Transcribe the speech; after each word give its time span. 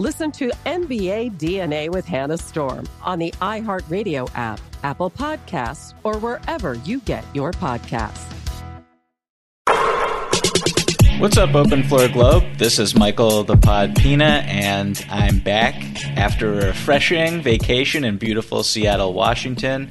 Listen 0.00 0.32
to 0.32 0.48
NBA 0.64 1.36
DNA 1.36 1.90
with 1.90 2.06
Hannah 2.06 2.38
Storm 2.38 2.88
on 3.02 3.18
the 3.18 3.30
iHeartRadio 3.32 4.30
app, 4.34 4.58
Apple 4.82 5.10
Podcasts, 5.10 5.92
or 6.04 6.16
wherever 6.16 6.72
you 6.86 7.00
get 7.00 7.22
your 7.34 7.52
podcasts. 7.52 8.24
What's 11.20 11.36
up, 11.36 11.54
Open 11.54 11.82
Floor 11.82 12.08
Globe? 12.08 12.44
This 12.56 12.78
is 12.78 12.96
Michael 12.96 13.44
the 13.44 13.58
Pod 13.58 13.94
Pina, 13.94 14.42
and 14.46 15.04
I'm 15.10 15.38
back 15.38 15.74
after 16.16 16.50
a 16.54 16.66
refreshing 16.68 17.42
vacation 17.42 18.02
in 18.02 18.16
beautiful 18.16 18.62
Seattle, 18.62 19.12
Washington. 19.12 19.90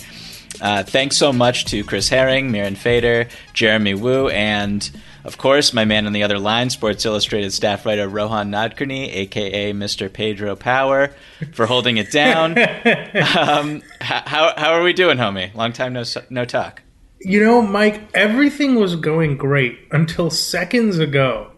Uh, 0.60 0.82
thanks 0.82 1.18
so 1.18 1.32
much 1.32 1.66
to 1.66 1.84
Chris 1.84 2.10
Herring, 2.10 2.52
Mirin 2.52 2.76
Fader, 2.76 3.28
Jeremy 3.54 3.94
Woo, 3.94 4.30
and 4.30 4.90
of 5.24 5.38
course, 5.38 5.74
my 5.74 5.86
man 5.86 6.06
on 6.06 6.14
the 6.14 6.24
other 6.24 6.40
line, 6.40 6.70
Sports 6.70 7.06
Illustrated 7.06 7.52
staff 7.54 7.86
writer 7.86 8.08
Rohan 8.08 8.52
Nadkarni, 8.52 9.14
aka 9.14 9.74
Mr. 9.74 10.12
Pedro 10.12 10.56
Power, 10.56 11.12
for 11.54 11.66
holding 11.66 11.98
it 11.98 12.12
down. 12.12 12.58
um, 13.38 13.82
how, 14.02 14.54
how 14.56 14.74
are 14.74 14.84
we 14.84 14.94
doing, 14.94 15.18
homie? 15.18 15.54
Long 15.56 15.74
time 15.74 15.94
no 15.94 16.04
no 16.30 16.46
talk. 16.46 16.82
You 17.22 17.44
know, 17.44 17.62
Mike, 17.62 18.02
everything 18.14 18.76
was 18.76 18.96
going 18.96 19.36
great 19.36 19.78
until 19.92 20.30
seconds 20.30 21.00
ago 21.00 21.52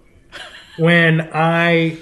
when 0.77 1.29
I 1.33 1.97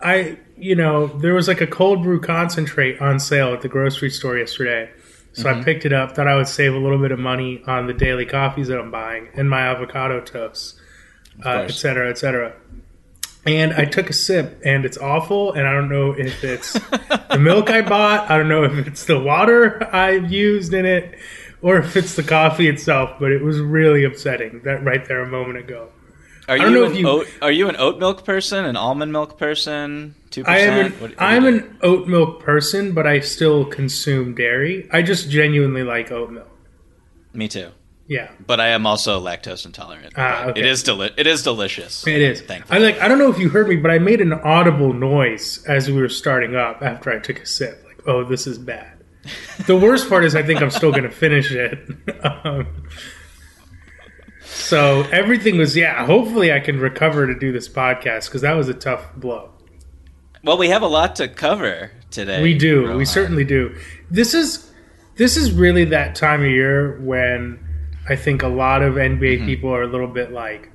I 0.00 0.38
you 0.56 0.74
know, 0.74 1.06
there 1.06 1.34
was 1.34 1.46
like 1.46 1.60
a 1.60 1.66
cold 1.66 2.02
brew 2.02 2.20
concentrate 2.20 3.00
on 3.00 3.20
sale 3.20 3.54
at 3.54 3.60
the 3.60 3.68
grocery 3.68 4.10
store 4.10 4.36
yesterday. 4.36 4.90
So 5.32 5.44
mm-hmm. 5.44 5.60
I 5.60 5.64
picked 5.64 5.84
it 5.84 5.92
up, 5.92 6.16
thought 6.16 6.26
I 6.26 6.34
would 6.34 6.48
save 6.48 6.74
a 6.74 6.78
little 6.78 6.98
bit 6.98 7.12
of 7.12 7.18
money 7.18 7.62
on 7.66 7.86
the 7.86 7.92
daily 7.92 8.26
coffees 8.26 8.68
that 8.68 8.78
I'm 8.78 8.90
buying 8.90 9.28
and 9.34 9.48
my 9.48 9.60
avocado 9.60 10.20
toast, 10.20 10.80
uh, 11.44 11.66
et 11.68 11.72
cetera, 11.72 12.08
et 12.10 12.18
cetera. 12.18 12.54
And 13.46 13.72
I 13.72 13.84
took 13.84 14.10
a 14.10 14.12
sip, 14.12 14.60
and 14.64 14.84
it's 14.84 14.98
awful. 14.98 15.52
And 15.52 15.66
I 15.66 15.72
don't 15.72 15.88
know 15.88 16.12
if 16.12 16.44
it's 16.44 16.72
the 17.30 17.38
milk 17.38 17.70
I 17.70 17.82
bought. 17.82 18.30
I 18.30 18.36
don't 18.36 18.48
know 18.48 18.64
if 18.64 18.86
it's 18.86 19.04
the 19.06 19.18
water 19.18 19.88
I've 19.94 20.30
used 20.30 20.74
in 20.74 20.84
it 20.84 21.18
or 21.62 21.78
if 21.78 21.96
it's 21.96 22.14
the 22.14 22.22
coffee 22.22 22.68
itself, 22.68 23.18
but 23.18 23.32
it 23.32 23.42
was 23.42 23.58
really 23.58 24.04
upsetting 24.04 24.60
that 24.64 24.84
right 24.84 25.06
there 25.06 25.22
a 25.22 25.26
moment 25.26 25.58
ago. 25.58 25.88
Are 26.48 26.56
you, 26.56 26.84
an 26.84 26.94
you, 26.94 27.06
oat, 27.06 27.28
are 27.42 27.52
you 27.52 27.68
an 27.68 27.76
oat 27.76 27.98
milk 27.98 28.24
person, 28.24 28.64
an 28.64 28.74
almond 28.74 29.12
milk 29.12 29.38
person? 29.38 30.14
Two 30.30 30.44
I 30.46 30.58
am 30.60 30.86
an, 30.86 30.92
what, 30.92 31.10
what 31.10 31.14
I'm 31.18 31.44
an 31.44 31.78
oat 31.82 32.08
milk 32.08 32.40
person, 32.40 32.94
but 32.94 33.06
I 33.06 33.20
still 33.20 33.66
consume 33.66 34.34
dairy. 34.34 34.88
I 34.90 35.02
just 35.02 35.28
genuinely 35.28 35.82
like 35.82 36.10
oat 36.10 36.30
milk. 36.30 36.48
Me 37.34 37.48
too. 37.48 37.70
Yeah, 38.08 38.30
but 38.44 38.58
I 38.58 38.68
am 38.68 38.86
also 38.86 39.20
lactose 39.20 39.66
intolerant. 39.66 40.14
Ah, 40.16 40.46
okay. 40.46 40.60
It 40.60 40.66
is 40.66 40.82
deli- 40.82 41.12
It 41.16 41.26
is 41.26 41.42
delicious. 41.42 42.06
It 42.06 42.20
is. 42.22 42.42
I 42.70 42.78
like. 42.78 42.98
I 43.00 43.06
don't 43.06 43.18
know 43.18 43.30
if 43.30 43.38
you 43.38 43.50
heard 43.50 43.68
me, 43.68 43.76
but 43.76 43.90
I 43.90 43.98
made 43.98 44.20
an 44.20 44.32
audible 44.32 44.92
noise 44.94 45.62
as 45.66 45.90
we 45.90 46.00
were 46.00 46.08
starting 46.08 46.56
up 46.56 46.82
after 46.82 47.10
I 47.10 47.18
took 47.18 47.38
a 47.40 47.46
sip. 47.46 47.84
Like, 47.86 48.08
oh, 48.08 48.24
this 48.24 48.46
is 48.46 48.58
bad 48.58 48.98
the 49.66 49.76
worst 49.76 50.08
part 50.08 50.24
is 50.24 50.34
I 50.34 50.42
think 50.42 50.62
I'm 50.62 50.70
still 50.70 50.90
going 50.90 51.02
to 51.04 51.10
finish 51.10 51.50
it. 51.52 51.78
Um, 52.44 52.66
so 54.44 55.02
everything 55.12 55.58
was 55.58 55.76
yeah. 55.76 56.04
Hopefully 56.06 56.52
I 56.52 56.60
can 56.60 56.78
recover 56.80 57.26
to 57.26 57.38
do 57.38 57.52
this 57.52 57.68
podcast 57.68 58.26
because 58.26 58.42
that 58.42 58.54
was 58.54 58.68
a 58.68 58.74
tough 58.74 59.14
blow. 59.16 59.50
Well, 60.42 60.58
we 60.58 60.68
have 60.68 60.82
a 60.82 60.86
lot 60.86 61.16
to 61.16 61.28
cover 61.28 61.90
today. 62.10 62.42
We 62.42 62.56
do. 62.56 62.82
Rohan. 62.84 62.96
We 62.96 63.04
certainly 63.04 63.44
do. 63.44 63.76
This 64.10 64.34
is 64.34 64.70
this 65.16 65.36
is 65.36 65.52
really 65.52 65.84
that 65.86 66.14
time 66.14 66.42
of 66.42 66.50
year 66.50 66.98
when 67.00 67.58
I 68.08 68.16
think 68.16 68.42
a 68.42 68.48
lot 68.48 68.82
of 68.82 68.94
NBA 68.94 69.18
mm-hmm. 69.18 69.46
people 69.46 69.70
are 69.70 69.82
a 69.82 69.86
little 69.86 70.08
bit 70.08 70.32
like 70.32 70.70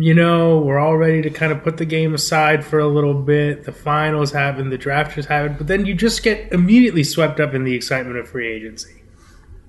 you 0.00 0.14
know, 0.14 0.58
we're 0.58 0.78
all 0.78 0.96
ready 0.96 1.22
to 1.22 1.30
kind 1.30 1.52
of 1.52 1.62
put 1.62 1.76
the 1.76 1.84
game 1.84 2.14
aside 2.14 2.64
for 2.64 2.78
a 2.78 2.88
little 2.88 3.14
bit. 3.14 3.64
The 3.64 3.72
finals 3.72 4.32
happen, 4.32 4.70
the 4.70 4.78
draft 4.78 5.14
just 5.14 5.28
happened, 5.28 5.58
but 5.58 5.66
then 5.66 5.86
you 5.86 5.94
just 5.94 6.22
get 6.22 6.52
immediately 6.52 7.04
swept 7.04 7.38
up 7.38 7.54
in 7.54 7.64
the 7.64 7.74
excitement 7.74 8.18
of 8.18 8.28
free 8.28 8.48
agency. 8.48 9.02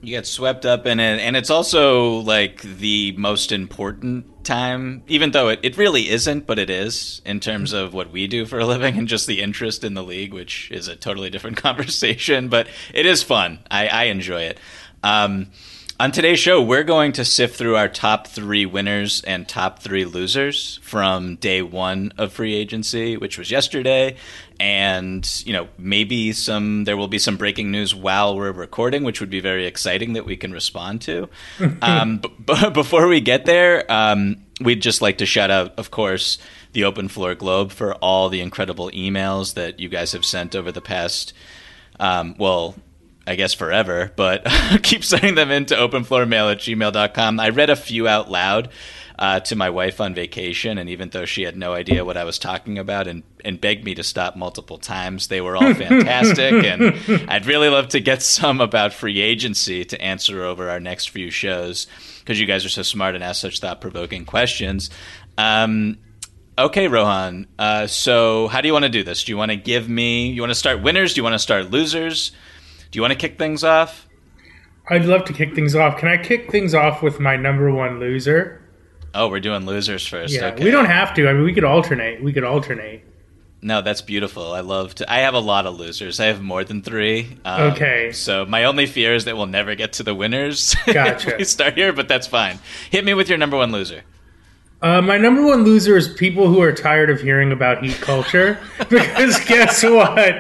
You 0.02 0.12
get 0.12 0.28
swept 0.28 0.66
up 0.66 0.86
in 0.86 1.00
it, 1.00 1.20
and 1.20 1.36
it's 1.36 1.50
also 1.50 2.18
like 2.20 2.62
the 2.62 3.14
most 3.18 3.52
important 3.52 4.46
time, 4.46 5.04
even 5.08 5.32
though 5.32 5.50
it, 5.50 5.60
it 5.64 5.78
really 5.78 6.10
isn't, 6.10 6.46
but 6.46 6.60
it 6.60 6.70
is 6.70 7.22
in 7.26 7.40
terms 7.40 7.74
of 7.74 7.94
what 7.94 8.12
we 8.12 8.28
do 8.28 8.46
for 8.46 8.60
a 8.60 8.66
living 8.66 8.98
and 8.98 9.08
just 9.08 9.26
the 9.26 9.42
interest 9.42 9.84
in 9.84 9.96
the 9.96 10.04
league, 10.04 10.34
which 10.34 10.70
is 10.72 10.88
a 10.88 10.96
totally 10.96 11.30
different 11.30 11.58
conversation, 11.62 12.50
but 12.50 12.68
it 12.94 13.06
is 13.06 13.24
fun. 13.24 13.60
I, 13.70 13.88
I 13.88 14.04
enjoy 14.06 14.44
it. 14.44 14.60
Um, 15.04 15.48
on 16.00 16.12
today's 16.12 16.40
show, 16.40 16.62
we're 16.62 16.84
going 16.84 17.14
to 17.14 17.24
sift 17.24 17.56
through 17.56 17.76
our 17.76 17.88
top 17.88 18.28
three 18.28 18.66
winners 18.66 19.22
and 19.24 19.48
top 19.48 19.80
three 19.80 20.06
losers 20.06 20.80
from 20.82 21.36
day 21.36 21.62
one 21.62 22.12
of 22.18 22.34
free 22.34 22.54
agency, 22.54 23.18
which 23.18 23.38
was 23.38 23.50
yesterday. 23.50 24.16
And, 24.60 25.30
you 25.46 25.54
know, 25.54 25.68
maybe 25.78 26.34
some, 26.34 26.84
there 26.84 26.98
will 26.98 27.08
be 27.08 27.20
some 27.20 27.38
breaking 27.38 27.72
news 27.72 27.96
while 27.96 28.36
we're 28.36 28.52
recording, 28.52 29.04
which 29.04 29.20
would 29.20 29.30
be 29.30 29.40
very 29.40 29.66
exciting 29.66 30.14
that 30.14 30.26
we 30.26 30.36
can 30.36 30.52
respond 30.52 31.02
to. 31.04 31.30
um, 31.82 32.22
but 32.40 32.70
before 32.74 33.08
we 33.08 33.22
get 33.22 33.46
there, 33.46 33.90
um, 33.92 34.38
we'd 34.60 34.82
just 34.82 35.02
like 35.02 35.20
to 35.20 35.26
shout 35.26 35.52
out, 35.52 35.78
of 35.78 35.92
course, 35.92 36.38
the 36.74 36.84
Open 36.84 37.08
Floor 37.08 37.36
Globe 37.36 37.72
for 37.72 37.96
all 37.96 38.30
the 38.30 38.42
incredible 38.42 38.92
emails 38.92 39.54
that 39.54 39.80
you 39.80 39.90
guys 39.90 40.12
have 40.12 40.26
sent 40.26 40.56
over 40.56 40.72
the 40.72 40.82
past 40.82 41.34
um, 42.00 42.36
well, 42.38 42.76
I 43.28 43.36
guess 43.36 43.54
forever, 43.54 44.12
but 44.16 44.46
keep 44.84 45.04
sending 45.04 45.36
them 45.36 45.52
into 45.52 45.76
openfloormail 45.76 46.52
at 46.52 46.60
gmail.com. 46.60 47.40
I 47.40 47.50
read 47.50 47.70
a 47.70 47.76
few 47.76 48.08
out 48.08 48.30
loud. 48.30 48.70
uh, 49.18 49.40
to 49.40 49.56
my 49.56 49.70
wife 49.70 50.02
on 50.02 50.14
vacation, 50.14 50.78
and 50.78 50.90
even 50.90 51.10
though 51.10 51.24
she 51.26 51.44
had 51.44 51.56
no 51.56 51.74
idea 51.74 52.04
what 52.04 52.18
I 52.18 52.26
was 52.26 52.38
talking 52.38 52.78
about 52.78 53.08
and, 53.08 53.24
and 53.46 53.62
begged 53.62 53.86
me 53.86 53.96
to 53.96 54.04
stop 54.04 54.36
multiple 54.36 54.78
times, 54.78 55.30
they 55.30 55.40
were 55.40 55.56
all 55.56 55.74
fantastic. 55.86 56.52
and 56.66 56.94
I'd 57.30 57.46
really 57.46 57.70
love 57.70 57.88
to 57.90 58.02
get 58.02 58.22
some 58.22 58.60
about 58.60 58.92
free 58.92 59.22
agency 59.22 59.86
to 59.86 60.02
answer 60.02 60.44
over 60.44 60.70
our 60.70 60.82
next 60.82 61.12
few 61.12 61.32
shows 61.32 61.88
because 62.20 62.42
you 62.42 62.46
guys 62.46 62.66
are 62.66 62.70
so 62.70 62.82
smart 62.82 63.16
and 63.16 63.24
ask 63.24 63.40
such 63.40 63.62
thought 63.62 63.80
provoking 63.80 64.26
questions. 64.26 64.90
Um, 65.38 65.98
okay, 66.58 66.90
Rohan. 66.90 67.48
Uh, 67.58 67.88
so, 67.88 68.50
how 68.50 68.60
do 68.60 68.68
you 68.68 68.74
want 68.74 68.84
to 68.84 68.90
do 68.90 69.04
this? 69.04 69.24
Do 69.24 69.32
you 69.32 69.38
want 69.38 69.52
to 69.52 69.58
give 69.58 69.88
me? 69.88 70.28
You 70.32 70.42
want 70.42 70.52
to 70.52 70.56
start 70.56 70.82
winners? 70.82 71.14
Do 71.14 71.20
you 71.20 71.24
want 71.24 71.36
to 71.36 71.40
start 71.40 71.72
losers? 71.72 72.34
Do 72.92 72.98
you 72.98 73.02
want 73.02 73.12
to 73.14 73.18
kick 73.20 73.38
things 73.38 73.64
off? 73.64 74.08
I'd 74.88 75.06
love 75.06 75.26
to 75.26 75.34
kick 75.34 75.56
things 75.56 75.76
off. 75.76 75.98
Can 75.98 76.08
I 76.08 76.18
kick 76.18 76.52
things 76.52 76.74
off 76.76 77.02
with 77.02 77.20
my 77.20 77.36
number 77.36 77.72
one 77.72 78.00
loser? 78.00 78.62
Oh, 79.14 79.30
we're 79.30 79.40
doing 79.40 79.66
losers 79.66 80.06
first. 80.06 80.34
Yeah, 80.34 80.48
okay. 80.48 80.64
we 80.64 80.72
don't 80.72 80.86
have 80.86 81.14
to. 81.16 81.28
I 81.28 81.34
mean, 81.34 81.44
we 81.44 81.54
could 81.54 81.64
alternate. 81.64 82.22
We 82.22 82.34
could 82.34 82.44
alternate. 82.44 83.04
No, 83.62 83.82
that's 83.82 84.02
beautiful. 84.02 84.52
I 84.54 84.60
love 84.60 84.94
to. 84.96 85.12
I 85.12 85.20
have 85.20 85.34
a 85.34 85.40
lot 85.40 85.66
of 85.66 85.80
losers. 85.80 86.20
I 86.20 86.26
have 86.26 86.42
more 86.42 86.64
than 86.64 86.84
three. 86.84 87.38
Um, 87.44 87.72
Okay. 87.74 88.12
So 88.12 88.46
my 88.46 88.66
only 88.66 88.86
fear 88.86 89.16
is 89.16 89.26
that 89.26 89.36
we'll 89.38 89.48
never 89.48 89.74
get 89.74 89.94
to 89.94 90.04
the 90.04 90.14
winners. 90.14 90.76
Gotcha. 90.86 91.36
we 91.40 91.46
start 91.46 91.76
here, 91.76 91.92
but 91.92 92.08
that's 92.08 92.28
fine. 92.28 92.60
Hit 92.92 93.04
me 93.06 93.14
with 93.16 93.28
your 93.28 93.40
number 93.40 93.58
one 93.58 93.72
loser. 93.72 94.04
Uh, 94.82 95.02
my 95.02 95.18
number 95.18 95.44
one 95.44 95.64
loser 95.64 95.96
is 95.96 96.08
people 96.08 96.48
who 96.48 96.62
are 96.62 96.74
tired 96.74 97.10
of 97.10 97.22
hearing 97.22 97.52
about 97.52 97.84
heat 97.84 97.96
culture. 98.02 98.60
because 98.90 99.44
guess 99.46 99.84
what? 99.84 100.36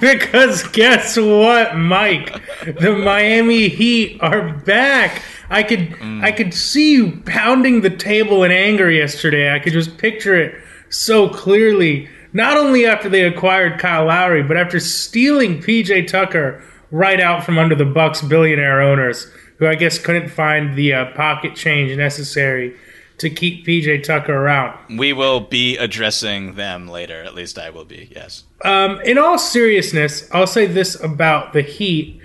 Because 0.00 0.62
guess 0.68 1.16
what, 1.16 1.76
Mike? 1.76 2.32
The 2.64 2.96
Miami 2.96 3.68
Heat 3.68 4.18
are 4.20 4.52
back. 4.52 5.22
I 5.50 5.62
could 5.62 5.94
I 6.00 6.32
could 6.32 6.54
see 6.54 6.92
you 6.92 7.22
pounding 7.26 7.82
the 7.82 7.90
table 7.90 8.42
in 8.42 8.50
anger 8.50 8.90
yesterday. 8.90 9.54
I 9.54 9.58
could 9.58 9.74
just 9.74 9.98
picture 9.98 10.34
it 10.34 10.54
so 10.88 11.28
clearly. 11.28 12.08
Not 12.32 12.56
only 12.56 12.86
after 12.86 13.08
they 13.08 13.22
acquired 13.22 13.78
Kyle 13.78 14.06
Lowry, 14.06 14.42
but 14.42 14.56
after 14.56 14.80
stealing 14.80 15.60
PJ 15.62 16.08
Tucker 16.08 16.64
right 16.90 17.20
out 17.20 17.44
from 17.44 17.58
under 17.58 17.76
the 17.76 17.84
Bucks 17.84 18.22
billionaire 18.22 18.80
owners, 18.80 19.30
who 19.58 19.68
I 19.68 19.76
guess 19.76 19.98
couldn't 19.98 20.30
find 20.30 20.74
the 20.74 20.94
uh, 20.94 21.12
pocket 21.12 21.54
change 21.54 21.96
necessary 21.96 22.74
to 23.18 23.30
keep 23.30 23.66
PJ 23.66 24.02
Tucker 24.02 24.34
around. 24.34 24.98
We 24.98 25.12
will 25.12 25.40
be 25.40 25.76
addressing 25.76 26.54
them 26.54 26.88
later. 26.88 27.22
At 27.22 27.34
least 27.34 27.58
I 27.58 27.70
will 27.70 27.84
be. 27.84 28.08
Yes. 28.14 28.44
Um, 28.64 29.00
in 29.02 29.18
all 29.18 29.38
seriousness, 29.38 30.28
I'll 30.32 30.46
say 30.46 30.66
this 30.66 31.00
about 31.02 31.52
the 31.52 31.62
Heat. 31.62 32.20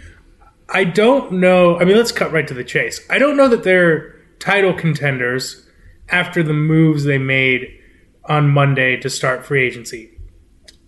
I 0.69 0.83
don't 0.83 1.33
know. 1.33 1.79
I 1.79 1.85
mean, 1.85 1.97
let's 1.97 2.11
cut 2.11 2.31
right 2.31 2.47
to 2.47 2.53
the 2.53 2.63
chase. 2.63 3.01
I 3.09 3.19
don't 3.19 3.37
know 3.37 3.47
that 3.47 3.63
they're 3.63 4.15
title 4.39 4.73
contenders 4.73 5.67
after 6.09 6.41
the 6.41 6.53
moves 6.53 7.03
they 7.03 7.17
made 7.17 7.77
on 8.25 8.49
Monday 8.49 8.97
to 8.97 9.09
start 9.09 9.45
free 9.45 9.63
agency. 9.63 10.11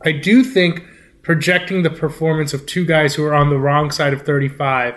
I 0.03 0.12
do 0.12 0.44
think 0.44 0.83
projecting 1.21 1.83
the 1.83 1.89
performance 1.89 2.53
of 2.53 2.65
two 2.65 2.86
guys 2.86 3.15
who 3.15 3.24
are 3.24 3.36
on 3.36 3.50
the 3.50 3.59
wrong 3.59 3.92
side 3.92 4.13
of 4.13 4.24
35 4.24 4.95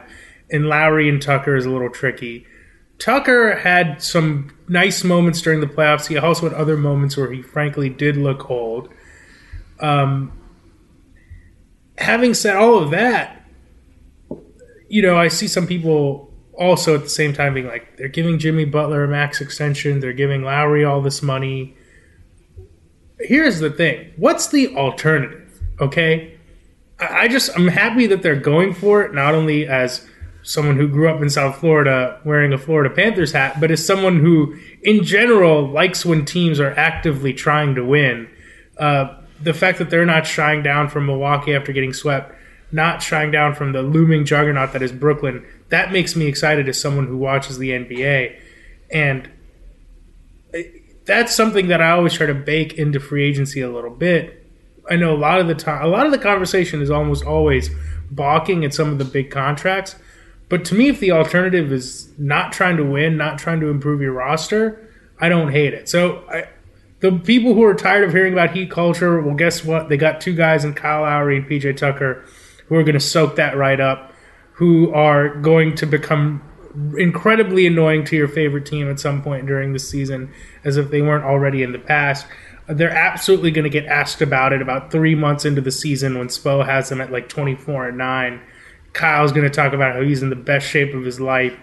and 0.50 0.66
Lowry 0.66 1.08
and 1.08 1.20
Tucker 1.20 1.56
is 1.56 1.66
a 1.66 1.70
little 1.70 1.90
tricky. 1.90 2.46
Tucker 3.04 3.56
had 3.56 4.02
some 4.02 4.50
nice 4.66 5.04
moments 5.04 5.42
during 5.42 5.60
the 5.60 5.66
playoffs. 5.66 6.06
He 6.06 6.16
also 6.16 6.48
had 6.48 6.58
other 6.58 6.74
moments 6.74 7.18
where 7.18 7.30
he 7.30 7.42
frankly 7.42 7.90
did 7.90 8.16
look 8.16 8.50
old. 8.50 8.88
Um, 9.78 10.32
having 11.98 12.32
said 12.32 12.56
all 12.56 12.78
of 12.78 12.92
that, 12.92 13.44
you 14.88 15.02
know, 15.02 15.18
I 15.18 15.28
see 15.28 15.48
some 15.48 15.66
people 15.66 16.32
also 16.54 16.94
at 16.94 17.02
the 17.02 17.10
same 17.10 17.34
time 17.34 17.52
being 17.52 17.66
like, 17.66 17.98
they're 17.98 18.08
giving 18.08 18.38
Jimmy 18.38 18.64
Butler 18.64 19.04
a 19.04 19.08
max 19.08 19.42
extension, 19.42 20.00
they're 20.00 20.14
giving 20.14 20.42
Lowry 20.42 20.82
all 20.82 21.02
this 21.02 21.20
money. 21.20 21.76
Here's 23.20 23.58
the 23.58 23.68
thing 23.68 24.14
what's 24.16 24.46
the 24.46 24.74
alternative? 24.76 25.60
Okay? 25.78 26.38
I 26.98 27.24
I 27.24 27.28
just, 27.28 27.50
I'm 27.54 27.68
happy 27.68 28.06
that 28.06 28.22
they're 28.22 28.34
going 28.34 28.72
for 28.72 29.02
it, 29.02 29.12
not 29.12 29.34
only 29.34 29.68
as 29.68 30.08
someone 30.44 30.76
who 30.76 30.86
grew 30.86 31.08
up 31.08 31.22
in 31.22 31.30
South 31.30 31.56
Florida 31.56 32.20
wearing 32.22 32.52
a 32.52 32.58
Florida 32.58 32.94
Panthers 32.94 33.32
hat, 33.32 33.58
but 33.60 33.70
as 33.70 33.84
someone 33.84 34.20
who, 34.20 34.56
in 34.82 35.02
general, 35.02 35.66
likes 35.66 36.04
when 36.04 36.24
teams 36.24 36.60
are 36.60 36.78
actively 36.78 37.32
trying 37.32 37.74
to 37.74 37.84
win. 37.84 38.28
Uh, 38.78 39.16
the 39.40 39.54
fact 39.54 39.78
that 39.78 39.90
they're 39.90 40.06
not 40.06 40.26
shying 40.26 40.62
down 40.62 40.88
from 40.88 41.06
Milwaukee 41.06 41.54
after 41.54 41.72
getting 41.72 41.92
swept, 41.92 42.34
not 42.70 43.02
shying 43.02 43.30
down 43.30 43.54
from 43.54 43.72
the 43.72 43.82
looming 43.82 44.24
juggernaut 44.24 44.72
that 44.74 44.82
is 44.82 44.92
Brooklyn, 44.92 45.44
that 45.70 45.90
makes 45.90 46.14
me 46.14 46.26
excited 46.26 46.68
as 46.68 46.80
someone 46.80 47.06
who 47.06 47.16
watches 47.16 47.58
the 47.58 47.70
NBA. 47.70 48.38
And 48.92 49.30
that's 51.06 51.34
something 51.34 51.68
that 51.68 51.80
I 51.80 51.90
always 51.90 52.12
try 52.12 52.26
to 52.26 52.34
bake 52.34 52.74
into 52.74 53.00
free 53.00 53.24
agency 53.24 53.60
a 53.60 53.70
little 53.70 53.90
bit. 53.90 54.46
I 54.90 54.96
know 54.96 55.14
a 55.14 55.16
lot 55.16 55.40
of 55.40 55.48
the 55.48 55.54
time, 55.54 55.82
a 55.82 55.88
lot 55.88 56.04
of 56.04 56.12
the 56.12 56.18
conversation 56.18 56.82
is 56.82 56.90
almost 56.90 57.24
always 57.24 57.70
balking 58.10 58.64
at 58.64 58.74
some 58.74 58.90
of 58.90 58.98
the 58.98 59.04
big 59.04 59.30
contracts. 59.30 59.96
But 60.54 60.64
to 60.66 60.76
me, 60.76 60.88
if 60.88 61.00
the 61.00 61.10
alternative 61.10 61.72
is 61.72 62.08
not 62.16 62.52
trying 62.52 62.76
to 62.76 62.84
win, 62.84 63.16
not 63.16 63.40
trying 63.40 63.58
to 63.58 63.70
improve 63.70 64.00
your 64.00 64.12
roster, 64.12 64.88
I 65.20 65.28
don't 65.28 65.50
hate 65.50 65.74
it. 65.74 65.88
So 65.88 66.24
I, 66.30 66.46
the 67.00 67.10
people 67.10 67.54
who 67.54 67.64
are 67.64 67.74
tired 67.74 68.04
of 68.04 68.12
hearing 68.12 68.34
about 68.34 68.52
heat 68.52 68.70
culture, 68.70 69.20
well, 69.20 69.34
guess 69.34 69.64
what? 69.64 69.88
They 69.88 69.96
got 69.96 70.20
two 70.20 70.32
guys 70.32 70.64
in 70.64 70.74
Kyle 70.74 71.02
Lowry 71.02 71.38
and 71.38 71.44
PJ 71.44 71.76
Tucker 71.76 72.24
who 72.66 72.76
are 72.76 72.84
going 72.84 72.94
to 72.94 73.00
soak 73.00 73.34
that 73.34 73.56
right 73.56 73.80
up, 73.80 74.12
who 74.52 74.94
are 74.94 75.34
going 75.34 75.74
to 75.74 75.86
become 75.86 76.40
incredibly 76.96 77.66
annoying 77.66 78.04
to 78.04 78.14
your 78.14 78.28
favorite 78.28 78.64
team 78.64 78.88
at 78.88 79.00
some 79.00 79.22
point 79.24 79.46
during 79.46 79.72
the 79.72 79.80
season, 79.80 80.32
as 80.62 80.76
if 80.76 80.88
they 80.92 81.02
weren't 81.02 81.24
already 81.24 81.64
in 81.64 81.72
the 81.72 81.80
past. 81.80 82.28
They're 82.68 82.90
absolutely 82.90 83.50
going 83.50 83.64
to 83.64 83.70
get 83.70 83.86
asked 83.86 84.22
about 84.22 84.52
it 84.52 84.62
about 84.62 84.92
three 84.92 85.16
months 85.16 85.44
into 85.44 85.62
the 85.62 85.72
season 85.72 86.16
when 86.16 86.28
Spo 86.28 86.64
has 86.64 86.90
them 86.90 87.00
at 87.00 87.10
like 87.10 87.28
24 87.28 87.88
and 87.88 87.98
9. 87.98 88.40
Kyle's 88.94 89.32
going 89.32 89.44
to 89.44 89.54
talk 89.54 89.74
about 89.74 89.94
how 89.94 90.00
he's 90.00 90.22
in 90.22 90.30
the 90.30 90.36
best 90.36 90.66
shape 90.66 90.94
of 90.94 91.04
his 91.04 91.20
life, 91.20 91.54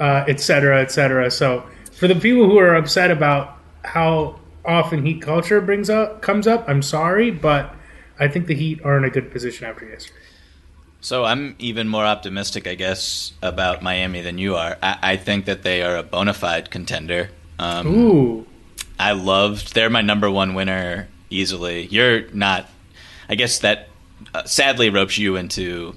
uh, 0.00 0.24
et 0.26 0.40
cetera, 0.40 0.80
et 0.80 0.90
cetera. 0.90 1.30
So 1.30 1.64
for 1.92 2.08
the 2.08 2.14
people 2.14 2.48
who 2.48 2.58
are 2.58 2.74
upset 2.74 3.10
about 3.10 3.58
how 3.84 4.40
often 4.64 5.04
heat 5.04 5.20
culture 5.20 5.60
brings 5.60 5.90
up 5.90 6.22
comes 6.22 6.46
up, 6.46 6.64
I'm 6.66 6.80
sorry, 6.80 7.30
but 7.30 7.74
I 8.18 8.28
think 8.28 8.46
the 8.46 8.54
Heat 8.54 8.80
are 8.84 8.96
in 8.96 9.04
a 9.04 9.10
good 9.10 9.30
position 9.30 9.66
after 9.66 9.86
yesterday. 9.86 10.20
So 11.00 11.24
I'm 11.24 11.54
even 11.58 11.88
more 11.88 12.04
optimistic, 12.04 12.66
I 12.66 12.76
guess, 12.76 13.32
about 13.42 13.82
Miami 13.82 14.22
than 14.22 14.38
you 14.38 14.56
are. 14.56 14.78
I, 14.82 14.98
I 15.02 15.16
think 15.16 15.44
that 15.46 15.62
they 15.62 15.82
are 15.82 15.96
a 15.96 16.02
bona 16.02 16.32
fide 16.32 16.70
contender. 16.70 17.28
Um, 17.58 17.86
Ooh, 17.86 18.46
I 18.98 19.12
loved. 19.12 19.74
They're 19.74 19.90
my 19.90 20.00
number 20.00 20.30
one 20.30 20.54
winner 20.54 21.08
easily. 21.28 21.86
You're 21.86 22.30
not. 22.30 22.70
I 23.28 23.34
guess 23.34 23.58
that 23.58 23.88
uh, 24.32 24.44
sadly 24.44 24.90
ropes 24.90 25.18
you 25.18 25.36
into 25.36 25.94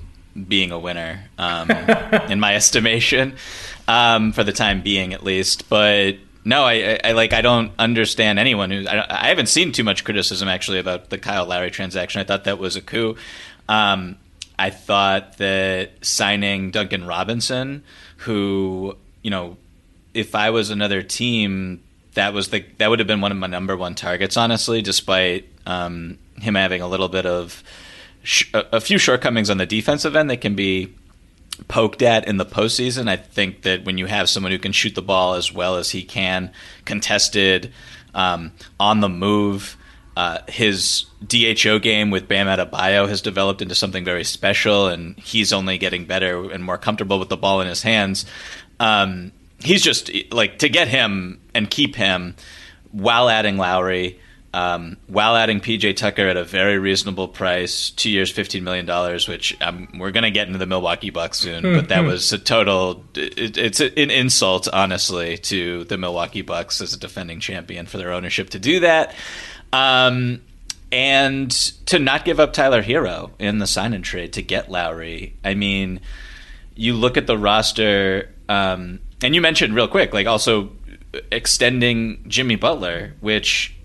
being 0.48 0.72
a 0.72 0.80
winner, 0.80 1.24
um, 1.38 1.72
in 2.30 2.39
my 2.39 2.56
estimation, 2.56 3.36
um, 3.88 4.31
for 4.31 4.44
the 4.44 4.54
time 4.54 4.81
being 4.81 5.13
at 5.13 5.24
least. 5.24 5.69
But 5.69 6.18
no, 6.45 6.63
I, 6.63 7.00
I, 7.04 7.12
like. 7.12 7.34
I 7.34 7.42
don't 7.42 7.72
understand 7.78 8.39
anyone 8.39 8.72
who. 8.72 8.88
I, 8.88 9.26
I 9.26 9.28
haven't 9.28 9.47
seen 9.47 9.71
too 9.71 9.83
much 9.83 10.04
criticism 10.04 10.47
actually 10.47 10.80
about 10.80 11.09
the 11.09 11.18
Kyle 11.18 11.45
Lowry 11.45 11.71
transaction. 11.71 12.21
I 12.21 12.23
thought 12.23 12.45
that 12.45 12.57
was 12.57 12.76
a 12.76 12.81
coup. 12.81 13.18
Um, 13.68 14.18
I 14.57 14.69
thought 14.69 15.38
that 15.38 15.92
signing 16.06 16.71
Duncan 16.71 17.06
Robinson, 17.06 17.83
who 18.18 18.95
you 19.21 19.30
know, 19.30 19.57
if 20.14 20.35
I 20.35 20.52
was 20.52 20.69
another 20.69 21.02
team, 21.04 21.83
that 22.14 22.33
was 22.33 22.50
the 22.50 22.64
that 22.78 22.90
would 22.90 23.00
have 23.00 23.07
been 23.07 23.21
one 23.21 23.31
of 23.33 23.38
my 23.38 23.47
number 23.47 23.76
one 23.76 23.94
targets, 23.94 24.38
honestly. 24.38 24.81
Despite 24.81 25.45
um, 25.66 26.18
him 26.40 26.56
having 26.56 26.81
a 26.81 26.88
little 26.88 27.09
bit 27.09 27.26
of 27.26 27.61
sh- 28.28 28.50
a, 28.54 28.81
few 28.81 28.98
shortcomings 28.98 29.50
on 29.50 29.57
the 29.57 29.66
defensive 29.66 30.16
end, 30.16 30.30
that 30.30 30.42
can 30.42 30.54
be 30.54 30.94
poked 31.69 32.02
at 32.02 32.28
in 32.28 32.38
the 32.38 32.46
postseason. 32.46 33.07
I 33.07 33.16
think 33.16 33.62
that 33.62 33.86
when 33.86 33.98
you 33.98 34.06
have 34.06 34.30
someone 34.30 34.52
who 34.52 34.60
can 34.60 34.74
shoot 34.74 34.96
the 34.96 35.02
ball 35.02 35.34
as 35.36 35.54
well 35.54 35.78
as 35.78 35.92
he 35.92 36.04
can, 36.04 36.52
contested, 36.86 37.72
um, 38.14 38.52
on 38.80 39.00
the 39.00 39.10
move. 39.10 39.78
Uh, 40.18 40.40
his 40.48 41.06
DHO 41.28 41.78
game 41.78 42.10
with 42.10 42.28
Bam 42.28 42.48
Adebayo 42.48 43.07
has 43.07 43.22
developed 43.22 43.62
into 43.62 43.76
something 43.76 44.04
very 44.04 44.24
special, 44.24 44.88
and 44.88 45.16
he's 45.19 45.54
only 45.54 45.78
getting 45.78 46.06
better 46.06 46.52
and 46.52 46.64
more 46.64 46.80
comfortable 46.80 47.19
with 47.19 47.30
the 47.30 47.38
ball 47.38 47.62
in 47.62 47.68
his 47.68 47.84
hands. 47.84 48.26
Um, 48.80 49.31
he's 49.60 49.84
just 49.84 50.10
like 50.31 50.57
to 50.60 50.69
get 50.69 50.88
him 50.88 51.40
and 51.54 51.69
keep 51.69 51.96
him 51.96 52.36
while 52.92 53.30
adding 53.30 53.57
Lowry, 53.57 54.19
um, 54.54 54.97
while 55.07 55.35
adding 55.35 55.59
PJ 55.59 55.97
Tucker 55.97 56.27
at 56.27 56.37
a 56.37 56.44
very 56.44 56.80
reasonable 56.80 57.27
price, 57.27 57.89
two 57.89 58.09
years, 58.09 58.31
fifteen 58.31 58.63
million 58.63 58.85
dollars. 58.85 59.27
Which 59.27 59.56
um, 59.61 59.87
we're 59.97 60.11
going 60.11 60.23
to 60.23 60.31
get 60.31 60.47
into 60.47 60.59
the 60.59 60.66
Milwaukee 60.66 61.09
Bucks 61.09 61.39
soon, 61.39 61.63
but 61.63 61.89
that 61.89 62.04
was 62.04 62.31
a 62.33 62.39
total. 62.39 63.04
It, 63.16 63.57
it's 63.57 63.80
an 63.80 64.11
insult, 64.11 64.68
honestly, 64.71 65.37
to 65.39 65.83
the 65.85 65.97
Milwaukee 65.97 66.42
Bucks 66.42 66.81
as 66.81 66.94
a 66.94 66.99
defending 66.99 67.39
champion 67.39 67.85
for 67.85 67.97
their 67.97 68.11
ownership 68.11 68.49
to 68.51 68.59
do 68.59 68.80
that. 68.81 69.13
Um, 69.73 70.42
and 70.92 71.51
to 71.87 71.99
not 71.99 72.23
give 72.23 72.39
up 72.39 72.54
Tyler 72.54 72.81
Herro 72.81 73.31
in 73.39 73.59
the 73.59 73.68
sign 73.68 73.94
and 73.94 74.04
trade 74.04 74.33
to 74.33 74.42
get 74.42 74.71
Lowry. 74.71 75.35
I 75.44 75.54
mean, 75.54 75.99
you 76.75 76.94
look 76.94 77.18
at 77.18 77.27
the 77.27 77.37
roster, 77.37 78.33
um, 78.47 78.99
and 79.21 79.35
you 79.35 79.42
mentioned 79.42 79.75
real 79.75 79.87
quick, 79.87 80.13
like 80.13 80.27
also 80.27 80.71
extending 81.31 82.23
Jimmy 82.27 82.56
Butler, 82.56 83.13
which 83.19 83.77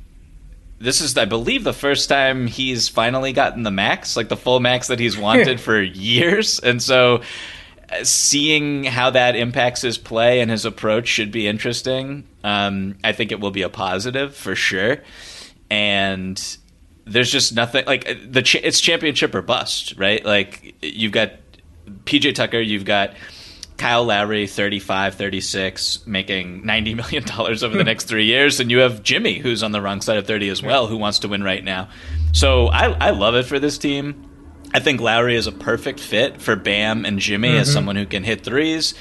this 0.83 1.01
is, 1.01 1.17
I 1.17 1.27
believe, 1.27 1.63
the 1.63 1.73
first 1.73 2.09
time 2.09 2.49
he's 2.49 2.89
finally 2.89 3.33
gotten 3.33 3.63
the 3.63 3.71
max, 3.71 4.17
like 4.17 4.29
the 4.29 4.37
full 4.37 4.59
max 4.59 4.89
that 4.89 4.99
he's 4.99 5.17
wanted 5.17 5.61
for 5.69 5.81
years. 5.81 6.59
And 6.59 6.83
so 6.83 7.23
uh, 7.89 8.03
seeing 8.03 8.83
how 8.85 9.11
that 9.11 9.37
impacts 9.37 9.81
his 9.83 9.97
play 9.97 10.41
and 10.41 10.51
his 10.51 10.65
approach 10.65 11.07
should 11.07 11.31
be 11.31 11.47
interesting. 11.47 12.25
Um, 12.43 12.97
I 13.05 13.13
think 13.13 13.31
it 13.31 13.39
will 13.39 13.53
be 13.53 13.63
a 13.63 13.69
positive 13.69 14.35
for 14.35 14.57
sure. 14.57 14.99
And 15.71 16.59
there's 17.05 17.31
just 17.31 17.55
nothing 17.55 17.87
like 17.87 18.19
the 18.31 18.43
ch- 18.43 18.57
it's 18.57 18.81
championship 18.81 19.35
or 19.37 19.43
bust, 19.43 19.95
right? 19.97 20.25
Like 20.25 20.75
you've 20.83 21.13
got 21.13 21.33
PJ 22.05 22.35
Tucker, 22.35 22.61
you've 22.61 22.85
got 22.85 23.15
Kyle 23.83 24.05
Lowry, 24.05 24.47
35, 24.47 25.17
36, 25.17 26.07
making 26.07 26.63
$90 26.63 26.95
million 26.97 27.25
over 27.65 27.77
the 27.77 27.83
next 27.83 28.05
three 28.05 28.27
years. 28.27 28.61
And 28.61 28.71
you 28.71 28.79
have 28.79 29.03
Jimmy, 29.03 29.39
who's 29.39 29.65
on 29.65 29.73
the 29.73 29.83
wrong 29.83 30.01
side 30.01 30.19
of 30.19 30.27
30 30.29 30.51
as 30.51 30.63
well, 30.63 30.87
who 30.87 30.97
wants 30.97 31.19
to 31.19 31.29
win 31.29 31.43
right 31.43 31.65
now. 31.65 31.89
So 32.31 32.69
I, 32.69 32.93
I 32.93 33.11
love 33.11 33.35
it 33.35 33.43
for 33.43 33.59
this 33.59 33.79
team. 33.79 34.31
I 34.73 34.79
think 34.79 35.01
Lowry 35.01 35.35
is 35.35 35.49
a 35.49 35.53
perfect 35.53 35.99
fit 35.99 36.41
for 36.41 36.55
Bam 36.55 37.05
and 37.05 37.19
Jimmy 37.19 37.49
mm-hmm. 37.49 37.59
as 37.59 37.73
someone 37.73 37.97
who 37.97 38.07
can 38.07 38.23
hit 38.23 38.45
threes. 38.45 38.95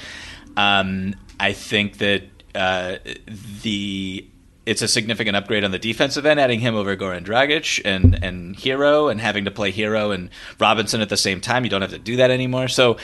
Um, 0.56 1.14
I 1.38 1.52
think 1.52 1.98
that 1.98 2.24
uh, 2.56 2.96
the 3.62 4.26
it's 4.66 4.82
a 4.82 4.88
significant 4.88 5.36
upgrade 5.36 5.62
on 5.62 5.70
the 5.70 5.78
defensive 5.78 6.26
end, 6.26 6.40
adding 6.40 6.58
him 6.58 6.74
over 6.74 6.96
Goran 6.96 7.24
Dragic 7.24 7.80
and 7.84 8.22
and 8.22 8.56
Herro, 8.56 9.12
and 9.12 9.20
having 9.20 9.44
to 9.44 9.52
play 9.52 9.70
Herro 9.70 10.12
and 10.12 10.28
Robinson 10.58 11.00
at 11.00 11.08
the 11.08 11.16
same 11.16 11.40
time. 11.40 11.62
You 11.62 11.70
don't 11.70 11.82
have 11.82 11.92
to 11.92 11.98
do 11.98 12.16
that 12.16 12.32
anymore. 12.32 12.66
So 12.66 12.98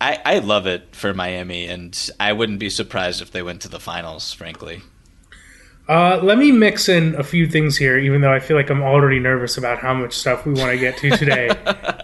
I, 0.00 0.18
I 0.24 0.38
love 0.38 0.66
it 0.66 0.94
for 0.94 1.12
Miami, 1.12 1.66
and 1.66 2.10
I 2.18 2.32
wouldn't 2.32 2.58
be 2.58 2.70
surprised 2.70 3.20
if 3.20 3.30
they 3.30 3.42
went 3.42 3.60
to 3.62 3.68
the 3.68 3.80
finals. 3.80 4.32
Frankly. 4.32 4.82
Uh, 5.88 6.20
let 6.22 6.38
me 6.38 6.52
mix 6.52 6.88
in 6.88 7.16
a 7.16 7.24
few 7.24 7.48
things 7.48 7.76
here, 7.76 7.98
even 7.98 8.20
though 8.20 8.32
I 8.32 8.38
feel 8.38 8.56
like 8.56 8.70
I'm 8.70 8.80
already 8.80 9.18
nervous 9.18 9.58
about 9.58 9.80
how 9.80 9.92
much 9.92 10.12
stuff 10.12 10.46
we 10.46 10.52
want 10.52 10.70
to 10.70 10.78
get 10.78 10.96
to 10.98 11.10
today. 11.16 11.50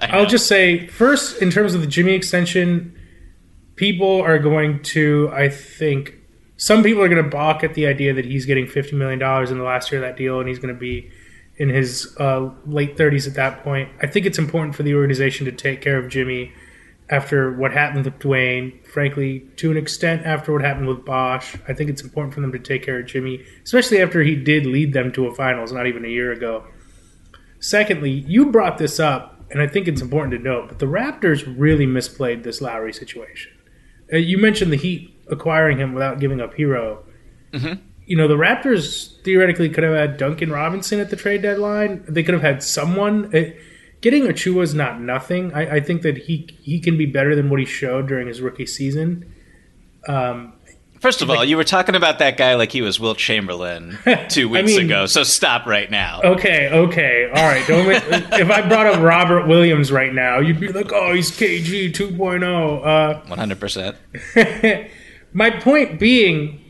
I'll 0.02 0.26
just 0.26 0.48
say, 0.48 0.88
first, 0.88 1.40
in 1.40 1.52
terms 1.52 1.72
of 1.72 1.82
the 1.82 1.86
Jimmy 1.86 2.14
extension, 2.14 2.98
people 3.76 4.20
are 4.22 4.40
going 4.40 4.82
to, 4.82 5.30
I 5.32 5.48
think, 5.48 6.14
some 6.56 6.82
people 6.82 7.02
are 7.02 7.08
going 7.08 7.22
to 7.22 7.30
balk 7.30 7.62
at 7.62 7.74
the 7.74 7.86
idea 7.86 8.12
that 8.14 8.24
he's 8.24 8.44
getting 8.44 8.66
$50 8.66 8.94
million 8.94 9.22
in 9.22 9.58
the 9.58 9.64
last 9.64 9.92
year 9.92 10.02
of 10.02 10.08
that 10.08 10.16
deal 10.16 10.40
and 10.40 10.48
he's 10.48 10.58
going 10.58 10.74
to 10.74 10.80
be 10.80 11.10
in 11.58 11.68
his 11.68 12.16
uh, 12.18 12.50
late 12.66 12.96
30s 12.96 13.28
at 13.28 13.34
that 13.34 13.62
point. 13.62 13.90
I 14.02 14.06
think 14.06 14.26
it's 14.26 14.38
important 14.38 14.74
for 14.74 14.82
the 14.82 14.94
organization 14.94 15.44
to 15.46 15.52
take 15.52 15.80
care 15.80 15.98
of 15.98 16.08
Jimmy 16.08 16.52
after 17.08 17.52
what 17.52 17.72
happened 17.72 18.04
with 18.04 18.18
Dwayne, 18.18 18.84
frankly, 18.86 19.40
to 19.56 19.70
an 19.70 19.76
extent 19.76 20.26
after 20.26 20.52
what 20.52 20.62
happened 20.62 20.88
with 20.88 21.04
Bosh, 21.04 21.54
I 21.68 21.72
think 21.72 21.88
it's 21.88 22.02
important 22.02 22.34
for 22.34 22.40
them 22.40 22.52
to 22.52 22.58
take 22.58 22.84
care 22.84 22.98
of 22.98 23.06
Jimmy, 23.06 23.44
especially 23.64 24.02
after 24.02 24.22
he 24.22 24.34
did 24.34 24.66
lead 24.66 24.92
them 24.92 25.12
to 25.12 25.26
a 25.26 25.34
finals 25.34 25.72
not 25.72 25.86
even 25.86 26.04
a 26.04 26.08
year 26.08 26.32
ago. 26.32 26.64
Secondly, 27.60 28.10
you 28.10 28.50
brought 28.50 28.78
this 28.78 28.98
up, 28.98 29.40
and 29.50 29.62
I 29.62 29.68
think 29.68 29.86
it's 29.86 30.02
important 30.02 30.32
to 30.32 30.38
note, 30.42 30.68
but 30.68 30.78
the 30.80 30.86
Raptors 30.86 31.44
really 31.56 31.86
misplayed 31.86 32.42
this 32.42 32.60
Lowry 32.60 32.92
situation. 32.92 33.52
Uh, 34.12 34.16
you 34.16 34.38
mentioned 34.38 34.72
the 34.72 34.76
Heat 34.76 35.16
acquiring 35.28 35.78
him 35.78 35.92
without 35.92 36.18
giving 36.18 36.40
up 36.40 36.54
Herro. 36.54 37.04
Mm-hmm. 37.52 37.82
You 38.06 38.16
know, 38.16 38.28
the 38.28 38.34
Raptors 38.34 39.20
theoretically 39.22 39.68
could 39.68 39.84
have 39.84 39.94
had 39.94 40.16
Duncan 40.16 40.50
Robinson 40.50 41.00
at 41.00 41.10
the 41.10 41.16
trade 41.16 41.42
deadline. 41.42 42.04
They 42.08 42.22
could 42.22 42.34
have 42.34 42.42
had 42.42 42.62
someone. 42.62 43.30
It, 43.32 43.58
getting 44.06 44.22
Achiuwa 44.22 44.62
is 44.62 44.72
not 44.72 45.00
nothing. 45.00 45.52
I, 45.52 45.76
I, 45.76 45.80
think 45.80 46.02
that 46.02 46.16
he 46.16 46.48
he 46.62 46.78
can 46.78 46.96
be 46.96 47.06
better 47.06 47.34
than 47.34 47.50
what 47.50 47.58
he 47.58 47.66
showed 47.66 48.06
during 48.06 48.28
his 48.28 48.40
rookie 48.40 48.64
season. 48.64 49.34
Um, 50.06 50.52
First 51.00 51.22
of 51.22 51.28
like, 51.28 51.38
all, 51.38 51.44
you 51.44 51.56
were 51.56 51.64
talking 51.64 51.96
about 51.96 52.20
that 52.20 52.36
guy 52.36 52.54
like 52.54 52.70
he 52.70 52.82
was 52.82 53.00
Wilt 53.00 53.18
Chamberlain 53.18 53.98
two 54.28 54.48
weeks 54.48 54.74
I 54.74 54.76
mean, 54.76 54.86
ago. 54.86 55.06
So 55.06 55.24
stop 55.24 55.66
right 55.66 55.90
now. 55.90 56.20
Okay, 56.22 56.70
okay, 56.70 57.28
all 57.34 57.48
right. 57.48 57.66
Don't 57.66 57.90
if 58.40 58.48
I 58.48 58.66
brought 58.68 58.86
up 58.86 59.02
Robert 59.02 59.48
Williams 59.48 59.90
right 59.90 60.14
now, 60.14 60.38
you'd 60.38 60.60
be 60.60 60.68
like, 60.68 60.92
"Oh, 60.92 61.12
he's 61.12 61.32
KG 61.32 61.92
2.0." 61.92 62.86
Uh, 62.86 63.26
One 63.26 63.38
hundred 63.38 63.58
percent. 63.58 63.96
My 65.32 65.50
point 65.50 65.98
being, 65.98 66.60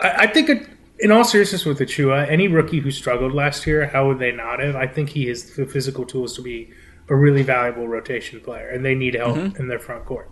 I, 0.00 0.10
I 0.10 0.26
think 0.26 0.48
it, 0.48 0.68
in 0.98 1.10
all 1.10 1.24
seriousness 1.24 1.64
with 1.64 1.78
Achiuwa, 1.78 2.28
any 2.28 2.48
rookie 2.48 2.80
who 2.80 2.90
struggled 2.90 3.32
last 3.32 3.66
year, 3.66 3.86
how 3.86 4.08
would 4.08 4.18
they 4.18 4.32
not 4.32 4.60
have? 4.60 4.76
I 4.76 4.86
think 4.86 5.10
he 5.10 5.26
has 5.28 5.54
the 5.54 5.66
physical 5.66 6.04
tools 6.04 6.34
to 6.36 6.42
be 6.42 6.72
a 7.08 7.14
really 7.14 7.42
valuable 7.42 7.88
rotation 7.88 8.40
player, 8.40 8.68
and 8.68 8.84
they 8.84 8.94
need 8.94 9.14
help 9.14 9.36
mm-hmm. 9.36 9.56
in 9.56 9.68
their 9.68 9.78
front 9.78 10.04
court. 10.04 10.30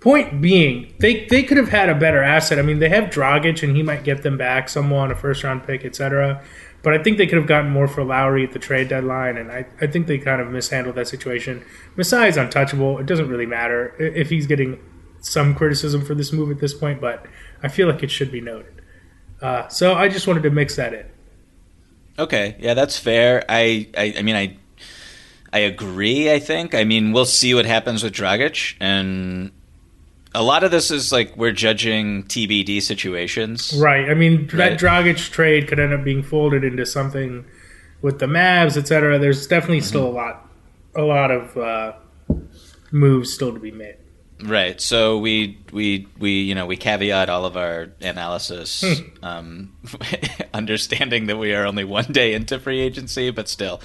Point 0.00 0.40
being, 0.40 0.94
they 1.00 1.26
they 1.26 1.42
could 1.42 1.56
have 1.56 1.70
had 1.70 1.88
a 1.88 1.94
better 1.94 2.22
asset. 2.22 2.58
I 2.58 2.62
mean, 2.62 2.78
they 2.78 2.88
have 2.88 3.04
Dragic, 3.04 3.62
and 3.62 3.76
he 3.76 3.82
might 3.82 4.04
get 4.04 4.22
them 4.22 4.36
back 4.36 4.68
someone, 4.68 5.10
a 5.10 5.16
first 5.16 5.42
round 5.42 5.66
pick, 5.66 5.84
etc. 5.84 6.42
But 6.82 6.94
I 6.94 7.02
think 7.02 7.18
they 7.18 7.26
could 7.26 7.38
have 7.38 7.48
gotten 7.48 7.70
more 7.70 7.88
for 7.88 8.04
Lowry 8.04 8.44
at 8.44 8.52
the 8.52 8.58
trade 8.58 8.88
deadline, 8.88 9.36
and 9.36 9.50
I, 9.50 9.66
I 9.80 9.86
think 9.86 10.06
they 10.06 10.18
kind 10.18 10.40
of 10.40 10.48
mishandled 10.48 10.96
that 10.96 11.08
situation. 11.08 11.64
Masai 11.96 12.28
is 12.28 12.36
untouchable. 12.36 12.98
It 12.98 13.06
doesn't 13.06 13.28
really 13.28 13.46
matter 13.46 13.94
if 13.98 14.30
he's 14.30 14.46
getting 14.46 14.78
some 15.20 15.54
criticism 15.54 16.04
for 16.04 16.14
this 16.14 16.32
move 16.32 16.50
at 16.50 16.60
this 16.60 16.74
point, 16.74 17.00
but 17.00 17.26
I 17.62 17.68
feel 17.68 17.88
like 17.88 18.02
it 18.02 18.10
should 18.10 18.30
be 18.30 18.40
noted. 18.40 18.75
Uh, 19.40 19.68
so 19.68 19.94
I 19.94 20.08
just 20.08 20.26
wanted 20.26 20.42
to 20.44 20.50
mix 20.50 20.76
that 20.76 20.94
in. 20.94 21.06
Okay, 22.18 22.56
yeah, 22.58 22.74
that's 22.74 22.98
fair. 22.98 23.44
I, 23.48 23.88
I, 23.96 24.14
I 24.18 24.22
mean, 24.22 24.36
I, 24.36 24.56
I 25.52 25.60
agree. 25.60 26.32
I 26.32 26.38
think. 26.38 26.74
I 26.74 26.84
mean, 26.84 27.12
we'll 27.12 27.26
see 27.26 27.54
what 27.54 27.66
happens 27.66 28.02
with 28.02 28.14
Dragic, 28.14 28.74
and 28.80 29.50
a 30.34 30.42
lot 30.42 30.64
of 30.64 30.70
this 30.70 30.90
is 30.90 31.12
like 31.12 31.36
we're 31.36 31.52
judging 31.52 32.24
TBD 32.24 32.80
situations, 32.80 33.74
right? 33.78 34.08
I 34.08 34.14
mean, 34.14 34.42
right? 34.52 34.56
that 34.56 34.80
Dragic 34.80 35.30
trade 35.30 35.68
could 35.68 35.78
end 35.78 35.92
up 35.92 36.04
being 36.04 36.22
folded 36.22 36.64
into 36.64 36.86
something 36.86 37.44
with 38.02 38.18
the 38.18 38.26
Mavs, 38.26 38.76
etc. 38.76 39.18
There's 39.18 39.46
definitely 39.46 39.78
mm-hmm. 39.78 39.86
still 39.86 40.06
a 40.06 40.10
lot, 40.10 40.48
a 40.94 41.02
lot 41.02 41.30
of 41.30 41.56
uh, 41.56 41.92
moves 42.90 43.32
still 43.32 43.52
to 43.52 43.60
be 43.60 43.70
made. 43.70 43.96
Right. 44.42 44.80
So 44.80 45.18
we 45.18 45.58
we 45.72 46.08
we 46.18 46.42
you 46.42 46.54
know 46.54 46.66
we 46.66 46.76
caveat 46.76 47.30
all 47.30 47.46
of 47.46 47.56
our 47.56 47.88
analysis, 48.00 48.82
hmm. 48.82 49.24
um, 49.24 49.76
understanding 50.54 51.26
that 51.26 51.38
we 51.38 51.54
are 51.54 51.64
only 51.64 51.84
one 51.84 52.06
day 52.12 52.34
into 52.34 52.58
free 52.58 52.80
agency, 52.80 53.30
but 53.30 53.48
still. 53.48 53.80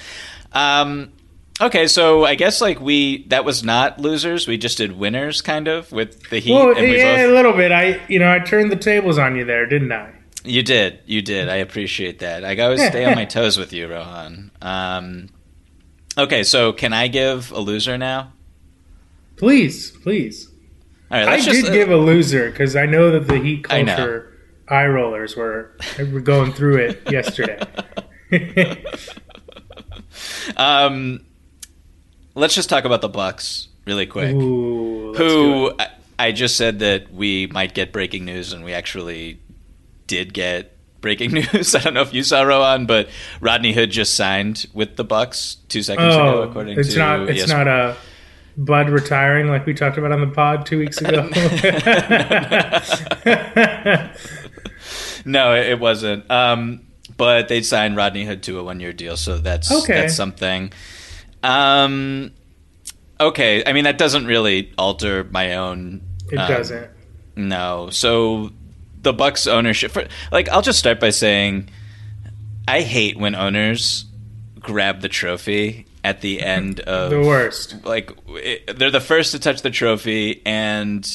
Um, 0.51 1.13
okay, 1.61 1.87
so 1.87 2.25
I 2.25 2.35
guess 2.35 2.59
like 2.59 2.81
we 2.81 3.25
that 3.27 3.45
was 3.45 3.63
not 3.63 3.99
losers. 3.99 4.45
We 4.45 4.57
just 4.57 4.77
did 4.77 4.97
winners, 4.97 5.41
kind 5.41 5.69
of 5.69 5.91
with 5.93 6.29
the 6.29 6.39
Heat. 6.39 6.53
Well, 6.53 6.75
we 6.75 6.97
yeah, 6.97 7.23
both... 7.23 7.31
a 7.31 7.33
little 7.33 7.53
bit. 7.53 7.71
I 7.71 8.01
you 8.09 8.19
know 8.19 8.31
I 8.31 8.39
turned 8.39 8.71
the 8.71 8.77
tables 8.77 9.17
on 9.17 9.37
you 9.37 9.45
there, 9.45 9.65
didn't 9.65 9.91
I? 9.93 10.11
You 10.43 10.63
did. 10.63 10.99
You 11.05 11.21
did. 11.21 11.49
I 11.49 11.57
appreciate 11.57 12.19
that. 12.19 12.43
I 12.43 12.57
always 12.57 12.85
stay 12.85 13.05
on 13.05 13.15
my 13.15 13.25
toes 13.25 13.57
with 13.57 13.73
you, 13.73 13.87
Rohan. 13.87 14.51
Um, 14.61 15.29
okay, 16.17 16.43
so 16.43 16.73
can 16.73 16.93
I 16.93 17.07
give 17.07 17.51
a 17.51 17.59
loser 17.59 17.97
now? 17.97 18.33
Please, 19.37 19.91
please. 19.91 20.49
I 21.09 21.41
just, 21.41 21.49
did 21.49 21.65
uh, 21.65 21.73
give 21.73 21.91
a 21.91 21.97
loser 21.97 22.49
because 22.49 22.75
I 22.75 22.85
know 22.85 23.11
that 23.11 23.27
the 23.27 23.37
heat 23.37 23.63
culture 23.63 24.31
eye 24.69 24.87
rollers 24.87 25.35
were 25.35 25.75
were 25.99 26.21
going 26.21 26.53
through 26.53 26.77
it 26.77 27.01
yesterday. 27.11 27.59
um, 30.55 31.25
let's 32.33 32.55
just 32.55 32.69
talk 32.69 32.85
about 32.85 33.01
the 33.01 33.09
Bucks 33.09 33.67
really 33.85 34.05
quick. 34.05 34.33
Ooh, 34.33 35.13
who 35.15 35.73
I, 35.77 35.89
I 36.17 36.31
just 36.31 36.55
said 36.55 36.79
that 36.79 37.13
we 37.13 37.47
might 37.47 37.73
get 37.73 37.91
breaking 37.91 38.23
news, 38.23 38.53
and 38.53 38.63
we 38.63 38.73
actually 38.73 39.39
did 40.07 40.33
get 40.33 40.77
breaking 41.01 41.31
news. 41.53 41.75
I 41.75 41.79
don't 41.79 41.93
know 41.93 42.01
if 42.01 42.13
you 42.13 42.23
saw 42.23 42.41
Rohan, 42.43 42.85
but 42.85 43.09
Rodney 43.41 43.73
Hood 43.73 43.91
just 43.91 44.13
signed 44.13 44.65
with 44.73 44.95
the 44.95 45.03
Bucks 45.03 45.57
two 45.67 45.83
seconds 45.83 46.15
oh, 46.15 46.19
ago. 46.21 46.41
According 46.43 46.79
it's 46.79 46.93
to 46.93 46.99
not, 46.99 47.29
it's 47.29 47.49
not 47.49 47.67
a 47.67 47.97
Bud 48.57 48.89
retiring, 48.89 49.47
like 49.47 49.65
we 49.65 49.73
talked 49.73 49.97
about 49.97 50.11
on 50.11 50.21
the 50.21 50.27
pod 50.27 50.65
two 50.65 50.79
weeks 50.79 50.99
ago. 50.99 51.21
no, 55.25 55.55
it 55.55 55.79
wasn't. 55.79 56.29
Um, 56.29 56.87
but 57.17 57.47
they 57.47 57.61
signed 57.61 57.95
Rodney 57.95 58.25
Hood 58.25 58.43
to 58.43 58.59
a 58.59 58.63
one-year 58.63 58.93
deal, 58.93 59.17
so 59.17 59.37
that's 59.37 59.71
okay. 59.71 59.93
that's 59.93 60.15
something. 60.15 60.73
Um, 61.43 62.31
okay, 63.19 63.63
I 63.65 63.73
mean 63.73 63.85
that 63.85 63.97
doesn't 63.97 64.25
really 64.25 64.73
alter 64.77 65.23
my 65.31 65.55
own. 65.55 66.01
It 66.31 66.37
um, 66.37 66.47
doesn't. 66.49 66.89
No, 67.35 67.89
so 67.91 68.51
the 69.01 69.13
Bucks 69.13 69.47
ownership, 69.47 69.91
for, 69.91 70.07
like, 70.31 70.49
I'll 70.49 70.61
just 70.61 70.79
start 70.79 70.99
by 70.99 71.09
saying, 71.09 71.69
I 72.67 72.81
hate 72.81 73.17
when 73.17 73.35
owners 73.35 74.05
grab 74.59 75.01
the 75.01 75.09
trophy 75.09 75.87
at 76.03 76.21
the 76.21 76.41
end 76.41 76.79
of 76.81 77.09
the 77.09 77.21
worst. 77.21 77.83
Like 77.85 78.11
it, 78.27 78.77
they're 78.77 78.91
the 78.91 78.99
first 78.99 79.31
to 79.31 79.39
touch 79.39 79.61
the 79.61 79.69
trophy, 79.69 80.41
and 80.45 81.07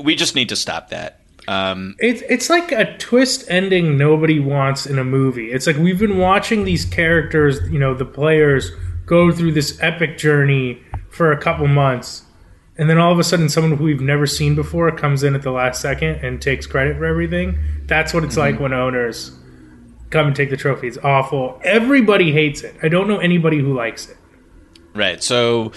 we 0.00 0.14
just 0.14 0.34
need 0.34 0.48
to 0.50 0.56
stop 0.56 0.90
that. 0.90 1.20
Um, 1.48 1.96
it's 1.98 2.22
it's 2.28 2.50
like 2.50 2.72
a 2.72 2.96
twist 2.98 3.46
ending 3.48 3.96
nobody 3.96 4.38
wants 4.38 4.86
in 4.86 4.98
a 4.98 5.04
movie. 5.04 5.50
It's 5.50 5.66
like 5.66 5.76
we've 5.76 5.98
been 5.98 6.18
watching 6.18 6.64
these 6.64 6.84
characters, 6.84 7.58
you 7.70 7.78
know, 7.78 7.94
the 7.94 8.04
players 8.04 8.70
go 9.06 9.32
through 9.32 9.52
this 9.52 9.78
epic 9.80 10.18
journey 10.18 10.82
for 11.08 11.32
a 11.32 11.40
couple 11.40 11.66
months, 11.66 12.24
and 12.76 12.90
then 12.90 12.98
all 12.98 13.12
of 13.12 13.18
a 13.18 13.24
sudden 13.24 13.48
someone 13.48 13.78
who 13.78 13.84
we've 13.84 14.02
never 14.02 14.26
seen 14.26 14.54
before 14.54 14.92
comes 14.92 15.22
in 15.22 15.34
at 15.34 15.40
the 15.40 15.50
last 15.50 15.80
second 15.80 16.16
and 16.16 16.42
takes 16.42 16.66
credit 16.66 16.98
for 16.98 17.06
everything. 17.06 17.58
That's 17.86 18.12
what 18.12 18.24
it's 18.24 18.34
mm-hmm. 18.36 18.52
like 18.52 18.60
when 18.60 18.74
owners 18.74 19.37
come 20.10 20.26
and 20.26 20.36
take 20.36 20.50
the 20.50 20.56
trophy. 20.56 20.88
It's 20.88 20.98
awful. 20.98 21.60
Everybody 21.64 22.32
hates 22.32 22.62
it. 22.62 22.76
I 22.82 22.88
don't 22.88 23.08
know 23.08 23.18
anybody 23.18 23.58
who 23.58 23.74
likes 23.74 24.08
it. 24.08 24.16
Right. 24.94 25.22
So 25.22 25.72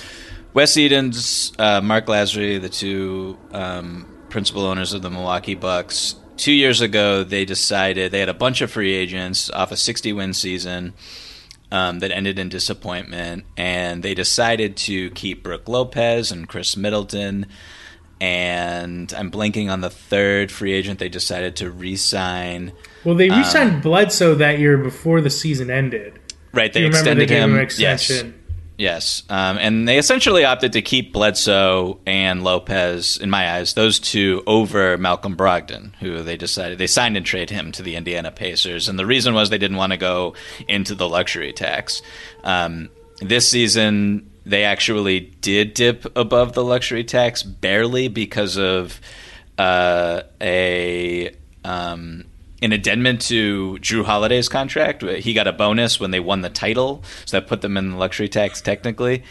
Wes 0.53 0.75
Edens, 0.77 1.53
uh, 1.59 1.81
Marc 1.81 2.07
Lasry, 2.07 2.61
the 2.61 2.69
two 2.69 3.37
um, 3.51 4.07
principal 4.29 4.63
owners 4.63 4.93
of 4.93 5.01
the 5.01 5.09
Milwaukee 5.09 5.55
Bucks, 5.55 6.15
two 6.37 6.51
years 6.51 6.81
ago 6.81 7.23
they 7.23 7.45
decided 7.45 8.11
they 8.11 8.19
had 8.19 8.29
a 8.29 8.33
bunch 8.33 8.61
of 8.61 8.71
free 8.71 8.93
agents 8.93 9.49
off 9.51 9.71
a 9.71 9.77
60 9.77 10.11
win 10.13 10.33
season 10.33 10.93
um, 11.71 11.99
that 11.99 12.11
ended 12.11 12.37
in 12.37 12.49
disappointment, 12.49 13.45
and 13.55 14.03
they 14.03 14.13
decided 14.13 14.75
to 14.75 15.09
keep 15.11 15.43
Brook 15.43 15.69
Lopez 15.69 16.31
and 16.31 16.49
Khris 16.49 16.75
Middleton. 16.75 17.45
And 18.19 19.11
I'm 19.17 19.31
blanking 19.31 19.71
on 19.71 19.81
the 19.81 19.89
third 19.89 20.51
free 20.51 20.73
agent 20.73 20.99
they 20.99 21.09
decided 21.09 21.55
to 21.57 21.71
re-sign. 21.71 22.73
Well, 23.03 23.15
they 23.15 23.29
re-signed 23.29 23.75
um, 23.75 23.81
Bledsoe 23.81 24.35
that 24.35 24.59
year 24.59 24.77
before 24.77 25.21
the 25.21 25.29
season 25.29 25.69
ended. 25.69 26.19
Right, 26.53 26.71
they 26.71 26.85
extended 26.85 27.29
him. 27.29 27.57
him 27.57 27.67
yes, 27.77 28.23
Yes, 28.81 29.21
um, 29.29 29.59
and 29.59 29.87
they 29.87 29.99
essentially 29.99 30.43
opted 30.43 30.73
to 30.73 30.81
keep 30.81 31.13
Bledsoe 31.13 31.99
and 32.07 32.43
Lopez, 32.43 33.15
in 33.17 33.29
my 33.29 33.57
eyes, 33.57 33.75
those 33.75 33.99
two 33.99 34.41
over 34.47 34.97
Malcolm 34.97 35.37
Brogdon, 35.37 35.93
who 35.97 36.23
they 36.23 36.35
decided 36.35 36.79
they 36.79 36.87
signed 36.87 37.15
and 37.15 37.23
trade 37.23 37.51
him 37.51 37.71
to 37.73 37.83
the 37.83 37.95
Indiana 37.95 38.31
Pacers, 38.31 38.89
and 38.89 38.97
the 38.97 39.05
reason 39.05 39.35
was 39.35 39.51
they 39.51 39.59
didn't 39.59 39.77
want 39.77 39.91
to 39.91 39.97
go 39.97 40.33
into 40.67 40.95
the 40.95 41.07
luxury 41.07 41.53
tax. 41.53 42.01
Um, 42.43 42.89
this 43.19 43.47
season, 43.47 44.31
they 44.47 44.63
actually 44.63 45.19
did 45.19 45.75
dip 45.75 46.17
above 46.17 46.53
the 46.53 46.63
luxury 46.63 47.03
tax 47.03 47.43
barely 47.43 48.07
because 48.07 48.57
of 48.57 48.99
uh, 49.59 50.23
a 50.41 51.35
um, 51.63 52.25
an 52.61 52.71
addendum 52.71 53.17
to 53.17 53.77
Jrue 53.81 54.05
Holiday's 54.05 54.49
contract. 54.49 55.03
He 55.03 55.33
got 55.33 55.47
a 55.47 55.53
bonus 55.53 55.99
when 55.99 56.11
they 56.11 56.19
won 56.19 56.41
the 56.41 56.49
title, 56.49 57.03
so 57.25 57.39
that 57.39 57.47
put 57.47 57.61
them 57.61 57.77
in 57.77 57.91
the 57.91 57.97
luxury 57.97 58.29
tax 58.29 58.61
technically. 58.61 59.23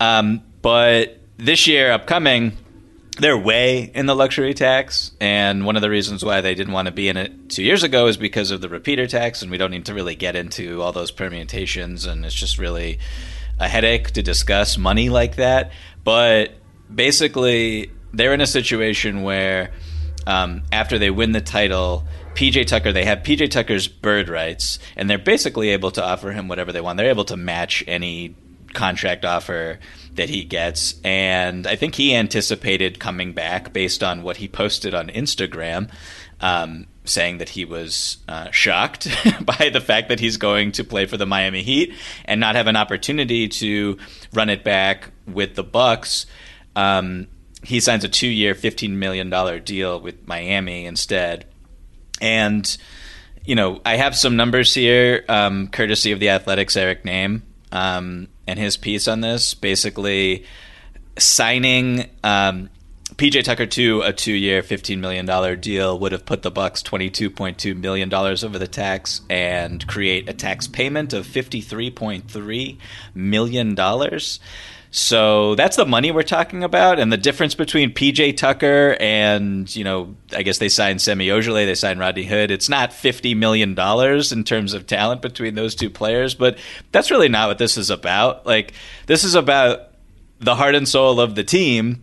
Um, 0.00 0.42
but 0.62 1.18
this 1.36 1.66
year, 1.66 1.92
upcoming, 1.92 2.56
they're 3.18 3.38
way 3.38 3.90
in 3.94 4.06
the 4.06 4.16
luxury 4.16 4.54
tax, 4.54 5.12
and 5.20 5.66
one 5.66 5.76
of 5.76 5.82
the 5.82 5.90
reasons 5.90 6.24
why 6.24 6.40
they 6.40 6.54
didn't 6.54 6.72
want 6.72 6.86
to 6.86 6.92
be 6.92 7.08
in 7.08 7.16
it 7.16 7.50
two 7.50 7.62
years 7.62 7.82
ago 7.82 8.06
is 8.06 8.16
because 8.16 8.50
of 8.50 8.60
the 8.60 8.68
repeater 8.68 9.06
tax, 9.06 9.42
and 9.42 9.50
we 9.50 9.58
don't 9.58 9.70
need 9.70 9.86
to 9.86 9.94
really 9.94 10.14
get 10.14 10.34
into 10.34 10.80
all 10.82 10.92
those 10.92 11.10
permutations, 11.10 12.06
and 12.06 12.24
it's 12.24 12.34
just 12.34 12.58
really 12.58 12.98
a 13.60 13.68
headache 13.68 14.10
to 14.12 14.22
discuss 14.22 14.78
money 14.78 15.08
like 15.08 15.36
that. 15.36 15.72
But 16.04 16.54
basically, 16.92 17.90
they're 18.12 18.34
in 18.34 18.40
a 18.40 18.46
situation 18.46 19.22
where 19.22 19.72
um, 20.26 20.62
after 20.72 20.98
they 20.98 21.10
win 21.10 21.32
the 21.32 21.40
title 21.40 22.04
PJ 22.34 22.66
Tucker, 22.66 22.92
they 22.92 23.04
have 23.04 23.18
PJ 23.18 23.50
Tucker's 23.50 23.88
bird 23.88 24.28
rights, 24.28 24.78
and 24.96 25.08
they're 25.08 25.18
basically 25.18 25.70
able 25.70 25.90
to 25.92 26.04
offer 26.04 26.32
him 26.32 26.48
whatever 26.48 26.72
they 26.72 26.80
want. 26.80 26.96
They're 26.96 27.10
able 27.10 27.24
to 27.26 27.36
match 27.36 27.84
any 27.86 28.34
contract 28.72 29.24
offer 29.24 29.78
that 30.14 30.28
he 30.28 30.44
gets. 30.44 31.00
And 31.04 31.66
I 31.66 31.76
think 31.76 31.94
he 31.94 32.14
anticipated 32.14 32.98
coming 32.98 33.32
back 33.32 33.72
based 33.72 34.02
on 34.02 34.22
what 34.22 34.38
he 34.38 34.48
posted 34.48 34.94
on 34.94 35.08
Instagram, 35.08 35.90
um, 36.40 36.86
saying 37.04 37.38
that 37.38 37.50
he 37.50 37.64
was 37.64 38.18
uh, 38.28 38.50
shocked 38.50 39.08
by 39.40 39.70
the 39.70 39.80
fact 39.80 40.08
that 40.08 40.20
he's 40.20 40.36
going 40.36 40.72
to 40.72 40.84
play 40.84 41.06
for 41.06 41.16
the 41.16 41.26
Miami 41.26 41.62
Heat 41.62 41.94
and 42.24 42.40
not 42.40 42.54
have 42.54 42.66
an 42.66 42.76
opportunity 42.76 43.48
to 43.48 43.98
run 44.32 44.48
it 44.48 44.64
back 44.64 45.10
with 45.26 45.54
the 45.54 45.64
Bucks. 45.64 46.26
Um, 46.76 47.28
he 47.62 47.78
signs 47.80 48.04
a 48.04 48.08
two-year, 48.08 48.54
fifteen 48.54 48.98
million 48.98 49.30
dollar 49.30 49.60
deal 49.60 50.00
with 50.00 50.26
Miami 50.26 50.84
instead. 50.84 51.46
And 52.22 52.74
you 53.44 53.54
know, 53.54 53.80
I 53.84 53.96
have 53.96 54.16
some 54.16 54.36
numbers 54.36 54.72
here, 54.72 55.24
um, 55.28 55.68
courtesy 55.68 56.12
of 56.12 56.20
the 56.20 56.30
Athletics 56.30 56.76
Eric 56.76 57.02
Nehm 57.02 57.42
um, 57.72 58.28
and 58.46 58.58
his 58.58 58.76
piece 58.76 59.08
on 59.08 59.20
this. 59.20 59.54
Basically, 59.54 60.44
signing 61.18 62.08
um, 62.22 62.70
PJ 63.16 63.42
Tucker 63.44 63.66
to 63.66 64.02
a 64.02 64.12
two-year, 64.12 64.62
fifteen 64.62 65.00
million 65.00 65.26
dollar 65.26 65.56
deal 65.56 65.98
would 65.98 66.12
have 66.12 66.24
put 66.24 66.42
the 66.42 66.50
Bucks 66.50 66.82
twenty-two 66.82 67.30
point 67.30 67.58
two 67.58 67.74
million 67.74 68.08
dollars 68.08 68.44
over 68.44 68.58
the 68.58 68.68
tax 68.68 69.22
and 69.28 69.86
create 69.88 70.28
a 70.28 70.32
tax 70.32 70.68
payment 70.68 71.12
of 71.12 71.26
fifty-three 71.26 71.90
point 71.90 72.30
three 72.30 72.78
million 73.14 73.74
dollars. 73.74 74.38
So 74.94 75.54
that's 75.54 75.76
the 75.76 75.86
money 75.86 76.10
we're 76.10 76.22
talking 76.22 76.62
about, 76.62 76.98
and 76.98 77.10
the 77.10 77.16
difference 77.16 77.54
between 77.54 77.94
PJ 77.94 78.36
Tucker 78.36 78.94
and 79.00 79.74
you 79.74 79.84
know, 79.84 80.14
I 80.36 80.42
guess 80.42 80.58
they 80.58 80.68
signed 80.68 81.00
Semi 81.00 81.28
Ojeleye, 81.28 81.64
they 81.64 81.74
signed 81.74 81.98
Rodney 81.98 82.26
Hood. 82.26 82.50
It's 82.50 82.68
not 82.68 82.92
fifty 82.92 83.34
million 83.34 83.74
dollars 83.74 84.32
in 84.32 84.44
terms 84.44 84.74
of 84.74 84.86
talent 84.86 85.22
between 85.22 85.54
those 85.54 85.74
two 85.74 85.88
players, 85.88 86.34
but 86.34 86.58
that's 86.92 87.10
really 87.10 87.30
not 87.30 87.48
what 87.48 87.56
this 87.56 87.78
is 87.78 87.88
about. 87.88 88.44
Like 88.44 88.74
this 89.06 89.24
is 89.24 89.34
about 89.34 89.94
the 90.40 90.54
heart 90.54 90.74
and 90.74 90.86
soul 90.86 91.20
of 91.20 91.36
the 91.36 91.44
team, 91.44 92.02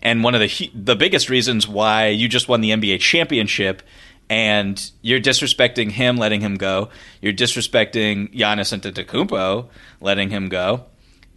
and 0.00 0.24
one 0.24 0.34
of 0.34 0.40
the 0.40 0.70
the 0.72 0.96
biggest 0.96 1.28
reasons 1.28 1.68
why 1.68 2.06
you 2.06 2.26
just 2.26 2.48
won 2.48 2.62
the 2.62 2.70
NBA 2.70 3.00
championship 3.00 3.82
and 4.30 4.90
you're 5.02 5.20
disrespecting 5.20 5.90
him, 5.90 6.16
letting 6.16 6.40
him 6.40 6.54
go. 6.54 6.88
You're 7.20 7.34
disrespecting 7.34 8.34
Giannis 8.34 8.72
Antetokounmpo, 8.72 9.68
letting 10.00 10.30
him 10.30 10.48
go 10.48 10.86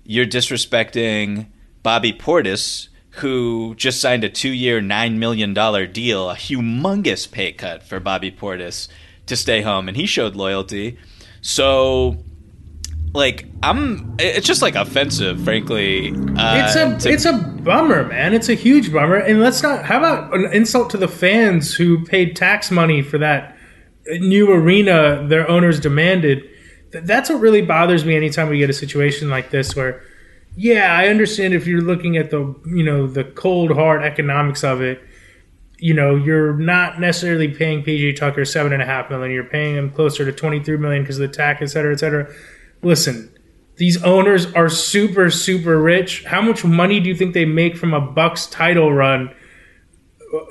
you're 0.04 0.26
disrespecting 0.26 1.48
Bobby 1.82 2.14
Portis, 2.14 2.90
who 3.18 3.76
just 3.76 4.02
signed 4.02 4.24
a 4.24 4.30
two-year, 4.30 4.82
nine 4.82 5.20
million 5.20 5.54
dollar 5.54 5.86
deal, 5.86 6.30
a 6.30 6.36
humongous 6.36 7.30
pay 7.30 7.52
cut 7.52 7.84
for 7.84 8.00
Bobby 8.00 8.32
Portis 8.32 8.88
to 9.28 9.36
stay 9.36 9.62
home, 9.62 9.88
and 9.88 9.96
he 9.96 10.06
showed 10.06 10.36
loyalty. 10.36 10.98
So, 11.42 12.18
like, 13.14 13.46
I'm. 13.62 14.16
It's 14.20 14.48
just 14.48 14.62
like 14.62 14.76
offensive, 14.76 15.44
frankly. 15.44 16.12
Uh, 16.12 16.66
it's 16.66 16.76
a 16.76 16.98
to, 17.00 17.14
it's 17.14 17.26
a 17.26 17.34
bummer, 17.34 18.06
man. 18.06 18.34
It's 18.34 18.50
a 18.50 18.56
huge 18.56 18.92
bummer. 18.92 19.18
And 19.18 19.40
let's 19.40 19.62
not. 19.62 19.86
How 19.86 20.00
about 20.00 20.34
an 20.34 20.52
insult 20.52 20.90
to 20.92 20.98
the 20.98 21.08
fans 21.08 21.74
who 21.74 22.04
paid 22.06 22.36
tax 22.36 22.72
money 22.72 23.02
for 23.02 23.18
that 23.20 23.58
new 24.08 24.52
arena 24.52 25.26
their 25.28 25.50
owners 25.50 25.80
demanded? 25.80 26.50
That's 27.02 27.30
what 27.30 27.40
really 27.40 27.62
bothers 27.62 28.06
me 28.06 28.16
anytime 28.16 28.50
we 28.50 28.58
get 28.58 28.70
a 28.70 28.74
situation 28.74 29.30
like 29.30 29.50
this 29.50 29.76
where 29.76 30.04
yeah 30.56 30.96
i 30.98 31.08
understand 31.08 31.54
if 31.54 31.66
you're 31.66 31.82
looking 31.82 32.18
at 32.18 32.30
the 32.30 32.56
you 32.66 32.84
know 32.84 33.08
the 33.08 33.24
cold 33.24 33.72
hard 33.72 34.04
economics 34.04 34.64
of 34.64 34.82
it 34.82 35.02
you 35.80 35.94
know 35.94 36.16
you're 36.16 36.54
not 36.54 37.00
necessarily 37.00 37.48
paying 37.48 37.84
pj 37.84 38.16
tucker 38.16 38.46
seven 38.46 38.72
and 38.74 38.82
a 38.82 38.86
half 38.86 39.10
million 39.10 39.32
you're 39.32 39.44
paying 39.44 39.76
him 39.76 39.90
closer 39.90 40.24
to 40.24 40.32
23 40.32 40.78
million 40.78 41.04
because 41.04 41.20
of 41.20 41.30
the 41.30 41.36
tax 41.36 41.62
et 41.62 41.68
cetera 41.68 41.94
et 41.94 42.00
cetera. 42.00 42.34
Listen 42.82 43.30
these 43.78 44.02
owners 44.04 44.54
are 44.54 44.70
super 44.70 45.32
super 45.32 45.82
rich. 45.82 46.24
How 46.26 46.42
much 46.42 46.64
money 46.64 47.00
do 47.00 47.10
you 47.10 47.16
think 47.16 47.34
they 47.34 47.46
make 47.46 47.76
from 47.76 47.94
a 47.94 48.00
bucks 48.00 48.46
title 48.46 48.94
run? 48.94 49.34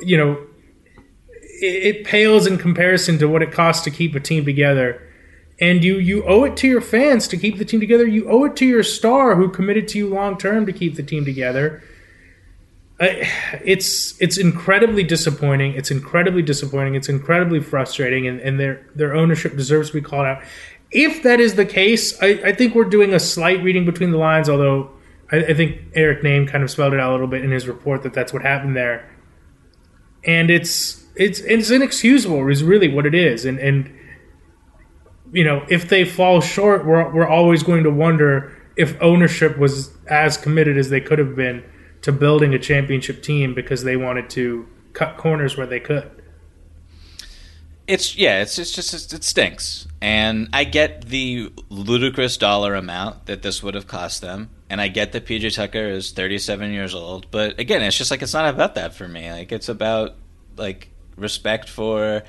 You 0.00 0.16
know 0.16 0.46
it, 1.62 1.96
it 1.96 2.04
pales 2.04 2.46
in 2.46 2.58
comparison 2.58 3.18
to 3.18 3.28
what 3.28 3.42
it 3.42 3.52
costs 3.52 3.84
to 3.84 3.90
keep 3.90 4.14
a 4.14 4.20
team 4.20 4.44
together 4.44 5.08
and 5.62 5.84
you 5.84 5.98
you 5.98 6.24
owe 6.24 6.42
it 6.42 6.56
to 6.56 6.66
your 6.66 6.80
fans 6.80 7.28
to 7.28 7.36
keep 7.36 7.56
the 7.56 7.64
team 7.64 7.78
together. 7.78 8.04
You 8.04 8.28
owe 8.28 8.44
it 8.44 8.56
to 8.56 8.66
your 8.66 8.82
star 8.82 9.36
who 9.36 9.48
committed 9.48 9.86
to 9.88 9.98
you 9.98 10.08
long 10.08 10.36
term 10.36 10.66
to 10.66 10.72
keep 10.72 10.96
the 10.96 11.04
team 11.04 11.24
together. 11.24 11.84
it's 12.98 14.20
it's 14.20 14.36
incredibly 14.36 15.04
disappointing. 15.04 15.74
It's 15.74 15.92
incredibly 15.92 16.42
disappointing. 16.42 16.96
It's 16.96 17.08
incredibly 17.08 17.60
frustrating, 17.60 18.26
and, 18.26 18.40
and 18.40 18.58
their 18.58 18.84
their 18.96 19.14
ownership 19.14 19.56
deserves 19.56 19.90
to 19.90 19.94
be 19.94 20.00
called 20.00 20.26
out. 20.26 20.42
If 20.90 21.22
that 21.22 21.38
is 21.38 21.54
the 21.54 21.64
case, 21.64 22.20
I, 22.20 22.40
I 22.44 22.52
think 22.52 22.74
we're 22.74 22.84
doing 22.84 23.14
a 23.14 23.20
slight 23.20 23.62
reading 23.62 23.84
between 23.84 24.10
the 24.10 24.18
lines. 24.18 24.48
Although 24.48 24.90
I, 25.30 25.38
I 25.44 25.54
think 25.54 25.78
Eric 25.94 26.22
Nehm 26.22 26.48
kind 26.48 26.64
of 26.64 26.72
spelled 26.72 26.92
it 26.92 26.98
out 26.98 27.10
a 27.10 27.12
little 27.12 27.28
bit 27.28 27.44
in 27.44 27.52
his 27.52 27.68
report 27.68 28.02
that 28.02 28.14
that's 28.14 28.32
what 28.32 28.42
happened 28.42 28.74
there, 28.74 29.08
and 30.24 30.50
it's 30.50 31.06
it's 31.14 31.38
it's 31.38 31.70
inexcusable. 31.70 32.48
Is 32.48 32.64
really 32.64 32.92
what 32.92 33.06
it 33.06 33.14
is, 33.14 33.44
and 33.44 33.60
and 33.60 33.96
you 35.32 35.44
know, 35.44 35.64
if 35.68 35.88
they 35.88 36.04
fall 36.04 36.40
short, 36.40 36.84
we're 36.84 37.10
we're 37.12 37.28
always 37.28 37.62
going 37.62 37.84
to 37.84 37.90
wonder 37.90 38.56
if 38.76 39.00
ownership 39.00 39.58
was 39.58 39.90
as 40.06 40.36
committed 40.36 40.76
as 40.76 40.90
they 40.90 41.00
could 41.00 41.18
have 41.18 41.34
been 41.34 41.64
to 42.02 42.12
building 42.12 42.54
a 42.54 42.58
championship 42.58 43.22
team 43.22 43.54
because 43.54 43.84
they 43.84 43.96
wanted 43.96 44.28
to 44.30 44.68
cut 44.92 45.16
corners 45.16 45.56
where 45.56 45.66
they 45.66 45.80
could. 45.80 46.10
It's 47.86 48.16
yeah, 48.16 48.42
it's 48.42 48.58
it's 48.58 48.72
just 48.72 49.12
it 49.12 49.24
stinks, 49.24 49.88
and 50.00 50.48
I 50.52 50.64
get 50.64 51.06
the 51.06 51.52
ludicrous 51.68 52.36
dollar 52.36 52.74
amount 52.74 53.26
that 53.26 53.42
this 53.42 53.62
would 53.62 53.74
have 53.74 53.86
cost 53.86 54.20
them, 54.20 54.50
and 54.70 54.80
I 54.80 54.88
get 54.88 55.12
that 55.12 55.26
PJ 55.26 55.54
Tucker 55.54 55.88
is 55.88 56.12
37 56.12 56.72
years 56.72 56.94
old, 56.94 57.30
but 57.30 57.58
again, 57.58 57.82
it's 57.82 57.98
just 57.98 58.10
like 58.10 58.22
it's 58.22 58.34
not 58.34 58.54
about 58.54 58.76
that 58.76 58.94
for 58.94 59.08
me. 59.08 59.30
Like 59.32 59.50
it's 59.50 59.68
about 59.68 60.14
like 60.56 60.90
respect 61.16 61.68
for 61.68 62.22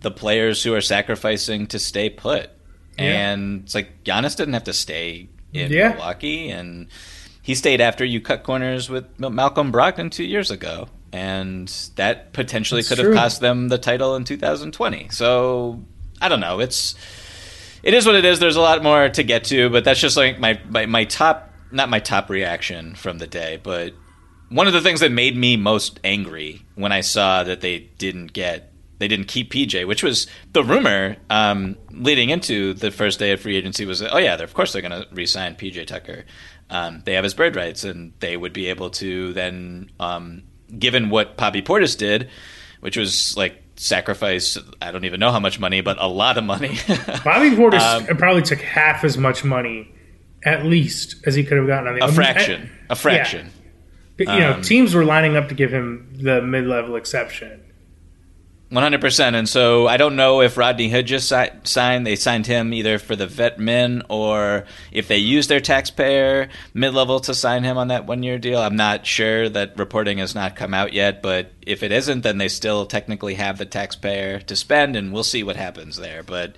the 0.00 0.10
players 0.10 0.62
who 0.62 0.74
are 0.74 0.80
sacrificing 0.80 1.66
to 1.68 1.78
stay 1.78 2.10
put. 2.10 2.50
Yeah. 2.98 3.32
And 3.32 3.62
it's 3.64 3.74
like 3.74 4.04
Giannis 4.04 4.36
didn't 4.36 4.54
have 4.54 4.64
to 4.64 4.72
stay 4.72 5.28
in 5.52 5.72
yeah. 5.72 5.90
Milwaukee, 5.90 6.50
and 6.50 6.88
he 7.42 7.54
stayed 7.54 7.80
after 7.80 8.04
you 8.04 8.20
cut 8.20 8.42
corners 8.42 8.90
with 8.90 9.06
Malcolm 9.18 9.72
Brogdon 9.72 10.10
two 10.10 10.24
years 10.24 10.50
ago, 10.50 10.88
and 11.12 11.68
that 11.96 12.32
potentially 12.32 12.80
That's 12.82 12.88
could 12.88 12.98
true. 12.98 13.12
have 13.12 13.22
cost 13.22 13.40
them 13.40 13.68
the 13.68 13.78
title 13.78 14.16
in 14.16 14.24
2020. 14.24 15.08
So 15.10 15.82
I 16.20 16.28
don't 16.28 16.40
know. 16.40 16.60
It's 16.60 16.94
it 17.82 17.94
is 17.94 18.06
what 18.06 18.14
it 18.14 18.24
is. 18.24 18.38
There's 18.38 18.56
a 18.56 18.60
lot 18.60 18.82
more 18.82 19.08
to 19.08 19.22
get 19.22 19.44
to, 19.44 19.70
but 19.70 19.84
that's 19.84 20.00
just 20.00 20.16
like 20.16 20.38
my 20.38 20.60
my, 20.68 20.86
my 20.86 21.04
top 21.04 21.50
not 21.72 21.88
my 21.88 22.00
top 22.00 22.28
reaction 22.28 22.94
from 22.94 23.18
the 23.18 23.26
day, 23.26 23.58
but 23.62 23.94
one 24.48 24.66
of 24.66 24.72
the 24.72 24.80
things 24.80 25.00
that 25.00 25.12
made 25.12 25.36
me 25.36 25.56
most 25.56 26.00
angry 26.02 26.62
when 26.74 26.90
I 26.92 27.00
saw 27.02 27.44
that 27.44 27.60
they 27.60 27.78
didn't 27.98 28.32
get 28.32 28.69
they 29.00 29.08
didn't 29.08 29.26
keep 29.28 29.50
PJ, 29.52 29.86
which 29.86 30.02
was 30.02 30.26
the 30.52 30.62
rumor 30.62 31.16
um, 31.30 31.76
leading 31.90 32.28
into 32.30 32.74
the 32.74 32.90
first 32.90 33.18
day 33.18 33.32
of 33.32 33.40
free 33.40 33.56
agency 33.56 33.84
was 33.86 34.02
oh 34.02 34.18
yeah, 34.18 34.34
of 34.34 34.54
course 34.54 34.72
they're 34.72 34.82
going 34.82 35.02
to 35.02 35.08
re-sign 35.12 35.56
PJ 35.56 35.86
Tucker. 35.86 36.24
Um, 36.68 37.02
they 37.04 37.14
have 37.14 37.24
his 37.24 37.34
bird 37.34 37.56
rights, 37.56 37.82
and 37.82 38.12
they 38.20 38.36
would 38.36 38.52
be 38.52 38.66
able 38.68 38.90
to 38.90 39.32
then, 39.32 39.90
um, 39.98 40.44
given 40.78 41.10
what 41.10 41.36
Bobby 41.36 41.62
Portis 41.62 41.96
did, 41.98 42.28
which 42.80 42.96
was 42.96 43.36
like 43.36 43.60
sacrifice 43.76 44.58
I 44.82 44.92
don't 44.92 45.06
even 45.06 45.18
know 45.18 45.32
how 45.32 45.40
much 45.40 45.58
money, 45.58 45.80
but 45.80 45.96
a 45.98 46.06
lot 46.06 46.36
of 46.36 46.44
money. 46.44 46.76
Bobby 47.24 47.50
Portis 47.56 47.80
Um, 48.10 48.16
probably 48.18 48.42
took 48.42 48.60
half 48.60 49.02
as 49.02 49.16
much 49.16 49.42
money, 49.44 49.92
at 50.44 50.66
least, 50.66 51.16
as 51.26 51.34
he 51.34 51.42
could 51.42 51.56
have 51.56 51.66
gotten 51.66 51.88
on 51.88 51.98
the 51.98 52.04
a 52.04 52.12
fraction, 52.12 52.70
a 52.90 52.94
fraction. 52.94 53.50
But, 54.18 54.28
you 54.28 54.40
know, 54.40 54.52
Um, 54.52 54.62
teams 54.62 54.94
were 54.94 55.06
lining 55.06 55.34
up 55.36 55.48
to 55.48 55.54
give 55.54 55.72
him 55.72 56.10
the 56.12 56.42
mid-level 56.42 56.94
exception. 56.96 57.62
One 58.70 58.84
hundred 58.84 59.00
percent, 59.00 59.34
and 59.34 59.48
so 59.48 59.88
I 59.88 59.96
don't 59.96 60.14
know 60.14 60.42
if 60.42 60.56
Rodney 60.56 60.88
Hood 60.88 61.06
just 61.06 61.28
si- 61.28 61.50
signed. 61.64 62.06
They 62.06 62.14
signed 62.14 62.46
him 62.46 62.72
either 62.72 63.00
for 63.00 63.16
the 63.16 63.26
vet 63.26 63.58
min 63.58 64.04
or 64.08 64.64
if 64.92 65.08
they 65.08 65.16
used 65.16 65.48
their 65.48 65.58
taxpayer 65.58 66.48
mid 66.72 66.94
level 66.94 67.18
to 67.18 67.34
sign 67.34 67.64
him 67.64 67.76
on 67.78 67.88
that 67.88 68.06
one 68.06 68.22
year 68.22 68.38
deal. 68.38 68.60
I'm 68.60 68.76
not 68.76 69.06
sure. 69.06 69.48
That 69.48 69.76
reporting 69.76 70.18
has 70.18 70.36
not 70.36 70.54
come 70.54 70.72
out 70.72 70.92
yet, 70.92 71.20
but 71.20 71.50
if 71.62 71.82
it 71.82 71.90
isn't, 71.90 72.20
then 72.20 72.38
they 72.38 72.46
still 72.46 72.86
technically 72.86 73.34
have 73.34 73.58
the 73.58 73.66
taxpayer 73.66 74.38
to 74.42 74.54
spend, 74.54 74.94
and 74.94 75.12
we'll 75.12 75.24
see 75.24 75.42
what 75.42 75.56
happens 75.56 75.96
there. 75.96 76.22
But 76.22 76.54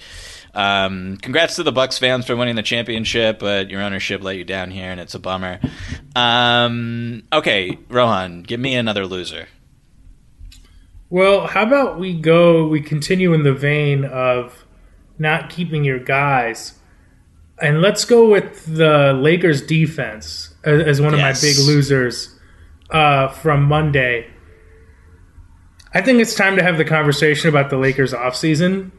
um, 0.55 1.17
congrats 1.17 1.57
to 1.57 1.63
the 1.63 1.73
Bucks 1.73 1.97
fans 1.97 2.27
for 2.27 2.37
winning 2.37 2.57
the 2.57 2.63
championship, 2.63 3.39
but 3.39 3.71
your 3.71 3.81
ownership 3.81 4.23
let 4.23 4.37
you 4.37 4.45
down 4.45 4.71
here, 4.71 4.91
and 4.91 5.01
it's 5.01 5.15
a 5.15 5.19
bummer. 5.19 5.61
Um, 6.15 7.23
okay, 7.33 7.79
Rohan, 7.89 8.43
give 8.43 8.61
me 8.61 8.75
another 8.75 9.07
loser. 9.07 9.49
Well, 11.13 11.47
how 11.47 11.65
about 11.65 11.99
we 11.99 12.15
go? 12.15 12.67
We 12.67 12.81
continue 12.81 13.35
in 13.35 13.43
the 13.43 13.53
vein 13.53 14.07
of 14.07 14.65
not 15.19 15.51
keeping 15.51 15.85
your 15.85 15.99
guys, 15.99 16.79
and 17.61 17.83
let's 17.83 18.07
go 18.07 18.31
with 18.31 18.65
the 18.65 19.13
Lakers 19.13 19.61
defense 19.61 20.55
as, 20.65 20.81
as 20.81 21.01
one 21.03 21.13
of 21.13 21.21
my 21.21 21.35
big 21.35 21.59
losers 21.59 22.35
uh, 22.89 23.29
from 23.29 23.65
Monday. 23.65 24.31
I 25.93 26.01
think 26.01 26.19
it's 26.19 26.35
time 26.35 26.57
to 26.57 26.63
have 26.63 26.79
the 26.79 26.85
conversation 26.87 27.51
about 27.51 27.69
the 27.69 27.77
Lakers 27.77 28.15
offseason, 28.15 28.91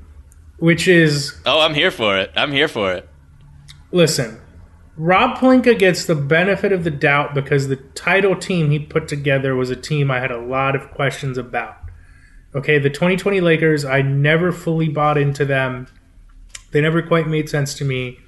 which 0.59 0.87
is 0.87 1.33
Oh, 1.47 1.61
I'm 1.61 1.73
here 1.73 1.89
for 1.89 2.15
it. 2.19 2.31
I'm 2.35 2.51
here 2.51 2.67
for 2.67 2.93
it. 2.93 3.09
listen. 3.91 4.39
Rob 4.95 5.39
Pelinka 5.39 5.79
gets 5.79 6.05
the 6.05 6.13
benefit 6.13 6.71
of 6.71 6.83
the 6.83 6.91
doubt 6.91 7.33
because 7.33 7.69
the 7.69 7.77
title 7.77 8.35
team 8.35 8.69
he 8.69 8.77
put 8.77 9.07
together 9.07 9.55
was 9.55 9.71
a 9.71 9.75
team 9.75 10.11
I 10.11 10.19
had 10.19 10.29
a 10.29 10.39
lot 10.39 10.75
of 10.75 10.91
questions 10.91 11.39
about. 11.39 11.82
Okay, 12.55 12.77
the 12.77 12.89
2020 12.89 13.41
Lakers, 13.41 13.85
I 13.85 14.01
never 14.01 14.51
fully 14.51 14.89
bought 14.89 15.17
into 15.17 15.45
them. 15.45 15.87
They 16.71 16.81
never 16.81 17.01
quite 17.01 17.27
made 17.27 17.49
sense 17.49 17.73
to 17.75 17.85
me. 17.85 18.19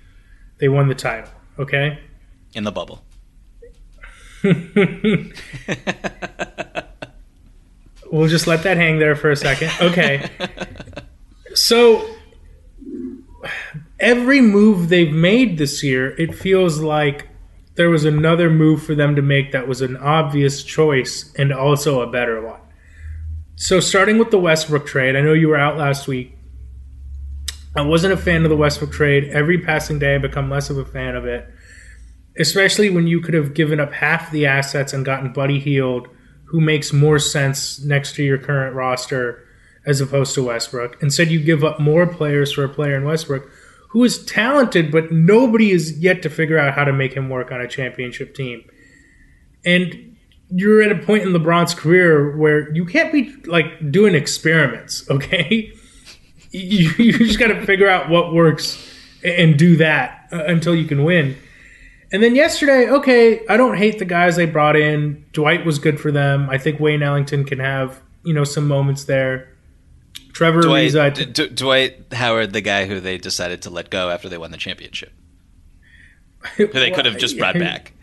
They 0.60 0.70
won 0.70 0.88
the 0.88 0.96
title. 0.96 1.32
Okay? 1.60 2.00
in 2.54 2.64
the 2.64 2.72
bubble. 2.72 3.04
We'll 8.12 8.30
just 8.30 8.48
let 8.48 8.64
that 8.64 8.78
hang 8.78 9.00
there 9.00 9.16
for 9.16 9.30
a 9.30 9.36
second. 9.36 9.72
Okay. 9.82 10.30
so 11.54 12.08
every 14.00 14.40
move 14.40 14.88
they've 14.88 15.12
made 15.12 15.58
this 15.58 15.84
year, 15.84 16.16
it 16.18 16.34
feels 16.34 16.80
like 16.80 17.28
there 17.74 17.90
was 17.90 18.06
another 18.06 18.50
move 18.50 18.84
for 18.84 18.96
them 18.96 19.18
to 19.18 19.22
make 19.22 19.52
that 19.52 19.68
was 19.68 19.82
an 19.82 19.98
obvious 19.98 20.64
choice 20.64 21.34
and 21.38 21.52
also 21.52 22.02
a 22.02 22.08
better 22.08 22.42
one. 22.42 22.60
So 23.56 23.80
starting 23.80 24.18
with 24.18 24.32
the 24.32 24.40
Westbrook 24.40 24.86
trade, 24.86 25.16
I 25.16 25.22
know 25.22 25.34
you 25.34 25.48
were 25.48 25.58
out 25.58 25.78
last 25.78 26.08
week. 26.08 26.38
I 27.76 27.82
wasn't 27.82 28.14
a 28.14 28.18
fan 28.18 28.44
of 28.44 28.50
the 28.50 28.58
Westbrook 28.58 28.92
trade. 28.92 29.26
Every 29.26 29.60
passing 29.60 29.98
day 30.00 30.16
I 30.16 30.18
become 30.18 30.50
less 30.50 30.70
of 30.70 30.78
a 30.78 30.86
fan 30.86 31.16
of 31.16 31.26
it. 31.26 31.50
Especially 32.38 32.90
when 32.90 33.08
you 33.08 33.22
could 33.22 33.34
have 33.34 33.54
given 33.54 33.80
up 33.80 33.94
half 33.94 34.30
the 34.32 34.46
assets 34.46 34.92
and 34.92 35.06
gotten 35.06 35.32
Buddy 35.32 35.60
Hield, 35.60 36.10
who 36.46 36.60
makes 36.60 36.92
more 36.92 37.18
sense 37.18 37.82
next 37.84 38.16
to 38.16 38.24
your 38.24 38.38
current 38.38 38.76
roster 38.76 39.46
as 39.86 40.02
opposed 40.02 40.36
to 40.36 40.44
Westbrook. 40.44 40.98
Instead, 41.02 41.30
you 41.30 41.40
give 41.40 41.64
up 41.64 41.80
more 41.80 42.06
players 42.06 42.52
for 42.52 42.66
a 42.66 42.70
player 42.70 42.96
in 42.96 43.06
Westbrook 43.06 43.50
who 43.90 44.04
is 44.04 44.26
talented, 44.26 44.92
but 44.92 45.14
nobody 45.14 45.72
is 45.72 45.98
yet 46.00 46.22
to 46.22 46.30
figure 46.30 46.58
out 46.58 46.74
how 46.74 46.84
to 46.84 46.92
make 46.92 47.14
him 47.14 47.30
work 47.30 47.50
on 47.50 47.62
a 47.62 47.68
championship 47.68 48.36
team. 48.36 48.62
And 49.64 50.15
you're 50.56 50.82
at 50.82 50.92
a 50.92 51.04
point 51.04 51.24
in 51.24 51.30
LeBron's 51.30 51.74
career 51.74 52.36
where 52.38 52.74
you 52.74 52.86
can't 52.86 53.12
be 53.12 53.36
like 53.46 53.92
doing 53.92 54.16
experiments, 54.16 55.08
okay? 55.10 55.72
You, 56.52 56.90
you 56.98 57.18
just 57.18 57.40
got 57.40 57.48
to 57.48 57.66
figure 57.66 57.90
out 57.90 58.10
what 58.10 58.34
works 58.34 58.82
and 59.24 59.60
do 59.60 59.76
that 59.78 60.30
uh, 60.32 60.46
until 60.46 60.74
you 60.74 60.86
can 60.86 61.04
win. 61.04 61.36
And 62.14 62.24
then 62.24 62.36
yesterday, 62.36 62.90
okay, 62.90 63.46
I 63.48 63.58
don't 63.58 63.76
hate 63.76 64.00
the 64.00 64.06
guys 64.06 64.38
they 64.38 64.46
brought 64.46 64.78
in. 64.78 65.26
Dwight 65.34 65.66
was 65.66 65.80
good 65.80 66.00
for 66.00 66.12
them. 66.12 66.50
I 66.50 66.58
think 66.58 66.80
Wayne 66.80 67.04
Ellington 67.04 67.44
can 67.44 67.60
have 67.60 68.02
you 68.24 68.34
know 68.34 68.44
some 68.44 68.68
moments 68.68 69.06
there. 69.06 69.50
Trevor 70.34 70.62
Dwight, 70.62 70.92
Ariza, 70.92 71.14
D- 71.14 71.26
D- 71.26 71.50
Dwight 71.50 72.14
Howard, 72.14 72.54
the 72.54 72.62
guy 72.62 72.86
who 72.86 73.00
they 73.00 73.18
decided 73.18 73.62
to 73.64 73.70
let 73.70 73.90
go 73.90 74.10
after 74.10 74.30
they 74.30 74.38
won 74.38 74.52
the 74.52 74.58
championship, 74.58 75.12
who 76.58 76.68
they 76.68 76.92
could 76.92 77.06
have 77.06 77.18
just 77.18 77.38
brought 77.38 77.56
back. 77.60 77.94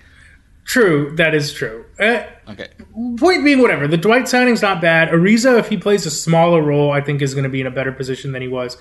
True, 0.65 1.15
that 1.17 1.35
is 1.35 1.53
true. 1.53 1.85
Uh, 1.99 2.25
Okay, 2.49 2.69
point 3.19 3.45
being, 3.45 3.61
whatever. 3.61 3.87
The 3.87 3.97
Dwight 3.97 4.29
signing's 4.29 4.63
not 4.63 4.81
bad. 4.81 5.09
Ariza, 5.11 5.59
if 5.59 5.69
he 5.69 5.77
plays 5.77 6.05
a 6.07 6.11
smaller 6.11 6.61
role, 6.61 6.91
I 6.91 7.01
think 7.01 7.23
is 7.23 7.35
going 7.35 7.45
to 7.45 7.51
be 7.51 7.61
in 7.61 7.67
a 7.67 7.71
better 7.71 7.93
position 7.93 8.33
than 8.33 8.43
he 8.43 8.49
was 8.49 8.77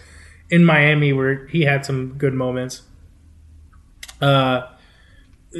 in 0.49 0.65
Miami, 0.65 1.13
where 1.13 1.45
he 1.47 1.61
had 1.61 1.85
some 1.85 2.15
good 2.17 2.33
moments. 2.33 2.81
Uh, 4.19 4.67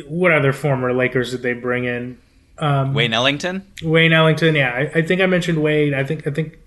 what 0.07 0.31
other 0.31 0.51
former 0.51 0.93
Lakers 0.93 1.31
did 1.31 1.41
they 1.41 1.53
bring 1.53 1.85
in? 1.85 2.17
Um, 2.57 2.93
Wayne 2.93 3.13
Ellington. 3.13 3.65
Wayne 3.83 4.13
Ellington, 4.13 4.55
yeah, 4.55 4.71
I, 4.71 4.99
I 4.99 5.01
think 5.03 5.21
I 5.21 5.25
mentioned 5.25 5.61
Wade. 5.61 5.93
I 5.93 6.03
think 6.03 6.27
I 6.27 6.31
think 6.31 6.59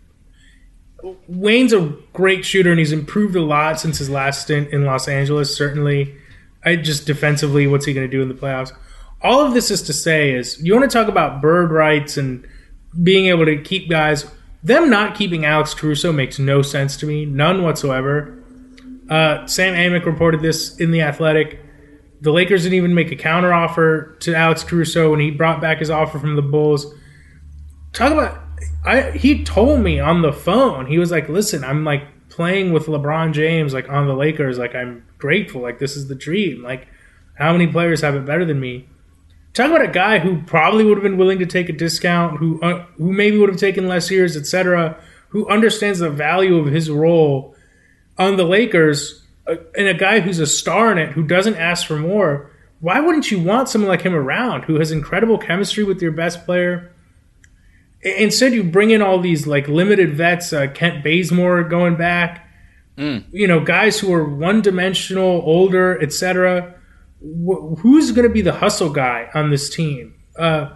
Wayne's 1.29 1.73
a 1.73 1.95
great 2.12 2.45
shooter 2.45 2.71
and 2.71 2.79
he's 2.79 2.93
improved 2.93 3.37
a 3.37 3.43
lot 3.43 3.79
since 3.81 3.99
his 3.99 4.09
last 4.09 4.43
stint 4.43 4.73
in 4.73 4.85
Los 4.85 5.09
Angeles. 5.09 5.55
Certainly, 5.55 6.14
I 6.64 6.77
just 6.77 7.07
defensively, 7.07 7.67
what's 7.67 7.85
he 7.85 7.93
going 7.93 8.09
to 8.09 8.11
do 8.11 8.23
in 8.23 8.29
the 8.29 8.35
playoffs? 8.35 8.73
All 9.22 9.40
of 9.40 9.55
this 9.55 9.70
is 9.70 9.83
to 9.83 9.92
say 9.92 10.33
is 10.33 10.61
you 10.62 10.74
want 10.74 10.90
to 10.90 10.98
talk 10.98 11.09
about 11.09 11.40
bird 11.40 11.70
rights 11.70 12.16
and 12.16 12.46
being 13.03 13.27
able 13.27 13.44
to 13.44 13.61
keep 13.61 13.88
guys. 13.88 14.31
Them 14.62 14.88
not 14.88 15.14
keeping 15.14 15.44
Alex 15.44 15.74
Caruso 15.74 16.12
makes 16.12 16.38
no 16.38 16.62
sense 16.62 16.96
to 16.98 17.07
me, 17.07 17.27
none 17.27 17.62
whatsoever. 17.62 18.42
Uh, 19.11 19.46
Sam 19.46 19.74
Amick 19.74 20.07
reported 20.07 20.40
this 20.40 20.79
in 20.79 20.90
the 20.90 21.03
Athletic. 21.03 21.61
The 22.22 22.33
Lakers 22.33 22.62
didn't 22.62 22.77
even 22.77 22.94
make 22.94 23.12
a 23.12 23.16
counteroffer 23.16 24.18
to 24.20 24.35
Alex 24.35 24.64
Caruso 24.64 25.11
when 25.11 25.20
he 25.20 25.31
brought 25.31 25.61
back 25.61 25.79
his 25.79 25.90
offer 25.90 26.18
from 26.18 26.37
the 26.37 26.42
Bulls. 26.42 26.94
Talk 27.92 28.12
about 28.12 28.40
I 28.85 29.11
he 29.12 29.44
told 29.44 29.81
me 29.81 30.00
on 30.00 30.22
the 30.22 30.33
phone. 30.33 30.87
He 30.87 30.98
was 30.98 31.11
like, 31.11 31.29
"Listen, 31.29 31.64
I'm 31.64 31.85
like 31.85 32.03
playing 32.29 32.72
with 32.72 32.87
LeBron 32.87 33.33
James 33.33 33.74
like 33.74 33.88
on 33.88 34.07
the 34.07 34.14
Lakers. 34.14 34.59
Like 34.59 34.74
I'm 34.74 35.05
grateful. 35.18 35.61
Like 35.61 35.79
this 35.79 35.96
is 35.96 36.09
the 36.09 36.14
dream. 36.14 36.62
Like 36.62 36.88
how 37.37 37.53
many 37.53 37.66
players 37.66 38.00
have 38.00 38.14
it 38.14 38.24
better 38.24 38.44
than 38.44 38.61
me?" 38.61 38.88
Talk 39.55 39.71
about 39.71 39.83
a 39.83 39.88
guy 39.88 40.19
who 40.19 40.43
probably 40.43 40.85
would 40.85 40.99
have 40.99 41.03
been 41.05 41.17
willing 41.17 41.38
to 41.38 41.47
take 41.47 41.69
a 41.69 41.73
discount, 41.73 42.38
who 42.38 42.61
uh, 42.61 42.85
who 42.99 43.12
maybe 43.12 43.38
would 43.38 43.49
have 43.49 43.59
taken 43.59 43.87
less 43.87 44.11
years, 44.11 44.37
etc. 44.37 45.01
Who 45.29 45.49
understands 45.49 46.01
the 46.01 46.11
value 46.11 46.57
of 46.59 46.67
his 46.67 46.90
role 46.90 47.55
on 48.19 48.37
the 48.37 48.45
Lakers, 48.45 49.23
uh, 49.47 49.57
and 49.77 49.87
a 49.87 49.95
guy 49.95 50.21
who's 50.21 50.40
a 50.40 50.47
star 50.47 50.90
in 50.90 50.99
it, 50.99 51.12
who 51.12 51.23
doesn't 51.23 51.55
ask 51.57 51.87
for 51.87 51.97
more. 51.97 52.51
Why 52.81 52.99
wouldn't 53.01 53.31
you 53.31 53.40
want 53.40 53.69
someone 53.69 53.88
like 53.88 54.03
him 54.03 54.14
around, 54.14 54.64
who 54.64 54.75
has 54.81 54.90
incredible 54.90 55.38
chemistry 55.38 55.85
with 55.85 56.03
your 56.03 56.12
best 56.12 56.45
player? 56.45 56.90
Instead, 58.03 58.53
you 58.53 58.64
bring 58.64 58.90
in 58.90 59.01
all 59.03 59.21
these 59.21 59.47
like 59.47 59.69
limited 59.69 60.14
vets, 60.14 60.53
uh, 60.53 60.67
Kent 60.75 61.03
Bazemore 61.05 61.62
going 61.64 61.97
back, 61.97 62.47
you 63.33 63.47
know, 63.47 63.61
guys 63.61 63.99
who 64.01 64.12
are 64.12 64.25
one 64.29 64.61
dimensional, 64.62 65.43
older, 65.47 66.01
etc. 66.03 66.73
Wh- 67.24 67.80
who's 67.80 68.12
going 68.12 68.28
to 68.28 68.32
be 68.32 68.42
the 68.42 68.52
hustle 68.52 68.90
guy 68.90 69.30
on 69.34 69.50
this 69.50 69.70
team? 69.74 70.14
Uh, 70.38 70.70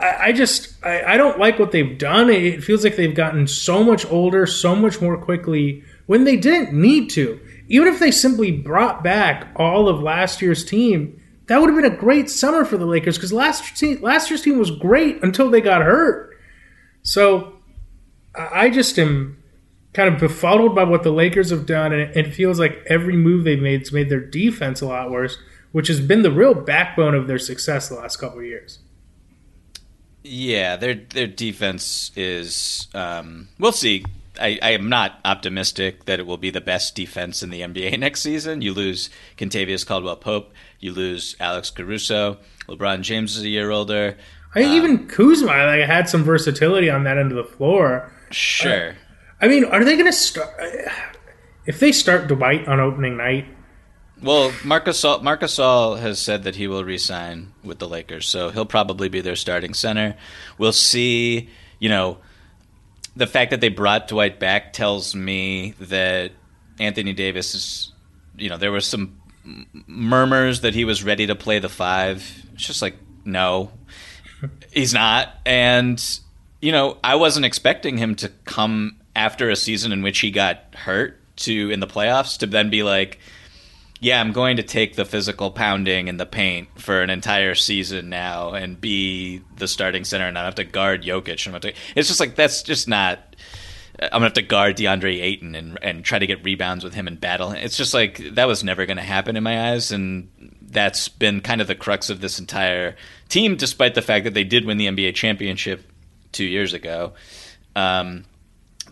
I, 0.00 0.16
I 0.20 0.32
just 0.32 0.84
I, 0.84 1.14
I 1.14 1.16
don't 1.16 1.38
like 1.38 1.58
what 1.58 1.72
they've 1.72 1.98
done. 1.98 2.30
It 2.30 2.62
feels 2.62 2.84
like 2.84 2.96
they've 2.96 3.14
gotten 3.14 3.46
so 3.46 3.82
much 3.82 4.10
older, 4.10 4.46
so 4.46 4.76
much 4.76 5.00
more 5.00 5.16
quickly 5.16 5.82
when 6.06 6.24
they 6.24 6.36
didn't 6.36 6.72
need 6.72 7.10
to. 7.10 7.40
Even 7.68 7.88
if 7.88 7.98
they 7.98 8.10
simply 8.10 8.50
brought 8.50 9.02
back 9.02 9.48
all 9.56 9.88
of 9.88 10.02
last 10.02 10.42
year's 10.42 10.64
team, 10.64 11.20
that 11.46 11.58
would 11.58 11.70
have 11.70 11.80
been 11.80 11.92
a 11.92 11.96
great 11.96 12.28
summer 12.30 12.64
for 12.64 12.76
the 12.76 12.86
Lakers 12.86 13.16
because 13.16 13.32
last 13.32 13.76
team, 13.76 14.00
last 14.02 14.30
year's 14.30 14.42
team 14.42 14.58
was 14.58 14.70
great 14.70 15.22
until 15.22 15.50
they 15.50 15.60
got 15.60 15.82
hurt. 15.82 16.36
So 17.02 17.58
I 18.34 18.70
just 18.70 18.98
am 18.98 19.41
kind 19.92 20.12
of 20.12 20.20
befuddled 20.20 20.74
by 20.74 20.84
what 20.84 21.02
the 21.02 21.12
Lakers 21.12 21.50
have 21.50 21.66
done, 21.66 21.92
and 21.92 22.16
it 22.16 22.34
feels 22.34 22.58
like 22.58 22.82
every 22.86 23.16
move 23.16 23.44
they've 23.44 23.60
made 23.60 23.80
has 23.80 23.92
made 23.92 24.08
their 24.08 24.20
defense 24.20 24.80
a 24.80 24.86
lot 24.86 25.10
worse, 25.10 25.38
which 25.72 25.88
has 25.88 26.00
been 26.00 26.22
the 26.22 26.30
real 26.30 26.54
backbone 26.54 27.14
of 27.14 27.26
their 27.26 27.38
success 27.38 27.88
the 27.88 27.94
last 27.96 28.16
couple 28.16 28.38
of 28.38 28.44
years. 28.44 28.78
Yeah, 30.24 30.76
their 30.76 30.94
their 30.94 31.26
defense 31.26 32.12
is. 32.16 32.88
Um, 32.94 33.48
we'll 33.58 33.72
see. 33.72 34.04
I, 34.40 34.58
I, 34.62 34.70
am 34.70 34.88
not 34.88 35.20
optimistic 35.26 36.06
that 36.06 36.18
it 36.18 36.26
will 36.26 36.38
be 36.38 36.48
the 36.48 36.62
best 36.62 36.94
defense 36.94 37.42
in 37.42 37.50
the 37.50 37.60
NBA 37.60 37.98
next 37.98 38.22
season. 38.22 38.62
You 38.62 38.72
lose 38.72 39.10
Kentavious 39.36 39.86
Caldwell 39.86 40.16
Pope, 40.16 40.52
you 40.80 40.92
lose 40.92 41.36
Alex 41.38 41.68
Caruso. 41.70 42.38
LeBron 42.66 43.02
James 43.02 43.36
is 43.36 43.42
a 43.42 43.48
year 43.48 43.70
older. 43.70 44.16
I 44.54 44.62
um, 44.62 44.72
even 44.72 45.08
Kuzma 45.08 45.48
like 45.66 45.86
had 45.86 46.08
some 46.08 46.24
versatility 46.24 46.88
on 46.88 47.04
that 47.04 47.18
end 47.18 47.30
of 47.30 47.36
the 47.36 47.44
floor. 47.44 48.10
Sure. 48.30 48.90
Uh, 48.90 48.94
I 49.42 49.48
mean, 49.48 49.64
are 49.64 49.84
they 49.84 49.94
going 49.94 50.06
to 50.06 50.12
start? 50.12 50.54
If 51.66 51.80
they 51.80 51.92
start 51.92 52.28
Dwight 52.28 52.66
on 52.68 52.80
opening 52.80 53.16
night, 53.16 53.46
well, 54.22 54.52
Marcus 54.64 55.02
Gasol, 55.02 55.22
Marc 55.22 55.40
Gasol 55.40 55.98
has 55.98 56.20
said 56.20 56.44
that 56.44 56.54
he 56.54 56.68
will 56.68 56.84
resign 56.84 57.52
with 57.64 57.80
the 57.80 57.88
Lakers, 57.88 58.28
so 58.28 58.50
he'll 58.50 58.64
probably 58.64 59.08
be 59.08 59.20
their 59.20 59.34
starting 59.34 59.74
center. 59.74 60.16
We'll 60.58 60.72
see. 60.72 61.48
You 61.80 61.88
know, 61.88 62.18
the 63.16 63.26
fact 63.26 63.50
that 63.50 63.60
they 63.60 63.68
brought 63.68 64.06
Dwight 64.06 64.38
back 64.38 64.72
tells 64.72 65.16
me 65.16 65.74
that 65.80 66.32
Anthony 66.78 67.12
Davis 67.12 67.54
is. 67.54 67.92
You 68.36 68.48
know, 68.48 68.56
there 68.56 68.72
were 68.72 68.80
some 68.80 69.20
murmurs 69.86 70.60
that 70.60 70.74
he 70.74 70.84
was 70.84 71.02
ready 71.02 71.26
to 71.26 71.34
play 71.34 71.58
the 71.58 71.68
five. 71.68 72.24
It's 72.54 72.64
just 72.64 72.80
like 72.80 72.94
no, 73.24 73.72
he's 74.70 74.94
not. 74.94 75.34
And 75.44 76.02
you 76.60 76.70
know, 76.70 76.96
I 77.02 77.16
wasn't 77.16 77.44
expecting 77.44 77.98
him 77.98 78.14
to 78.16 78.28
come 78.44 79.00
after 79.14 79.50
a 79.50 79.56
season 79.56 79.92
in 79.92 80.02
which 80.02 80.20
he 80.20 80.30
got 80.30 80.74
hurt 80.74 81.18
to 81.36 81.70
in 81.70 81.80
the 81.80 81.86
playoffs 81.86 82.38
to 82.38 82.46
then 82.46 82.70
be 82.70 82.82
like 82.82 83.18
yeah, 84.02 84.20
I'm 84.20 84.32
going 84.32 84.56
to 84.56 84.64
take 84.64 84.96
the 84.96 85.04
physical 85.04 85.52
pounding 85.52 86.08
and 86.08 86.18
the 86.18 86.26
paint 86.26 86.68
for 86.76 87.02
an 87.02 87.08
entire 87.08 87.54
season 87.54 88.08
now 88.08 88.52
and 88.52 88.78
be 88.78 89.42
the 89.56 89.68
starting 89.68 90.02
center 90.02 90.26
and 90.26 90.36
i 90.36 90.44
have 90.44 90.56
to 90.56 90.64
guard 90.64 91.04
Jokic. 91.04 91.46
And 91.46 91.62
to, 91.62 91.72
it's 91.94 92.08
just 92.08 92.18
like 92.18 92.34
that's 92.34 92.64
just 92.64 92.88
not. 92.88 93.20
I'm 94.00 94.10
gonna 94.10 94.24
have 94.24 94.32
to 94.32 94.42
guard 94.42 94.76
DeAndre 94.76 95.22
Ayton 95.22 95.54
and 95.54 95.78
and 95.82 96.04
try 96.04 96.18
to 96.18 96.26
get 96.26 96.42
rebounds 96.42 96.82
with 96.82 96.94
him 96.94 97.06
and 97.06 97.20
battle. 97.20 97.52
It's 97.52 97.76
just 97.76 97.94
like 97.94 98.20
that 98.34 98.48
was 98.48 98.64
never 98.64 98.86
going 98.86 98.96
to 98.96 99.04
happen 99.04 99.36
in 99.36 99.44
my 99.44 99.70
eyes, 99.70 99.92
and 99.92 100.28
that's 100.60 101.08
been 101.08 101.40
kind 101.40 101.60
of 101.60 101.68
the 101.68 101.76
crux 101.76 102.10
of 102.10 102.20
this 102.20 102.40
entire 102.40 102.96
team, 103.28 103.54
despite 103.54 103.94
the 103.94 104.02
fact 104.02 104.24
that 104.24 104.34
they 104.34 104.42
did 104.42 104.64
win 104.64 104.78
the 104.78 104.86
NBA 104.86 105.14
championship 105.14 105.88
two 106.32 106.44
years 106.44 106.74
ago. 106.74 107.12
Um, 107.76 108.24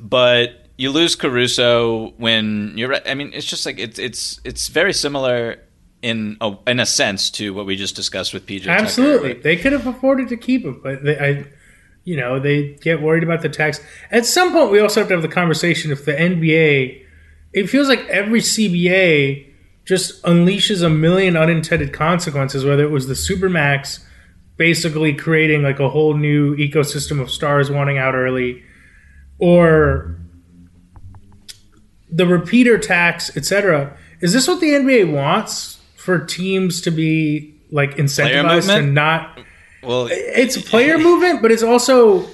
but 0.01 0.67
you 0.77 0.91
lose 0.91 1.15
Caruso 1.15 2.15
when 2.17 2.73
you're. 2.77 3.07
I 3.07 3.15
mean, 3.15 3.33
it's 3.35 3.47
just 3.47 3.67
like 3.67 3.79
it's 3.79 3.99
it's 3.99 4.41
it's 4.45 4.69
very 4.69 4.93
similar 4.93 5.59
in 6.03 6.39
a, 6.41 6.57
in 6.67 6.81
a 6.81 6.87
sense 6.87 7.31
to 7.33 7.53
what 7.53 7.67
we 7.67 7.77
just 7.77 7.95
discussed 7.95 8.33
with 8.33 8.47
PJ. 8.47 8.67
Absolutely, 8.67 9.35
Tucker. 9.35 9.43
they 9.43 9.57
could 9.57 9.73
have 9.73 9.87
afforded 9.87 10.29
to 10.31 10.37
keep 10.37 10.65
him, 10.65 10.81
but 10.83 11.05
they, 11.05 11.19
I, 11.19 11.47
you 12.05 12.17
know, 12.17 12.41
they 12.41 12.75
get 12.81 13.03
worried 13.03 13.23
about 13.23 13.43
the 13.43 13.51
tax. 13.51 13.81
At 14.11 14.25
some 14.25 14.53
point, 14.53 14.71
we 14.71 14.81
also 14.81 15.01
have 15.01 15.09
to 15.09 15.15
have 15.15 15.23
the 15.23 15.29
conversation 15.29 15.93
if 15.93 16.05
the 16.05 16.13
NBA. 16.13 17.05
It 17.53 17.69
feels 17.69 17.89
like 17.89 18.07
every 18.09 18.41
CBA 18.41 19.53
just 19.85 20.23
unleashes 20.23 20.83
a 20.83 20.89
million 20.89 21.37
unintended 21.37 21.93
consequences. 21.93 22.65
Whether 22.65 22.85
it 22.85 22.91
was 22.91 23.07
the 23.07 23.15
supermax, 23.15 24.03
basically 24.57 25.13
creating 25.13 25.63
like 25.63 25.79
a 25.81 25.91
whole 25.91 26.15
new 26.15 26.57
ecosystem 26.57 27.21
of 27.21 27.31
stars 27.31 27.71
wanting 27.71 27.99
out 27.99 28.15
early, 28.15 28.63
or 29.41 30.17
the 32.11 32.27
repeater 32.27 32.79
tax, 32.79 33.37
etc. 33.37 33.97
Is 34.21 34.33
this 34.33 34.47
what 34.47 34.61
the 34.61 34.71
NBA 34.71 35.13
wants 35.13 35.81
for 35.97 36.25
teams 36.25 36.81
to 36.83 36.91
be 36.91 37.55
like 37.71 37.97
incentivized 37.97 38.69
and 38.69 38.95
not? 38.95 39.41
Well, 39.83 40.09
it's 40.11 40.57
a 40.57 40.61
player 40.61 40.99
movement, 40.99 41.41
but 41.43 41.51
it's 41.51 41.63
also 41.63 42.29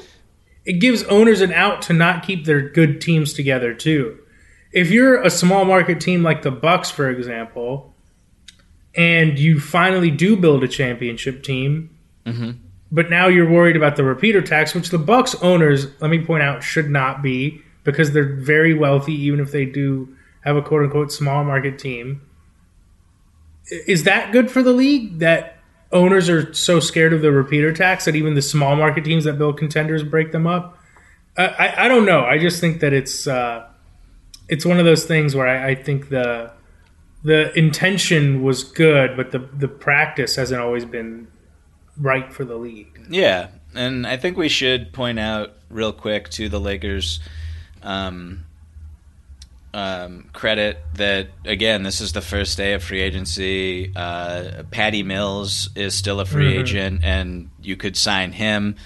it 0.65 0.81
gives 0.81 1.05
owners 1.05 1.41
an 1.41 1.53
out 1.53 1.83
to 1.83 1.93
not 1.93 2.25
keep 2.27 2.45
their 2.45 2.69
good 2.69 3.01
teams 3.01 3.33
together 3.33 3.73
too. 3.73 4.19
If 4.73 4.91
you're 4.91 5.23
a 5.23 5.31
small 5.31 5.65
market 5.65 6.01
team 6.01 6.23
like 6.23 6.43
the 6.43 6.51
Bucks, 6.51 6.91
for 6.91 7.09
example, 7.09 7.95
and 8.95 9.39
you 9.39 9.61
finally 9.61 10.11
do 10.11 10.37
build 10.37 10.65
a 10.65 10.69
championship 10.69 11.43
team, 11.45 11.97
mm-hmm. 12.27 12.51
But 12.91 13.11
now 13.11 13.29
you're 13.29 13.51
worried 13.51 13.77
about 13.77 13.97
the 13.97 14.05
repeater 14.05 14.41
tax, 14.41 14.75
which 14.75 14.91
the 14.91 14.99
Bucks 14.99 15.35
owners, 15.37 15.89
let 16.01 16.11
me 16.11 16.25
point 16.25 16.43
out, 16.43 16.63
should 16.63 16.89
not 16.89 17.23
be 17.23 17.63
because 17.85 18.13
they're 18.13 18.35
very 18.35 18.75
wealthy, 18.75 19.15
even 19.15 19.41
if 19.41 19.53
they 19.53 19.65
do 19.65 20.15
have 20.43 20.57
a 20.57 20.63
quote 20.63 20.85
unquote 20.85 21.13
small 21.13 21.45
market 21.45 21.79
team. 21.79 22.21
Is 23.69 24.05
that 24.05 24.33
good 24.33 24.51
for 24.51 24.63
the 24.63 24.73
league 24.73 25.19
that 25.19 25.59
owners 25.93 26.29
are 26.29 26.53
so 26.55 26.79
scared 26.79 27.13
of 27.13 27.23
the 27.23 27.33
repeater 27.33 27.73
tax 27.73 28.05
that 28.05 28.15
even 28.15 28.35
the 28.35 28.43
small 28.43 28.77
market 28.77 29.05
teams 29.05 29.25
that 29.25 29.39
build 29.39 29.59
contenders 29.59 30.05
break 30.05 30.31
them 30.31 30.47
up? 30.47 30.79
I, 31.37 31.47
I, 31.47 31.85
I 31.85 31.89
don't 31.89 32.05
know. 32.05 32.25
I 32.25 32.39
just 32.39 32.61
think 32.61 32.81
that 32.81 32.93
it's 32.93 33.27
uh, 33.27 33.67
it's 34.49 34.65
one 34.65 34.79
of 34.79 34.85
those 34.85 35.05
things 35.05 35.35
where 35.35 35.49
I, 35.49 35.71
I 35.71 35.75
think 35.75 36.09
the 36.09 36.53
the 37.25 37.57
intention 37.59 38.45
was 38.45 38.63
good, 38.63 39.17
but 39.17 39.33
the 39.33 39.41
the 39.41 39.69
practice 39.69 40.37
hasn't 40.37 40.61
always 40.61 40.85
been 40.85 41.27
right 41.99 42.33
for 42.33 42.45
the 42.45 42.57
league. 42.57 43.07
Yeah, 43.09 43.49
and 43.75 44.07
I 44.07 44.17
think 44.17 44.37
we 44.37 44.49
should 44.49 44.93
point 44.93 45.19
out 45.19 45.53
real 45.71 45.93
quick 45.93 46.29
to 46.31 46.49
the 46.49 46.61
Lakers 46.61 47.21
um, 47.83 48.45
um, 49.75 50.31
credit 50.33 50.79
that 50.95 51.29
again, 51.45 51.83
this 51.83 52.01
is 52.01 52.13
the 52.13 52.23
first 52.23 52.57
day 52.57 52.73
of 52.73 52.83
free 52.83 53.01
agency. 53.01 53.93
Uh, 53.95 54.63
Patty 54.71 55.03
Mills 55.03 55.69
is 55.75 55.95
still 55.95 56.21
a 56.21 56.25
free 56.25 56.53
mm-hmm. 56.53 56.61
agent, 56.61 57.05
and 57.05 57.51
you 57.61 57.77
could 57.77 57.97
sign 57.97 58.33
him, 58.33 58.77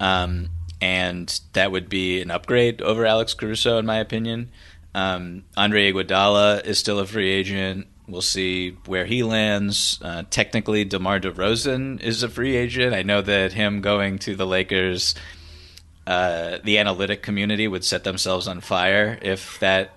um, 0.00 0.50
and 0.80 1.40
that 1.52 1.70
would 1.70 1.88
be 1.88 2.20
an 2.20 2.30
upgrade 2.30 2.82
over 2.82 3.06
Alex 3.06 3.32
Caruso, 3.34 3.78
in 3.78 3.86
my 3.86 3.98
opinion. 3.98 4.50
Um, 4.94 5.44
Andre 5.56 5.92
Iguodala 5.92 6.64
is 6.64 6.78
still 6.78 6.98
a 6.98 7.06
free 7.06 7.30
agent. 7.30 7.86
We'll 8.06 8.22
see 8.22 8.76
where 8.86 9.06
he 9.06 9.22
lands. 9.22 9.98
Uh, 10.02 10.24
technically, 10.28 10.84
DeMar 10.84 11.20
DeRozan 11.20 12.02
is 12.02 12.22
a 12.22 12.28
free 12.28 12.56
agent. 12.56 12.94
I 12.94 13.02
know 13.02 13.22
that 13.22 13.54
him 13.54 13.80
going 13.80 14.18
to 14.20 14.36
the 14.36 14.46
Lakers 14.46 15.14
uh, 16.06 16.58
the 16.62 16.78
analytic 16.78 17.22
community 17.22 17.66
would 17.66 17.84
set 17.84 18.04
themselves 18.04 18.46
on 18.46 18.60
fire 18.60 19.18
if 19.22 19.58
that 19.60 19.96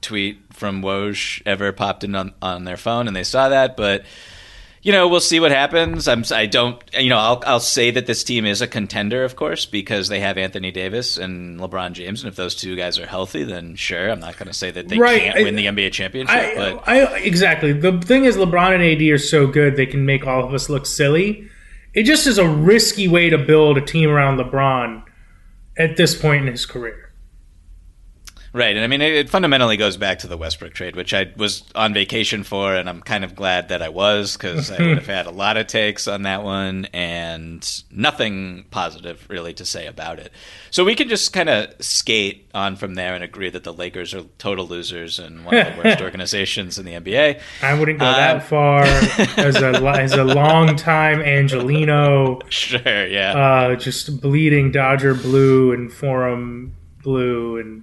tweet 0.00 0.40
from 0.52 0.82
Woj 0.82 1.42
ever 1.46 1.72
popped 1.72 2.04
in 2.04 2.14
on, 2.14 2.34
on 2.42 2.64
their 2.64 2.76
phone 2.76 3.06
and 3.08 3.16
they 3.16 3.24
saw 3.24 3.48
that. 3.48 3.76
But 3.76 4.04
you 4.88 4.92
know, 4.92 5.06
we'll 5.06 5.20
see 5.20 5.38
what 5.38 5.50
happens. 5.50 6.08
I'm 6.08 6.24
I 6.32 6.46
don't 6.46 6.82
you 6.98 7.10
know 7.10 7.18
I'll 7.18 7.42
I'll 7.46 7.60
say 7.60 7.90
that 7.90 8.06
this 8.06 8.24
team 8.24 8.46
is 8.46 8.62
a 8.62 8.66
contender, 8.66 9.22
of 9.22 9.36
course, 9.36 9.66
because 9.66 10.08
they 10.08 10.20
have 10.20 10.38
Anthony 10.38 10.70
Davis 10.70 11.18
and 11.18 11.60
LeBron 11.60 11.92
James, 11.92 12.22
and 12.22 12.28
if 12.30 12.36
those 12.36 12.54
two 12.54 12.74
guys 12.74 12.98
are 12.98 13.06
healthy, 13.06 13.44
then 13.44 13.76
sure, 13.76 14.08
I'm 14.10 14.18
not 14.18 14.38
going 14.38 14.46
to 14.46 14.54
say 14.54 14.70
that 14.70 14.88
they 14.88 14.96
right. 14.96 15.20
can't 15.20 15.40
I, 15.40 15.42
win 15.42 15.56
the 15.56 15.66
NBA 15.66 15.92
championship. 15.92 16.34
I, 16.34 16.54
but 16.54 16.88
I, 16.88 17.18
exactly 17.18 17.74
the 17.74 18.00
thing 18.00 18.24
is, 18.24 18.38
LeBron 18.38 18.76
and 18.76 18.82
AD 18.82 19.06
are 19.10 19.18
so 19.18 19.46
good 19.46 19.76
they 19.76 19.84
can 19.84 20.06
make 20.06 20.26
all 20.26 20.42
of 20.42 20.54
us 20.54 20.70
look 20.70 20.86
silly. 20.86 21.50
It 21.92 22.04
just 22.04 22.26
is 22.26 22.38
a 22.38 22.48
risky 22.48 23.08
way 23.08 23.28
to 23.28 23.36
build 23.36 23.76
a 23.76 23.82
team 23.82 24.08
around 24.08 24.38
LeBron 24.38 25.02
at 25.76 25.98
this 25.98 26.18
point 26.18 26.46
in 26.46 26.50
his 26.50 26.64
career. 26.64 27.07
Right, 28.52 28.74
and 28.74 28.82
I 28.82 28.86
mean, 28.86 29.02
it, 29.02 29.12
it, 29.12 29.30
fundamentally 29.30 29.76
goes 29.76 29.96
back 29.96 30.20
to 30.20 30.26
the 30.26 30.36
Westbrook 30.36 30.72
trade, 30.72 30.96
which 30.96 31.12
I 31.12 31.32
was 31.36 31.64
on 31.74 31.92
vacation 31.92 32.44
for, 32.44 32.74
and 32.74 32.88
I'm 32.88 33.02
kind 33.02 33.22
of 33.24 33.34
glad 33.34 33.68
that 33.68 33.82
I 33.82 33.90
was 33.90 34.36
because 34.36 34.70
I 34.70 34.80
would 34.82 34.96
have 34.96 35.06
had 35.06 35.26
a 35.26 35.30
lot 35.30 35.58
of 35.58 35.66
takes 35.66 36.08
on 36.08 36.22
that 36.22 36.42
one 36.42 36.86
and 36.94 37.82
nothing 37.90 38.64
positive 38.70 39.26
really 39.28 39.52
to 39.54 39.66
say 39.66 39.86
about 39.86 40.18
it. 40.18 40.32
So 40.70 40.84
we 40.84 40.94
can 40.94 41.08
just 41.08 41.32
kind 41.32 41.50
of 41.50 41.74
skate 41.80 42.48
on 42.54 42.76
from 42.76 42.94
there 42.94 43.14
and 43.14 43.22
agree 43.22 43.50
that 43.50 43.64
the 43.64 43.72
Lakers 43.72 44.14
are 44.14 44.22
total 44.38 44.66
losers 44.66 45.18
and 45.18 45.44
one 45.44 45.54
of 45.54 45.76
the 45.76 45.82
worst 45.84 46.00
organizations 46.00 46.78
in 46.78 46.86
the 46.86 46.92
NBA. 46.92 47.40
I 47.62 47.78
wouldn't 47.78 47.98
go 47.98 48.06
um, 48.06 48.14
that 48.14 48.42
far 48.44 48.82
as 49.36 49.56
a 49.56 49.78
as 49.88 50.12
a 50.14 50.24
long 50.24 50.74
time 50.76 51.20
Angelino. 51.20 52.40
Sure, 52.48 53.06
yeah, 53.06 53.36
uh, 53.36 53.76
just 53.76 54.20
bleeding 54.20 54.72
Dodger 54.72 55.14
blue 55.14 55.72
and 55.72 55.92
Forum 55.92 56.74
blue 57.02 57.58
and 57.58 57.82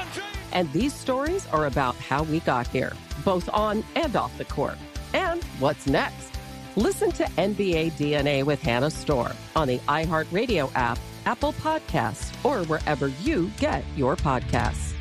And 0.51 0.71
these 0.73 0.93
stories 0.93 1.47
are 1.47 1.65
about 1.65 1.95
how 1.95 2.23
we 2.23 2.39
got 2.41 2.67
here, 2.67 2.93
both 3.23 3.49
on 3.49 3.83
and 3.95 4.15
off 4.15 4.37
the 4.37 4.45
court. 4.45 4.77
And 5.13 5.43
what's 5.59 5.87
next? 5.87 6.31
Listen 6.75 7.11
to 7.13 7.23
NBA 7.37 7.93
DNA 7.93 8.43
with 8.43 8.61
Hannah 8.61 8.89
Storm 8.89 9.33
on 9.55 9.67
the 9.67 9.79
iHeartRadio 9.79 10.71
app, 10.73 10.97
Apple 11.25 11.53
Podcasts, 11.53 12.33
or 12.45 12.65
wherever 12.65 13.09
you 13.23 13.51
get 13.59 13.83
your 13.95 14.15
podcasts. 14.15 14.93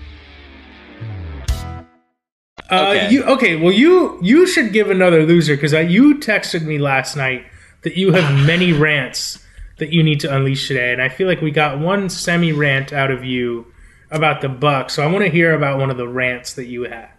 Uh, 2.71 2.91
Okay. 2.91 3.11
You 3.11 3.25
okay? 3.25 3.57
Well, 3.57 3.73
you 3.73 4.19
you 4.23 4.47
should 4.47 4.73
give 4.73 4.91
another 4.91 5.25
loser 5.25 5.57
because 5.57 5.73
you 5.73 6.19
texted 6.19 6.63
me 6.63 6.79
last 6.79 7.17
night 7.17 7.45
that 7.83 7.97
you 7.97 8.13
have 8.13 8.47
many 8.47 8.73
rants 8.73 9.45
that 9.79 9.93
you 9.93 10.03
need 10.03 10.21
to 10.21 10.35
unleash 10.35 10.69
today, 10.69 10.93
and 10.93 11.01
I 11.01 11.09
feel 11.09 11.27
like 11.27 11.41
we 11.41 11.51
got 11.51 11.79
one 11.79 12.09
semi 12.11 12.53
rant 12.53 12.93
out 12.93 13.11
of 13.11 13.25
you 13.25 13.70
about 14.11 14.41
the 14.41 14.49
Bucks. 14.49 14.95
So 14.95 15.03
I 15.03 15.07
want 15.07 15.25
to 15.25 15.31
hear 15.31 15.55
about 15.55 15.79
one 15.79 15.91
of 15.91 15.97
the 15.97 16.09
rants 16.09 16.55
that 16.55 16.67
you 16.67 16.83
had. 16.85 17.11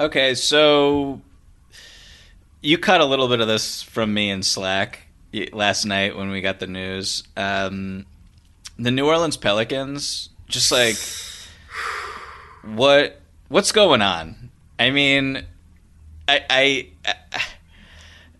Okay, 0.00 0.34
so 0.34 1.20
you 2.60 2.78
cut 2.78 3.00
a 3.00 3.04
little 3.04 3.28
bit 3.28 3.40
of 3.40 3.46
this 3.46 3.82
from 3.82 4.12
me 4.12 4.30
in 4.30 4.42
Slack 4.42 5.06
last 5.52 5.84
night 5.84 6.16
when 6.16 6.30
we 6.30 6.40
got 6.40 6.60
the 6.60 6.66
news. 6.66 7.24
Um, 7.36 8.06
the 8.78 8.90
New 8.90 9.06
Orleans 9.06 9.36
Pelicans, 9.36 10.30
just 10.48 10.72
like 10.72 10.96
what 12.74 13.20
what's 13.48 13.72
going 13.72 14.02
on? 14.02 14.50
I 14.78 14.90
mean, 14.90 15.44
I, 16.26 16.44
I, 16.50 16.88
I 17.04 17.42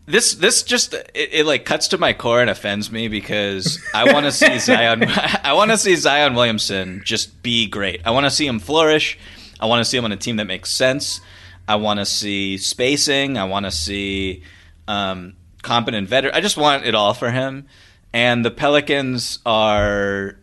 this 0.06 0.34
this 0.34 0.62
just 0.62 0.94
it, 0.94 1.10
it 1.14 1.46
like 1.46 1.64
cuts 1.64 1.88
to 1.88 1.98
my 1.98 2.12
core 2.12 2.40
and 2.40 2.50
offends 2.50 2.90
me 2.90 3.08
because 3.08 3.80
I 3.94 4.12
want 4.12 4.26
to 4.26 4.32
see 4.32 4.58
Zion. 4.60 5.04
I 5.44 5.52
want 5.52 5.70
to 5.70 5.78
see 5.78 5.94
Zion 5.96 6.34
Williamson 6.34 7.02
just 7.04 7.42
be 7.42 7.66
great. 7.68 8.00
I 8.04 8.10
want 8.10 8.24
to 8.26 8.30
see 8.30 8.46
him 8.46 8.58
flourish. 8.58 9.18
I 9.60 9.66
want 9.66 9.80
to 9.80 9.84
see 9.84 9.96
him 9.96 10.04
on 10.04 10.12
a 10.12 10.16
team 10.16 10.36
that 10.36 10.46
makes 10.46 10.70
sense. 10.70 11.20
I 11.68 11.76
want 11.76 12.00
to 12.00 12.06
see 12.06 12.58
spacing. 12.58 13.38
I 13.38 13.44
want 13.44 13.66
to 13.66 13.70
see 13.70 14.42
um, 14.88 15.34
competent 15.62 16.08
veteran. 16.08 16.34
I 16.34 16.40
just 16.40 16.56
want 16.56 16.84
it 16.84 16.94
all 16.94 17.14
for 17.14 17.30
him. 17.30 17.66
And 18.12 18.44
the 18.44 18.50
Pelicans 18.50 19.38
are 19.46 20.36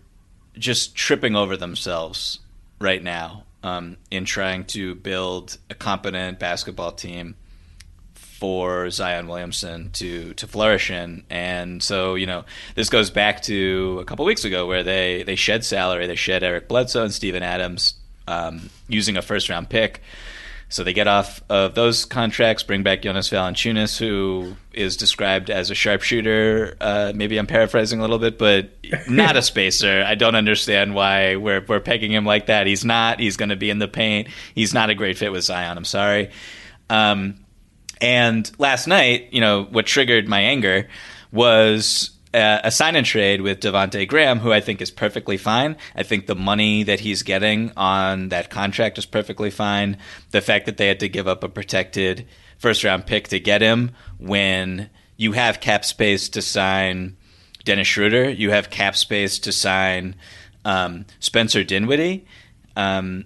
just 0.58 0.96
tripping 0.96 1.36
over 1.36 1.58
themselves 1.58 2.40
right 2.80 3.04
now 3.04 3.44
um, 3.62 3.98
in 4.10 4.26
trying 4.26 4.66
to 4.66 4.96
build 4.96 5.58
a 5.70 5.76
competent 5.76 6.40
basketball 6.40 6.94
team 6.94 7.36
for 8.40 8.90
Zion 8.90 9.28
Williamson 9.28 9.92
to 9.92 10.34
to 10.36 10.48
flourish 10.48 10.90
in. 10.90 11.24
And 11.30 11.84
so, 11.84 12.16
you 12.16 12.26
know, 12.26 12.46
this 12.76 12.90
goes 12.90 13.10
back 13.10 13.42
to 13.44 14.00
a 14.02 14.06
couple 14.06 14.24
weeks 14.26 14.46
ago 14.46 14.66
where 14.66 14.84
they 14.84 15.24
they 15.24 15.36
shed 15.36 15.66
salary, 15.66 16.08
they 16.08 16.16
shed 16.16 16.42
Eric 16.42 16.70
Bledsoe 16.70 17.04
and 17.04 17.14
Steven 17.14 17.44
Adams 17.44 17.96
um, 18.28 18.70
using 18.88 19.18
a 19.18 19.22
first 19.22 19.50
round 19.50 19.70
pick. 19.70 20.02
So 20.72 20.84
they 20.84 20.94
get 20.94 21.08
off 21.08 21.42
of 21.50 21.74
those 21.74 22.06
contracts, 22.06 22.62
bring 22.62 22.84
back 22.84 23.02
Jonas 23.02 23.30
Valanciunas, 23.30 23.98
who 23.98 24.56
is 24.72 24.98
described 24.98 25.50
as 25.50 25.72
a 25.72 25.76
sharpshooter. 25.76 26.78
Uh, 26.80 27.12
maybe 27.16 27.40
I'm 27.40 27.48
paraphrasing 27.48 27.98
a 27.98 28.04
little 28.04 28.20
bit, 28.20 28.38
but 28.38 28.70
not 29.10 29.36
a 29.36 29.42
spacer. 29.52 30.04
I 30.06 30.14
don't 30.14 30.36
understand 30.36 30.94
why 30.94 31.36
we're 31.38 31.66
we're 31.68 31.80
pegging 31.80 32.12
him 32.12 32.24
like 32.24 32.46
that. 32.46 32.68
He's 32.68 32.86
not. 32.86 33.20
He's 33.20 33.36
going 33.36 33.50
to 33.50 33.56
be 33.56 33.72
in 33.72 33.80
the 33.80 33.88
paint. 33.88 34.28
He's 34.54 34.74
not 34.74 34.92
a 34.92 34.96
great 34.96 35.18
fit 35.18 35.32
with 35.32 35.44
Zion. 35.44 35.76
I'm 35.76 35.86
sorry. 35.86 36.30
Um, 36.90 37.36
and 38.02 38.50
last 38.58 38.88
night, 38.88 39.30
you 39.32 39.42
know, 39.42 39.64
what 39.66 39.86
triggered 39.86 40.28
my 40.28 40.42
anger 40.42 40.88
was 41.32 42.12
uh, 42.34 42.60
a 42.64 42.72
sign 42.72 42.96
and 42.96 43.06
trade 43.06 43.42
with 43.42 43.60
Devonte 43.60 44.08
Graham, 44.08 44.40
who 44.40 44.52
I 44.54 44.62
think 44.62 44.82
is 44.82 44.92
perfectly 44.92 45.38
fine. 45.38 45.78
I 45.96 46.04
think 46.04 46.28
the 46.28 46.36
money 46.36 46.84
that 46.84 47.00
he's 47.00 47.24
getting 47.24 47.72
on 47.76 48.30
that 48.30 48.50
contract 48.50 48.98
is 48.98 49.06
perfectly 49.06 49.50
fine. 49.50 49.98
The 50.32 50.42
fact 50.42 50.66
that 50.68 50.78
they 50.78 50.88
had 50.88 51.00
to 51.00 51.10
give 51.10 51.28
up 51.28 51.44
a 51.44 51.50
protected 51.50 52.28
first 52.58 52.84
round 52.84 53.08
pick 53.08 53.30
to 53.30 53.40
get 53.40 53.62
him 53.62 53.92
when 54.20 54.90
you 55.18 55.32
have 55.32 55.60
cap 55.60 55.84
space 55.84 56.30
to 56.30 56.42
sign 56.42 57.18
Dennis 57.66 57.88
Schroeder, 57.88 58.30
you 58.30 58.52
have 58.52 58.70
cap 58.70 58.96
space 58.96 59.40
to 59.40 59.52
sign 59.52 60.16
um, 60.66 61.06
Spencer 61.20 61.64
Dinwiddie. 61.64 62.26
Um, 62.76 63.26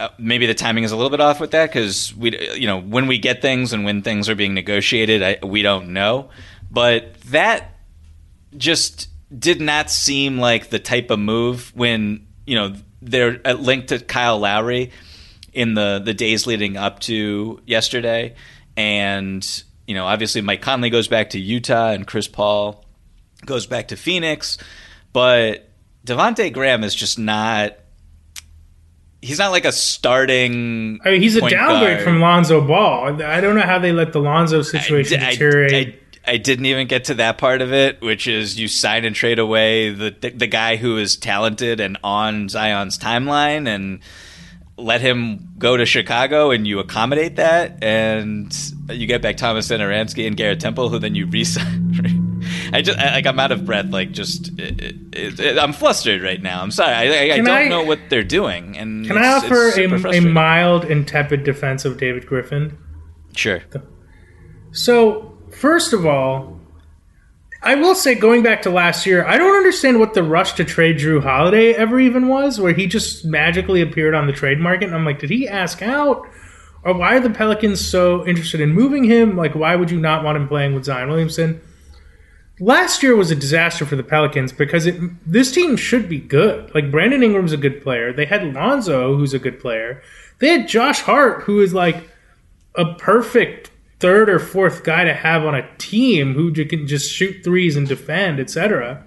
uh, 0.00 0.08
maybe 0.18 0.46
the 0.46 0.54
timing 0.54 0.84
is 0.84 0.92
a 0.92 0.96
little 0.96 1.10
bit 1.10 1.20
off 1.20 1.40
with 1.40 1.50
that 1.50 1.68
because 1.68 2.14
we, 2.16 2.56
you 2.58 2.66
know, 2.66 2.80
when 2.80 3.06
we 3.06 3.18
get 3.18 3.42
things 3.42 3.72
and 3.74 3.84
when 3.84 4.00
things 4.02 4.28
are 4.28 4.34
being 4.34 4.54
negotiated, 4.54 5.22
I, 5.22 5.38
we 5.44 5.60
don't 5.62 5.92
know. 5.92 6.30
but 6.70 7.20
that 7.24 7.76
just 8.56 9.08
did 9.36 9.60
not 9.60 9.90
seem 9.90 10.38
like 10.38 10.70
the 10.70 10.78
type 10.78 11.10
of 11.10 11.18
move 11.18 11.70
when 11.76 12.26
you 12.46 12.56
know 12.56 12.74
they're 13.02 13.38
linked 13.54 13.88
to 13.88 13.98
Kyle 14.00 14.38
Lowry 14.38 14.90
in 15.52 15.74
the 15.74 16.00
the 16.04 16.14
days 16.14 16.46
leading 16.46 16.76
up 16.76 17.00
to 17.00 17.60
yesterday, 17.66 18.34
and 18.76 19.64
you 19.86 19.94
know 19.94 20.06
obviously 20.06 20.40
Mike 20.40 20.62
Conley 20.62 20.90
goes 20.90 21.08
back 21.08 21.30
to 21.30 21.38
Utah 21.38 21.90
and 21.90 22.06
Chris 22.06 22.26
Paul 22.26 22.84
goes 23.44 23.66
back 23.66 23.88
to 23.88 23.96
Phoenix, 23.96 24.58
but 25.12 25.68
Devonte 26.06 26.52
Graham 26.52 26.84
is 26.84 26.94
just 26.94 27.18
not. 27.18 27.76
He's 29.22 29.38
not 29.38 29.50
like 29.50 29.64
a 29.66 29.72
starting. 29.72 30.98
I 31.04 31.10
mean, 31.10 31.20
he's 31.22 31.36
a 31.36 31.40
downgrade 31.48 31.96
guard. 31.98 32.04
from 32.04 32.20
Lonzo 32.20 32.66
Ball. 32.66 33.22
I 33.22 33.40
don't 33.40 33.54
know 33.54 33.60
how 33.62 33.78
they 33.78 33.92
let 33.92 34.12
the 34.12 34.20
Lonzo 34.20 34.62
situation 34.62 35.20
I- 35.20 35.30
deteriorate. 35.32 36.00
I, 36.26 36.32
I 36.32 36.36
didn't 36.36 36.66
even 36.66 36.86
get 36.86 37.04
to 37.04 37.14
that 37.14 37.38
part 37.38 37.60
of 37.62 37.72
it, 37.72 38.00
which 38.00 38.26
is 38.26 38.58
you 38.58 38.68
sign 38.68 39.04
and 39.04 39.14
trade 39.16 39.38
away 39.38 39.90
the 39.90 40.14
the, 40.18 40.30
the 40.30 40.46
guy 40.46 40.76
who 40.76 40.96
is 40.98 41.16
talented 41.16 41.80
and 41.80 41.98
on 42.04 42.48
Zion's 42.48 42.98
timeline, 42.98 43.66
and 43.68 44.00
let 44.76 45.00
him 45.02 45.48
go 45.58 45.76
to 45.76 45.84
Chicago, 45.84 46.50
and 46.50 46.66
you 46.66 46.78
accommodate 46.78 47.36
that, 47.36 47.82
and 47.82 48.54
you 48.90 49.06
get 49.06 49.20
back 49.22 49.36
Thomas 49.36 49.68
Satoransky 49.68 50.26
and 50.26 50.36
Garrett 50.36 50.60
Temple, 50.60 50.88
who 50.88 50.98
then 50.98 51.14
you 51.14 51.26
resign. 51.26 52.26
I 52.72 52.82
just 52.82 52.98
I, 52.98 53.14
like 53.14 53.26
I'm 53.26 53.38
out 53.38 53.52
of 53.52 53.64
breath. 53.64 53.86
Like 53.86 54.12
just 54.12 54.58
it, 54.58 54.80
it, 55.12 55.40
it, 55.40 55.58
I'm 55.58 55.72
flustered 55.72 56.22
right 56.22 56.42
now. 56.42 56.62
I'm 56.62 56.70
sorry. 56.70 56.94
I, 56.94 57.02
I, 57.04 57.34
I 57.34 57.36
don't 57.38 57.48
I- 57.48 57.68
know 57.68 57.84
what 57.84 57.98
they're 58.08 58.22
doing. 58.24 58.76
And 58.76 59.06
Can 59.06 59.18
I 59.18 59.32
offer 59.32 59.68
a, 59.78 60.16
a 60.16 60.20
mild 60.20 60.84
and 60.84 61.06
tepid 61.06 61.44
defense 61.44 61.84
of 61.84 61.98
David 61.98 62.26
Griffin? 62.26 62.76
Sure. 63.34 63.60
So, 64.72 65.36
first 65.50 65.92
of 65.92 66.06
all, 66.06 66.58
I 67.62 67.74
will 67.74 67.94
say, 67.94 68.14
going 68.14 68.42
back 68.42 68.62
to 68.62 68.70
last 68.70 69.04
year, 69.04 69.24
I 69.26 69.36
don't 69.36 69.54
understand 69.56 70.00
what 70.00 70.14
the 70.14 70.22
rush 70.22 70.54
to 70.54 70.64
trade 70.64 70.96
Jrue 70.98 71.22
Holiday 71.22 71.72
ever 71.74 72.00
even 72.00 72.28
was, 72.28 72.58
where 72.58 72.72
he 72.72 72.86
just 72.86 73.24
magically 73.24 73.82
appeared 73.82 74.14
on 74.14 74.26
the 74.26 74.32
trade 74.32 74.58
market. 74.58 74.86
And 74.86 74.94
I'm 74.94 75.04
like, 75.04 75.18
did 75.18 75.30
he 75.30 75.46
ask 75.46 75.82
out? 75.82 76.26
Or 76.82 76.94
why 76.94 77.16
are 77.16 77.20
the 77.20 77.28
Pelicans 77.28 77.84
so 77.86 78.26
interested 78.26 78.60
in 78.62 78.72
moving 78.72 79.04
him? 79.04 79.36
Like, 79.36 79.54
why 79.54 79.76
would 79.76 79.90
you 79.90 80.00
not 80.00 80.24
want 80.24 80.38
him 80.38 80.48
playing 80.48 80.74
with 80.74 80.84
Zion 80.86 81.10
Williamson? 81.10 81.60
Last 82.60 83.02
year 83.02 83.16
was 83.16 83.30
a 83.30 83.36
disaster 83.36 83.86
for 83.86 83.96
the 83.96 84.02
Pelicans 84.02 84.52
because 84.52 84.86
it, 84.86 85.00
this 85.26 85.50
team 85.50 85.76
should 85.76 86.08
be 86.10 86.18
good. 86.18 86.74
Like, 86.74 86.90
Brandon 86.90 87.22
Ingram's 87.22 87.52
a 87.52 87.56
good 87.56 87.82
player. 87.82 88.12
They 88.12 88.26
had 88.26 88.52
Lonzo, 88.54 89.16
who's 89.16 89.32
a 89.32 89.38
good 89.38 89.58
player. 89.58 90.02
They 90.40 90.48
had 90.48 90.68
Josh 90.68 91.00
Hart, 91.00 91.44
who 91.44 91.60
is 91.60 91.72
like 91.72 92.10
a 92.74 92.94
perfect 92.94 93.70
third 93.98 94.28
or 94.28 94.38
fourth 94.38 94.84
guy 94.84 95.04
to 95.04 95.14
have 95.14 95.44
on 95.44 95.54
a 95.54 95.68
team 95.76 96.34
who 96.34 96.52
can 96.52 96.86
just 96.86 97.12
shoot 97.12 97.42
threes 97.44 97.76
and 97.76 97.86
defend, 97.88 98.40
etc. 98.40 99.04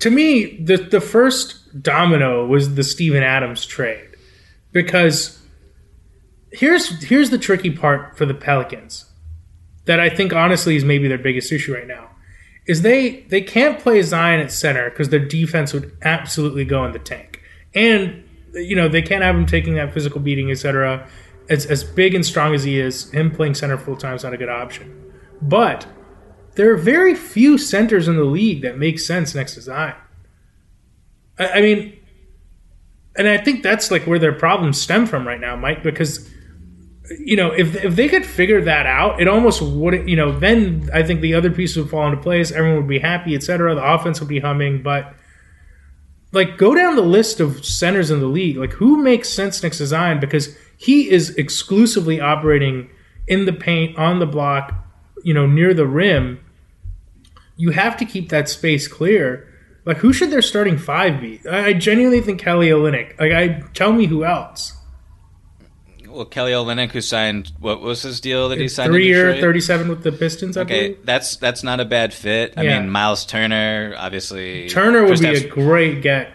To 0.00 0.10
me, 0.10 0.56
the 0.58 0.76
the 0.76 1.00
first 1.00 1.82
domino 1.82 2.46
was 2.46 2.74
the 2.74 2.84
Steven 2.84 3.22
Adams 3.22 3.64
trade 3.64 4.16
because 4.72 5.40
here's 6.52 7.02
here's 7.02 7.30
the 7.30 7.38
tricky 7.38 7.70
part 7.70 8.16
for 8.16 8.26
the 8.26 8.34
Pelicans 8.34 9.07
that 9.88 9.98
I 9.98 10.10
think 10.10 10.34
honestly 10.34 10.76
is 10.76 10.84
maybe 10.84 11.08
their 11.08 11.18
biggest 11.18 11.50
issue 11.50 11.74
right 11.74 11.86
now 11.86 12.10
is 12.66 12.82
they 12.82 13.22
they 13.30 13.40
can't 13.40 13.80
play 13.80 14.02
Zion 14.02 14.38
at 14.38 14.52
center 14.52 14.90
because 14.90 15.08
their 15.08 15.18
defense 15.18 15.72
would 15.72 15.96
absolutely 16.02 16.66
go 16.66 16.84
in 16.84 16.92
the 16.92 16.98
tank. 16.98 17.40
And 17.74 18.22
you 18.52 18.76
know 18.76 18.86
they 18.86 19.00
can't 19.00 19.22
have 19.22 19.34
him 19.34 19.46
taking 19.46 19.74
that 19.74 19.92
physical 19.92 20.20
beating 20.20 20.50
etc 20.50 21.08
as, 21.48 21.64
as 21.66 21.84
big 21.84 22.14
and 22.14 22.24
strong 22.24 22.54
as 22.54 22.64
he 22.64 22.78
is 22.78 23.10
him 23.12 23.30
playing 23.30 23.54
center 23.54 23.78
full 23.78 23.96
time 23.96 24.14
is 24.14 24.24
not 24.24 24.34
a 24.34 24.36
good 24.36 24.50
option. 24.50 25.10
But 25.40 25.86
there 26.56 26.70
are 26.70 26.76
very 26.76 27.14
few 27.14 27.56
centers 27.56 28.08
in 28.08 28.16
the 28.16 28.24
league 28.24 28.60
that 28.62 28.76
make 28.76 28.98
sense 28.98 29.34
next 29.34 29.54
to 29.54 29.62
Zion. 29.62 29.94
I, 31.38 31.48
I 31.48 31.60
mean 31.62 31.98
and 33.16 33.26
I 33.26 33.38
think 33.38 33.62
that's 33.62 33.90
like 33.90 34.06
where 34.06 34.18
their 34.18 34.34
problems 34.34 34.78
stem 34.78 35.06
from 35.06 35.26
right 35.26 35.40
now 35.40 35.56
Mike 35.56 35.82
because 35.82 36.28
you 37.18 37.36
know, 37.36 37.50
if 37.52 37.84
if 37.84 37.96
they 37.96 38.08
could 38.08 38.26
figure 38.26 38.62
that 38.62 38.86
out, 38.86 39.20
it 39.20 39.28
almost 39.28 39.62
wouldn't. 39.62 40.08
You 40.08 40.16
know, 40.16 40.38
then 40.38 40.90
I 40.92 41.02
think 41.02 41.20
the 41.20 41.34
other 41.34 41.50
pieces 41.50 41.76
would 41.76 41.90
fall 41.90 42.06
into 42.06 42.22
place. 42.22 42.52
Everyone 42.52 42.78
would 42.78 42.88
be 42.88 42.98
happy, 42.98 43.34
etc. 43.34 43.74
The 43.74 43.84
offense 43.84 44.20
would 44.20 44.28
be 44.28 44.40
humming. 44.40 44.82
But 44.82 45.14
like, 46.32 46.58
go 46.58 46.74
down 46.74 46.96
the 46.96 47.02
list 47.02 47.40
of 47.40 47.64
centers 47.64 48.10
in 48.10 48.20
the 48.20 48.26
league. 48.26 48.56
Like, 48.56 48.72
who 48.72 48.98
makes 49.02 49.28
sense 49.28 49.62
next 49.62 49.78
to 49.78 49.86
Zion 49.86 50.20
because 50.20 50.56
he 50.76 51.10
is 51.10 51.30
exclusively 51.36 52.20
operating 52.20 52.90
in 53.26 53.44
the 53.44 53.52
paint, 53.52 53.96
on 53.98 54.18
the 54.18 54.26
block, 54.26 54.74
you 55.24 55.32
know, 55.34 55.46
near 55.46 55.74
the 55.74 55.86
rim. 55.86 56.40
You 57.56 57.70
have 57.70 57.96
to 57.96 58.04
keep 58.04 58.28
that 58.28 58.48
space 58.48 58.86
clear. 58.86 59.48
Like, 59.84 59.98
who 59.98 60.12
should 60.12 60.30
their 60.30 60.42
starting 60.42 60.76
five 60.76 61.20
be? 61.20 61.40
I 61.48 61.72
genuinely 61.72 62.20
think 62.20 62.40
Kelly 62.40 62.68
Olynyk. 62.68 63.18
Like, 63.18 63.32
I 63.32 63.62
tell 63.72 63.92
me 63.92 64.06
who 64.06 64.24
else. 64.24 64.77
Well, 66.10 66.24
Kelly 66.24 66.52
Olynyk, 66.52 66.90
who 66.90 67.00
signed 67.00 67.52
what 67.60 67.80
was 67.80 68.02
his 68.02 68.20
deal 68.20 68.48
that 68.50 68.58
he 68.58 68.68
signed? 68.68 68.90
Three 68.92 69.06
year, 69.06 69.40
thirty-seven 69.40 69.88
with 69.88 70.02
the 70.02 70.12
Pistons. 70.12 70.56
I 70.56 70.62
Okay, 70.62 70.80
believe. 70.88 71.06
that's 71.06 71.36
that's 71.36 71.62
not 71.62 71.80
a 71.80 71.84
bad 71.84 72.12
fit. 72.14 72.54
I 72.56 72.62
Yeah. 72.62 72.80
mean, 72.80 72.90
Miles 72.90 73.24
Turner, 73.26 73.94
obviously. 73.96 74.68
Turner 74.68 75.04
would 75.04 75.20
be 75.20 75.26
a 75.28 75.48
great 75.48 76.02
get. 76.02 76.32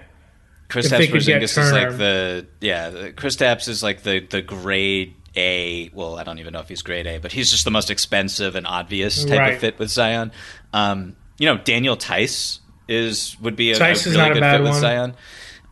Kristaps 0.70 1.08
Porzingis 1.08 1.58
is 1.58 1.72
like 1.72 1.98
the 1.98 2.48
yeah. 2.62 3.10
Chris 3.16 3.36
Tapps 3.36 3.68
is 3.68 3.84
like 3.84 4.04
the 4.04 4.20
the 4.28 4.42
grade 4.42 5.14
A. 5.36 5.90
Well, 5.94 6.18
I 6.18 6.24
don't 6.24 6.40
even 6.40 6.54
know 6.54 6.62
if 6.62 6.70
he's 6.70 6.82
grade 6.82 7.06
A, 7.06 7.20
but 7.20 7.32
he's 7.32 7.52
just 7.52 7.64
the 7.66 7.72
most 7.72 7.92
expensive 7.92 8.56
and 8.56 8.66
obvious 8.66 9.24
type 9.24 9.38
Right. 9.40 9.54
of 9.54 9.60
fit 9.60 9.78
with 9.78 9.90
Zion. 9.90 10.32
Um, 10.74 11.16
you 11.38 11.46
know, 11.48 11.58
Daniel 11.58 11.96
Theis 11.96 12.60
is 12.88 13.38
would 13.40 13.56
be 13.56 13.72
a, 13.72 13.76
Theis 13.76 14.06
a 14.06 14.10
is 14.10 14.18
really 14.18 14.34
good 14.34 14.40
bad 14.40 14.58
fit 14.58 14.64
with. 14.64 14.74
Zion. 14.76 15.14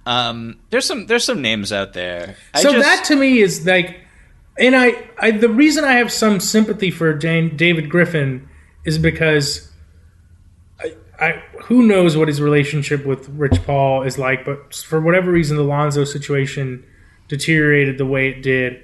Um, 0.05 0.59
there's 0.69 0.85
some 0.85 1.05
there's 1.07 1.23
some 1.23 1.41
names 1.41 1.71
out 1.71 1.93
there. 1.93 2.35
I 2.53 2.61
So 2.61 2.71
just- 2.71 2.83
that 2.83 3.05
to 3.05 3.15
me 3.15 3.39
is 3.39 3.65
like, 3.65 4.01
and 4.57 4.75
I, 4.75 5.03
I 5.17 5.31
the 5.31 5.49
reason 5.49 5.83
I 5.83 5.93
have 5.93 6.11
some 6.11 6.39
sympathy 6.39 6.91
for 6.91 7.13
Dan, 7.13 7.55
David 7.55 7.89
Griffin 7.89 8.47
is 8.83 8.97
because 8.97 9.71
I, 10.79 10.95
I 11.19 11.43
who 11.65 11.83
knows 11.83 12.17
what 12.17 12.27
his 12.27 12.41
relationship 12.41 13.05
with 13.05 13.29
Rich 13.29 13.63
Paul 13.63 14.03
is 14.03 14.17
like, 14.17 14.43
but 14.43 14.73
for 14.75 14.99
whatever 14.99 15.31
reason, 15.31 15.57
the 15.57 15.63
Lonzo 15.63 16.03
situation 16.03 16.83
deteriorated 17.27 17.97
the 17.97 18.05
way 18.05 18.29
it 18.29 18.41
did. 18.41 18.81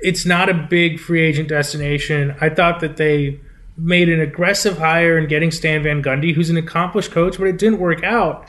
It's 0.00 0.24
not 0.24 0.48
a 0.48 0.54
big 0.54 1.00
free 1.00 1.22
agent 1.22 1.48
destination. 1.48 2.34
I 2.40 2.48
thought 2.50 2.80
that 2.80 2.96
they 2.96 3.40
made 3.78 4.08
an 4.08 4.20
aggressive 4.20 4.78
hire 4.78 5.18
in 5.18 5.26
getting 5.26 5.50
Stan 5.50 5.82
Van 5.82 6.02
Gundy, 6.02 6.34
who's 6.34 6.48
an 6.50 6.56
accomplished 6.56 7.10
coach, 7.10 7.38
but 7.38 7.46
it 7.46 7.58
didn't 7.58 7.78
work 7.78 8.02
out. 8.04 8.48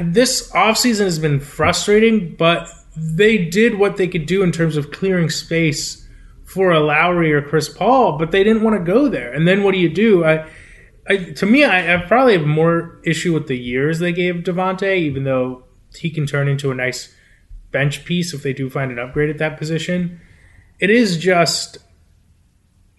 This 0.00 0.50
offseason 0.52 1.04
has 1.04 1.18
been 1.18 1.40
frustrating, 1.40 2.34
but 2.36 2.68
they 2.96 3.44
did 3.44 3.78
what 3.78 3.96
they 3.96 4.08
could 4.08 4.26
do 4.26 4.42
in 4.42 4.52
terms 4.52 4.76
of 4.76 4.90
clearing 4.90 5.30
space 5.30 6.06
for 6.44 6.70
a 6.70 6.80
Lowry 6.80 7.32
or 7.32 7.42
Chris 7.42 7.68
Paul, 7.68 8.18
but 8.18 8.32
they 8.32 8.42
didn't 8.42 8.62
want 8.62 8.76
to 8.76 8.92
go 8.92 9.08
there. 9.08 9.32
And 9.32 9.46
then 9.46 9.62
what 9.62 9.72
do 9.72 9.78
you 9.78 9.88
do? 9.88 10.24
I, 10.24 10.48
I 11.08 11.16
to 11.16 11.46
me, 11.46 11.64
I, 11.64 11.94
I 11.94 12.06
probably 12.06 12.36
have 12.36 12.46
more 12.46 13.00
issue 13.04 13.34
with 13.34 13.46
the 13.46 13.58
years 13.58 13.98
they 13.98 14.12
gave 14.12 14.36
Devonte, 14.36 14.96
even 14.96 15.24
though 15.24 15.64
he 15.94 16.10
can 16.10 16.26
turn 16.26 16.48
into 16.48 16.70
a 16.70 16.74
nice 16.74 17.14
bench 17.70 18.04
piece 18.04 18.32
if 18.32 18.42
they 18.42 18.52
do 18.52 18.70
find 18.70 18.90
an 18.90 18.98
upgrade 18.98 19.30
at 19.30 19.38
that 19.38 19.58
position. 19.58 20.20
It 20.80 20.90
is 20.90 21.18
just, 21.18 21.78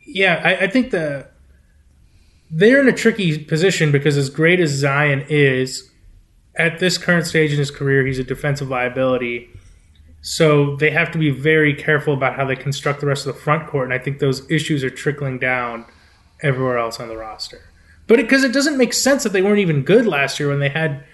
yeah, 0.06 0.42
I, 0.44 0.66
I 0.66 0.68
think 0.68 0.92
the 0.92 1.28
they're 2.52 2.82
in 2.82 2.88
a 2.88 2.94
tricky 2.94 3.44
position 3.44 3.92
because 3.92 4.18
as 4.18 4.30
great 4.30 4.60
as 4.60 4.72
Zion 4.72 5.26
is, 5.30 5.89
at 6.60 6.80
this 6.80 6.98
current 6.98 7.26
stage 7.26 7.52
in 7.54 7.58
his 7.58 7.72
career, 7.72 8.06
he's 8.06 8.20
a 8.20 8.24
defensive 8.24 8.70
liability. 8.70 9.50
So 10.22 10.76
they 10.76 10.92
have 10.92 11.10
to 11.12 11.18
be 11.18 11.32
very 11.32 11.74
careful 11.74 12.14
about 12.14 12.36
how 12.36 12.46
they 12.46 12.58
construct 12.58 13.00
the 13.00 13.08
rest 13.08 13.26
of 13.26 13.34
the 13.34 13.42
front 13.42 13.68
court, 13.68 13.86
and 13.86 13.94
I 13.94 14.04
think 14.04 14.20
those 14.20 14.50
issues 14.52 14.84
are 14.84 14.90
trickling 14.90 15.40
down 15.40 15.86
everywhere 16.42 16.78
else 16.78 17.00
on 17.00 17.08
the 17.08 17.16
roster. 17.16 17.62
But 18.08 18.18
because 18.18 18.44
it, 18.44 18.52
doesn't 18.52 18.78
make 18.78 18.94
sense 18.94 19.24
that 19.24 19.32
they 19.32 19.42
weren't 19.42 19.60
even 19.60 19.84
good 19.84 20.06
last 20.06 20.40
year 20.40 20.50
when 20.50 20.60
they 20.60 20.70
had, 20.70 21.06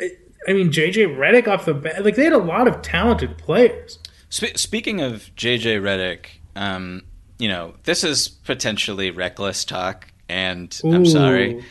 I 0.00 0.52
mean, 0.54 0.70
JJ 0.70 1.16
Redick 1.16 1.46
off 1.46 1.66
the 1.66 1.74
bat, 1.74 2.02
like 2.02 2.16
they 2.16 2.24
had 2.24 2.32
a 2.32 2.38
lot 2.38 2.66
of 2.66 2.80
talented 2.80 3.36
players. 3.36 3.98
Spe- 4.30 4.56
speaking 4.56 5.02
of 5.02 5.30
JJ 5.36 5.82
Redick, 5.82 6.26
um, 6.56 7.02
you 7.38 7.48
know, 7.48 7.74
this 7.84 8.04
is 8.04 8.28
potentially 8.28 9.10
reckless 9.10 9.66
talk, 9.66 10.06
and 10.28 10.80
I'm 10.84 11.04
sorry, 11.04 11.62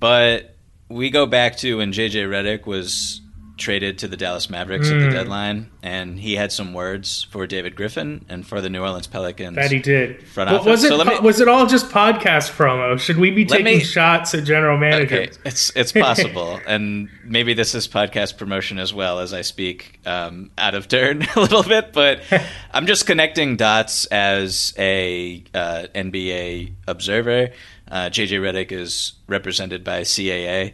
but 0.00 0.53
we 0.88 1.10
go 1.10 1.26
back 1.26 1.56
to 1.58 1.78
when 1.78 1.92
JJ 1.92 2.26
Redick 2.28 2.66
was 2.66 3.20
traded 3.56 3.98
to 3.98 4.08
the 4.08 4.16
Dallas 4.16 4.50
Mavericks 4.50 4.88
at 4.90 4.98
the 4.98 5.06
Mm. 5.06 5.12
deadline, 5.12 5.70
and 5.80 6.18
he 6.18 6.34
had 6.34 6.50
some 6.50 6.74
words 6.74 7.24
for 7.30 7.46
David 7.46 7.76
Griffin 7.76 8.24
and 8.28 8.44
for 8.44 8.60
the 8.60 8.68
New 8.68 8.82
Orleans 8.82 9.06
Pelicans. 9.06 9.54
That 9.54 9.70
he 9.70 9.78
did. 9.78 10.26
Front 10.26 10.50
But 10.50 10.56
office. 10.56 10.66
was 10.66 10.84
it 10.84 10.88
So 10.88 11.04
me- 11.04 11.18
was 11.20 11.40
it 11.40 11.46
all 11.46 11.64
just 11.64 11.88
podcast 11.88 12.50
promo? 12.56 12.98
Should 12.98 13.16
we 13.16 13.30
be 13.30 13.44
taking 13.44 13.64
me- 13.64 13.78
shots 13.84 14.34
at 14.34 14.42
general 14.42 14.76
managers? 14.76 15.28
Okay, 15.28 15.38
it's 15.44 15.70
it's 15.76 15.92
possible, 15.92 16.60
and 16.66 17.08
maybe 17.24 17.54
this 17.54 17.76
is 17.76 17.86
podcast 17.86 18.38
promotion 18.38 18.80
as 18.80 18.92
well 18.92 19.20
as 19.20 19.32
I 19.32 19.42
speak 19.42 20.00
um, 20.04 20.50
out 20.58 20.74
of 20.74 20.88
turn 20.88 21.22
a 21.36 21.40
little 21.40 21.62
bit. 21.62 21.92
But 21.92 22.22
I'm 22.72 22.86
just 22.86 23.06
connecting 23.06 23.54
dots 23.56 24.06
as 24.06 24.74
a 24.76 25.44
uh, 25.54 25.86
NBA 25.94 26.72
observer. 26.88 27.50
Uh, 27.88 28.10
JJ 28.10 28.40
Redick 28.40 28.72
is 28.72 29.14
represented 29.28 29.84
by 29.84 30.02
CAA. 30.02 30.72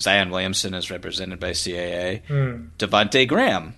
Zion 0.00 0.30
Williamson 0.30 0.74
is 0.74 0.90
represented 0.90 1.40
by 1.40 1.50
CAA. 1.50 2.24
Hmm. 2.26 2.66
Devonte 2.78 3.26
Graham 3.26 3.74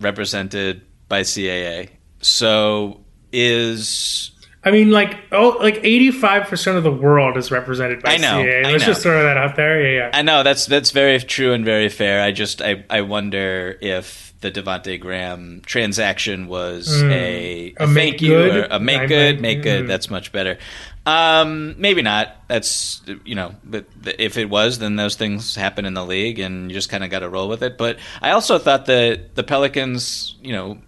represented 0.00 0.82
by 1.08 1.22
CAA. 1.22 1.90
So 2.20 3.00
is 3.32 4.32
I 4.64 4.70
mean, 4.70 4.90
like 4.90 5.16
oh, 5.30 5.56
like 5.60 5.80
eighty 5.82 6.10
five 6.10 6.46
percent 6.48 6.78
of 6.78 6.84
the 6.84 6.92
world 6.92 7.36
is 7.36 7.50
represented 7.50 8.02
by 8.02 8.14
I 8.14 8.16
know, 8.16 8.42
CAA. 8.42 8.64
Let's 8.64 8.82
know. 8.82 8.92
just 8.92 9.02
throw 9.02 9.22
that 9.22 9.36
out 9.36 9.56
there. 9.56 9.82
Yeah, 9.82 9.98
yeah. 9.98 10.10
I 10.12 10.22
know 10.22 10.42
that's 10.42 10.66
that's 10.66 10.90
very 10.90 11.18
true 11.18 11.52
and 11.52 11.64
very 11.64 11.88
fair. 11.88 12.22
I 12.22 12.32
just 12.32 12.62
I, 12.62 12.84
I 12.88 13.02
wonder 13.02 13.78
if 13.80 14.33
the 14.44 14.62
Devonte 14.62 15.00
Graham 15.00 15.62
transaction 15.64 16.46
was 16.48 16.86
Mm. 16.88 17.10
a, 17.10 17.74
A 17.80 17.84
a, 17.84 17.86
make 17.86 18.10
thank 18.12 18.22
you 18.22 18.28
good? 18.28 18.56
or 18.56 18.64
a 18.70 18.78
make 18.78 19.00
I 19.00 19.06
good, 19.06 19.40
make 19.40 19.62
good. 19.62 19.84
mm. 19.84 19.88
That's 19.88 20.10
much 20.10 20.32
better. 20.32 20.58
Um, 21.06 21.74
maybe 21.78 22.02
not. 22.02 22.36
That's 22.48 23.02
you 23.24 23.34
know, 23.34 23.54
but 23.64 23.86
if 24.18 24.36
it 24.38 24.48
was, 24.50 24.78
then 24.78 24.96
those 24.96 25.16
things 25.16 25.54
happen 25.54 25.84
in 25.86 25.94
the 25.94 26.04
league, 26.04 26.38
and 26.38 26.70
you 26.70 26.74
just 26.76 26.88
kind 26.90 27.02
of 27.02 27.10
got 27.10 27.20
to 27.20 27.28
roll 27.28 27.48
with 27.48 27.62
it. 27.62 27.76
But 27.78 27.98
I 28.22 28.30
also 28.30 28.58
thought 28.58 28.86
that 28.86 29.34
the 29.34 29.42
Pelicans, 29.42 30.34
you 30.42 30.52
know, 30.52 30.78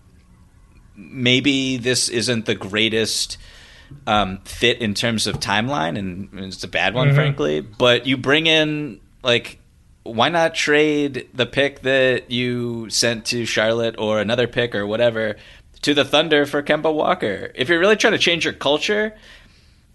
maybe 0.96 1.76
this 1.76 2.08
isn't 2.08 2.46
the 2.46 2.54
greatest 2.54 3.38
um, 4.06 4.38
fit 4.44 4.80
in 4.82 4.94
terms 4.94 5.26
of 5.26 5.38
timeline, 5.38 5.96
and 5.98 6.28
it's 6.40 6.64
a 6.64 6.68
bad 6.68 6.92
one, 6.94 7.08
Mhm. 7.10 7.14
frankly. 7.14 7.60
But 7.60 8.06
you 8.06 8.16
bring 8.16 8.46
in 8.46 9.00
like, 9.22 9.58
why 10.14 10.28
not 10.28 10.54
trade 10.54 11.28
the 11.34 11.46
pick 11.46 11.80
that 11.80 12.30
you 12.30 12.88
sent 12.90 13.26
to 13.26 13.44
Charlotte 13.46 13.96
or 13.98 14.20
another 14.20 14.46
pick 14.46 14.74
or 14.74 14.86
whatever 14.86 15.36
to 15.82 15.94
the 15.94 16.04
Thunder 16.04 16.46
for 16.46 16.62
Kemba 16.62 16.92
Walker? 16.92 17.52
If 17.54 17.68
you're 17.68 17.78
really 17.80 17.96
trying 17.96 18.12
to 18.14 18.18
change 18.18 18.44
your 18.44 18.54
culture 18.54 19.14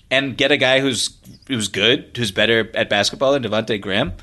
and 0.09 0.37
get 0.37 0.51
a 0.51 0.57
guy 0.57 0.79
who's 0.79 1.17
who's 1.47 1.67
good, 1.67 2.11
who's 2.15 2.31
better 2.31 2.69
at 2.75 2.89
basketball 2.89 3.33
than 3.33 3.43
Devonte 3.43 3.79
Graham, 3.79 4.13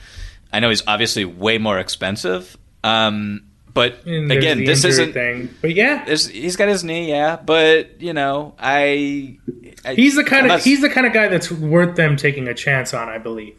I 0.52 0.60
know 0.60 0.68
he's 0.70 0.82
obviously 0.86 1.24
way 1.24 1.58
more 1.58 1.78
expensive. 1.78 2.56
Um, 2.84 3.42
but 3.74 4.06
again, 4.06 4.64
this 4.64 4.84
isn't 4.84 5.12
thing. 5.12 5.54
But 5.60 5.74
yeah, 5.74 6.04
he's 6.06 6.56
got 6.56 6.68
his 6.68 6.82
knee, 6.84 7.08
yeah. 7.10 7.36
But 7.36 8.00
you 8.00 8.12
know, 8.12 8.54
I, 8.58 9.38
I 9.84 9.94
he's 9.94 10.16
the 10.16 10.24
kind 10.24 10.46
of 10.46 10.48
not- 10.48 10.60
he's 10.62 10.80
the 10.80 10.90
kind 10.90 11.06
of 11.06 11.12
guy 11.12 11.28
that's 11.28 11.50
worth 11.52 11.96
them 11.96 12.16
taking 12.16 12.48
a 12.48 12.54
chance 12.54 12.92
on. 12.92 13.08
I 13.08 13.18
believe. 13.18 13.54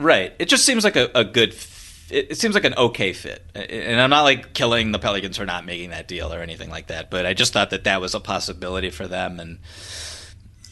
Right. 0.00 0.32
It 0.38 0.48
just 0.48 0.64
seems 0.64 0.82
like 0.84 0.96
a, 0.96 1.10
a 1.14 1.24
good. 1.24 1.54
It, 2.10 2.36
seems 2.38 2.56
like 2.56 2.64
an 2.64 2.74
okay 2.74 3.12
fit, 3.12 3.44
and 3.54 4.00
I'm 4.00 4.10
not 4.10 4.22
like 4.22 4.52
killing 4.52 4.90
the 4.90 4.98
Pelicans 4.98 5.36
for 5.36 5.46
not 5.46 5.64
making 5.64 5.90
that 5.90 6.08
deal 6.08 6.34
or 6.34 6.40
anything 6.40 6.68
like 6.68 6.88
that. 6.88 7.08
But 7.08 7.24
I 7.24 7.34
just 7.34 7.52
thought 7.52 7.70
that 7.70 7.84
that 7.84 8.00
was 8.00 8.16
a 8.16 8.20
possibility 8.20 8.90
for 8.90 9.06
them, 9.06 9.38
and 9.38 9.60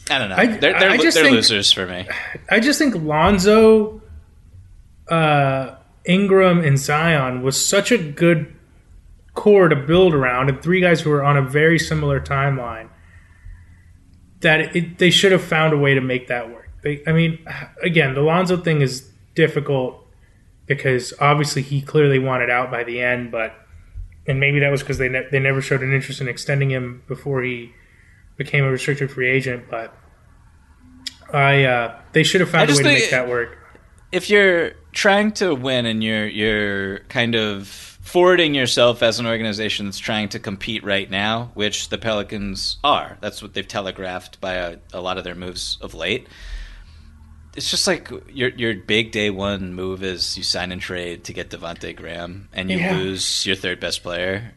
I 0.09 0.17
don't 0.19 0.27
know. 0.27 0.35
I- 0.35 0.47
they're 0.47 0.77
they're, 0.77 0.89
I 0.89 0.97
just 0.97 1.15
they're 1.15 1.23
think- 1.23 1.35
losers 1.37 1.71
for 1.71 1.87
me. 1.87 2.05
I 2.49 2.59
just 2.59 2.77
think 2.77 2.93
Lonzo, 2.95 4.01
uh, 5.07 5.75
Ingram, 6.03 6.59
and 6.59 6.77
Zion 6.77 7.41
was 7.41 7.63
such 7.65 7.93
a 7.93 7.97
good 7.97 8.53
core 9.33 9.69
to 9.69 9.77
build 9.77 10.13
around, 10.13 10.49
and 10.49 10.61
three 10.61 10.81
guys 10.81 10.99
who 10.99 11.09
were 11.09 11.23
on 11.23 11.37
a 11.37 11.41
very 11.41 11.79
similar 11.79 12.19
timeline. 12.19 12.89
That 14.41 14.75
it, 14.75 14.97
they 14.97 15.09
should 15.09 15.31
have 15.31 15.43
found 15.43 15.73
a 15.73 15.77
way 15.77 15.93
to 15.93 16.01
make 16.01 16.27
that 16.27 16.49
work. 16.49 16.69
They, 16.81 17.01
I 17.07 17.13
mean, 17.13 17.45
again, 17.81 18.13
the 18.13 18.21
Lonzo 18.21 18.57
thing 18.57 18.81
is 18.81 19.09
difficult 19.35 20.05
because 20.65 21.13
obviously 21.19 21.61
he 21.61 21.81
clearly 21.81 22.19
wanted 22.19 22.49
out 22.49 22.69
by 22.69 22.83
the 22.83 23.01
end, 23.01 23.31
but 23.31 23.53
and 24.27 24.39
maybe 24.39 24.59
that 24.59 24.69
was 24.69 24.81
because 24.81 24.97
they 24.97 25.09
ne- 25.09 25.27
they 25.31 25.39
never 25.39 25.61
showed 25.61 25.81
an 25.81 25.93
interest 25.93 26.21
in 26.21 26.27
extending 26.27 26.69
him 26.69 27.03
before 27.07 27.41
he 27.41 27.73
became 28.37 28.63
a 28.63 28.71
restricted 28.71 29.11
free 29.11 29.29
agent. 29.29 29.65
But 29.69 29.95
I 31.33 31.63
uh, 31.63 31.99
they 32.11 32.23
should 32.23 32.41
have 32.41 32.49
found 32.49 32.69
a 32.69 32.73
way 32.73 32.77
to 32.77 32.83
make 32.83 33.09
that 33.09 33.27
work. 33.27 33.57
if 34.11 34.29
you're 34.29 34.73
trying 34.91 35.31
to 35.33 35.55
win 35.55 35.85
and 35.85 36.03
you're 36.03 36.27
you're 36.27 36.99
kind 37.09 37.35
of 37.35 37.67
forwarding 37.67 38.55
yourself 38.55 39.03
as 39.03 39.19
an 39.19 39.27
organization 39.27 39.85
that's 39.85 39.99
trying 39.99 40.29
to 40.29 40.39
compete 40.39 40.83
right 40.83 41.09
now, 41.11 41.51
which 41.53 41.89
the 41.89 41.97
Pelicans 41.97 42.77
are. 42.83 43.17
That's 43.21 43.41
what 43.41 43.53
they've 43.53 43.67
telegraphed 43.67 44.41
by 44.41 44.53
a, 44.53 44.77
a 44.93 45.01
lot 45.01 45.19
of 45.19 45.23
their 45.23 45.35
moves 45.35 45.77
of 45.79 45.93
late. 45.93 46.27
It's 47.55 47.69
just 47.69 47.87
like 47.87 48.09
your 48.31 48.49
your 48.49 48.75
big 48.75 49.11
day 49.11 49.29
one 49.29 49.73
move 49.73 50.03
is 50.03 50.37
you 50.37 50.43
sign 50.43 50.71
and 50.71 50.81
trade 50.81 51.23
to 51.25 51.33
get 51.33 51.49
Devonte 51.49 51.95
Graham, 51.95 52.47
and 52.53 52.69
you 52.69 52.77
Yeah. 52.77 52.95
lose 52.97 53.45
your 53.45 53.55
third 53.55 53.79
best 53.79 54.03
player. 54.03 54.53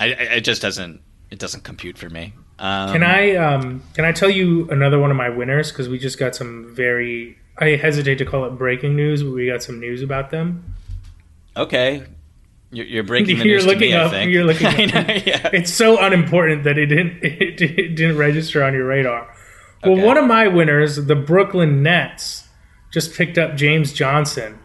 I, 0.00 0.06
I 0.06 0.08
it 0.36 0.40
just 0.40 0.62
doesn't 0.62 1.00
it 1.30 1.38
doesn't 1.38 1.64
compute 1.64 1.98
for 1.98 2.08
me. 2.08 2.32
Um, 2.58 2.92
Can 2.92 3.02
I 3.04 3.36
um, 3.36 3.82
can 3.94 4.04
I 4.04 4.12
tell 4.12 4.30
you 4.30 4.68
another 4.70 4.98
one 4.98 5.10
of 5.10 5.16
my 5.16 5.28
winners 5.28 5.70
because 5.70 5.88
we 5.88 5.98
just 5.98 6.18
got 6.18 6.34
some 6.34 6.74
very 6.74 7.38
I 7.58 7.70
hesitate 7.76 8.18
to 8.18 8.24
call 8.24 8.44
it 8.46 8.50
breaking 8.58 8.96
news, 8.96 9.22
but 9.22 9.32
we 9.32 9.46
got 9.46 9.62
some 9.62 9.78
news 9.78 10.02
about 10.02 10.30
them. 10.30 10.74
Okay, 11.56 12.04
you're, 12.70 12.86
you're 12.86 13.02
breaking 13.04 13.38
the 13.38 13.44
you're 13.48 13.56
news 13.58 13.66
looking 13.66 13.80
to 13.80 13.86
me. 13.88 13.92
up. 13.94 14.06
I 14.08 14.10
think 14.10 14.30
You're 14.32 14.44
looking. 14.44 14.66
I 14.68 14.84
know, 14.86 15.14
yeah. 15.26 15.50
It's 15.52 15.72
so 15.72 16.00
unimportant 16.00 16.64
that 16.64 16.78
it 16.78 16.86
didn't 16.86 17.18
it, 17.22 17.56
didn't 17.58 18.16
register 18.16 18.64
on 18.64 18.74
your 18.74 18.86
radar. 18.86 19.32
Well, 19.84 19.92
Okay. 19.92 20.04
one 20.04 20.16
of 20.18 20.26
my 20.26 20.48
winners, 20.48 20.96
the 20.96 21.14
Brooklyn 21.14 21.82
Nets, 21.82 22.48
just 22.92 23.14
picked 23.14 23.38
up 23.38 23.54
James 23.56 23.92
Johnson 23.92 24.58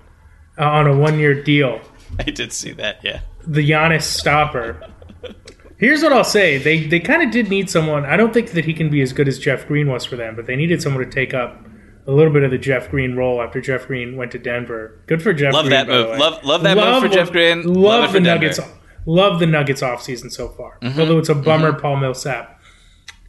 uh, 0.58 0.64
on 0.66 0.88
a 0.88 0.96
one 0.98 1.20
year 1.20 1.42
deal. 1.44 1.82
I 2.20 2.24
did 2.24 2.52
see 2.54 2.72
that. 2.74 3.00
Yeah. 3.04 3.22
the 3.46 3.68
Giannis 3.70 4.04
stopper. 4.04 4.82
Here's 5.78 6.02
what 6.02 6.14
I'll 6.14 6.24
say: 6.24 6.58
they 6.58 6.86
they 6.88 7.00
kind 7.00 7.22
of 7.24 7.32
did 7.32 7.50
need 7.50 7.70
someone. 7.70 8.06
I 8.06 8.16
don't 8.16 8.34
think 8.34 8.52
that 8.52 8.66
he 8.66 8.74
can 8.74 8.90
be 8.90 9.02
as 9.02 9.12
good 9.12 9.28
as 9.28 9.38
Jeff 9.40 9.68
Green 9.68 9.90
was 9.90 10.06
for 10.06 10.16
them, 10.16 10.36
but 10.36 10.46
they 10.46 10.56
needed 10.56 10.82
someone 10.82 11.04
to 11.04 11.10
take 11.10 11.34
up 11.34 11.66
a 12.08 12.12
little 12.12 12.32
bit 12.32 12.44
of 12.44 12.52
the 12.52 12.58
Jeff 12.58 12.90
Green 12.90 13.16
role 13.16 13.42
after 13.42 13.60
Jeff 13.60 13.88
Green 13.88 14.16
went 14.16 14.32
to 14.32 14.38
Denver. 14.40 15.02
Good 15.08 15.22
for 15.22 15.34
Jeff. 15.34 15.54
Love 15.54 15.66
Green, 15.66 15.72
that 15.72 15.88
move. 15.88 16.18
Love- 16.20 16.44
love 16.44 16.64
that 16.64 16.78
move 16.78 17.02
for 17.02 17.10
Jeff 17.10 17.32
Green. 17.32 17.64
Love, 17.64 17.76
Love 18.04 18.14
the 18.14 18.20
Denver. 18.22 18.46
Nuggets. 18.46 18.60
Love 19.06 19.40
the 19.40 19.46
Nuggets 19.48 19.82
off 19.84 20.02
season 20.02 20.30
so 20.30 20.48
far. 20.50 20.78
Mhm. 20.82 20.98
Although 21.00 21.18
it's 21.18 21.30
a 21.30 21.36
bummer, 21.36 21.74
Paul 21.74 21.98
Millsap 21.98 22.62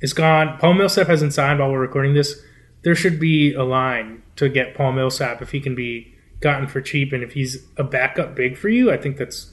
is 0.00 0.12
gone. 0.12 0.58
Paul 0.58 0.74
Millsap 0.74 1.06
hasn't 1.06 1.32
signed 1.32 1.60
while 1.60 1.70
we're 1.70 1.80
recording 1.80 2.14
this. 2.14 2.40
There 2.82 2.94
should 2.94 3.18
be 3.18 3.54
a 3.54 3.62
line 3.62 4.22
to 4.36 4.48
get 4.48 4.74
Paul 4.74 4.92
Millsap 4.92 5.40
if 5.40 5.52
he 5.52 5.60
can 5.60 5.74
be 5.74 6.14
gotten 6.40 6.66
for 6.66 6.80
cheap, 6.80 7.12
and 7.12 7.22
if 7.22 7.32
he's 7.32 7.64
a 7.76 7.84
backup 7.84 8.34
big 8.34 8.56
for 8.56 8.68
you, 8.68 8.92
I 8.92 8.96
think 8.98 9.16
that's 9.16 9.52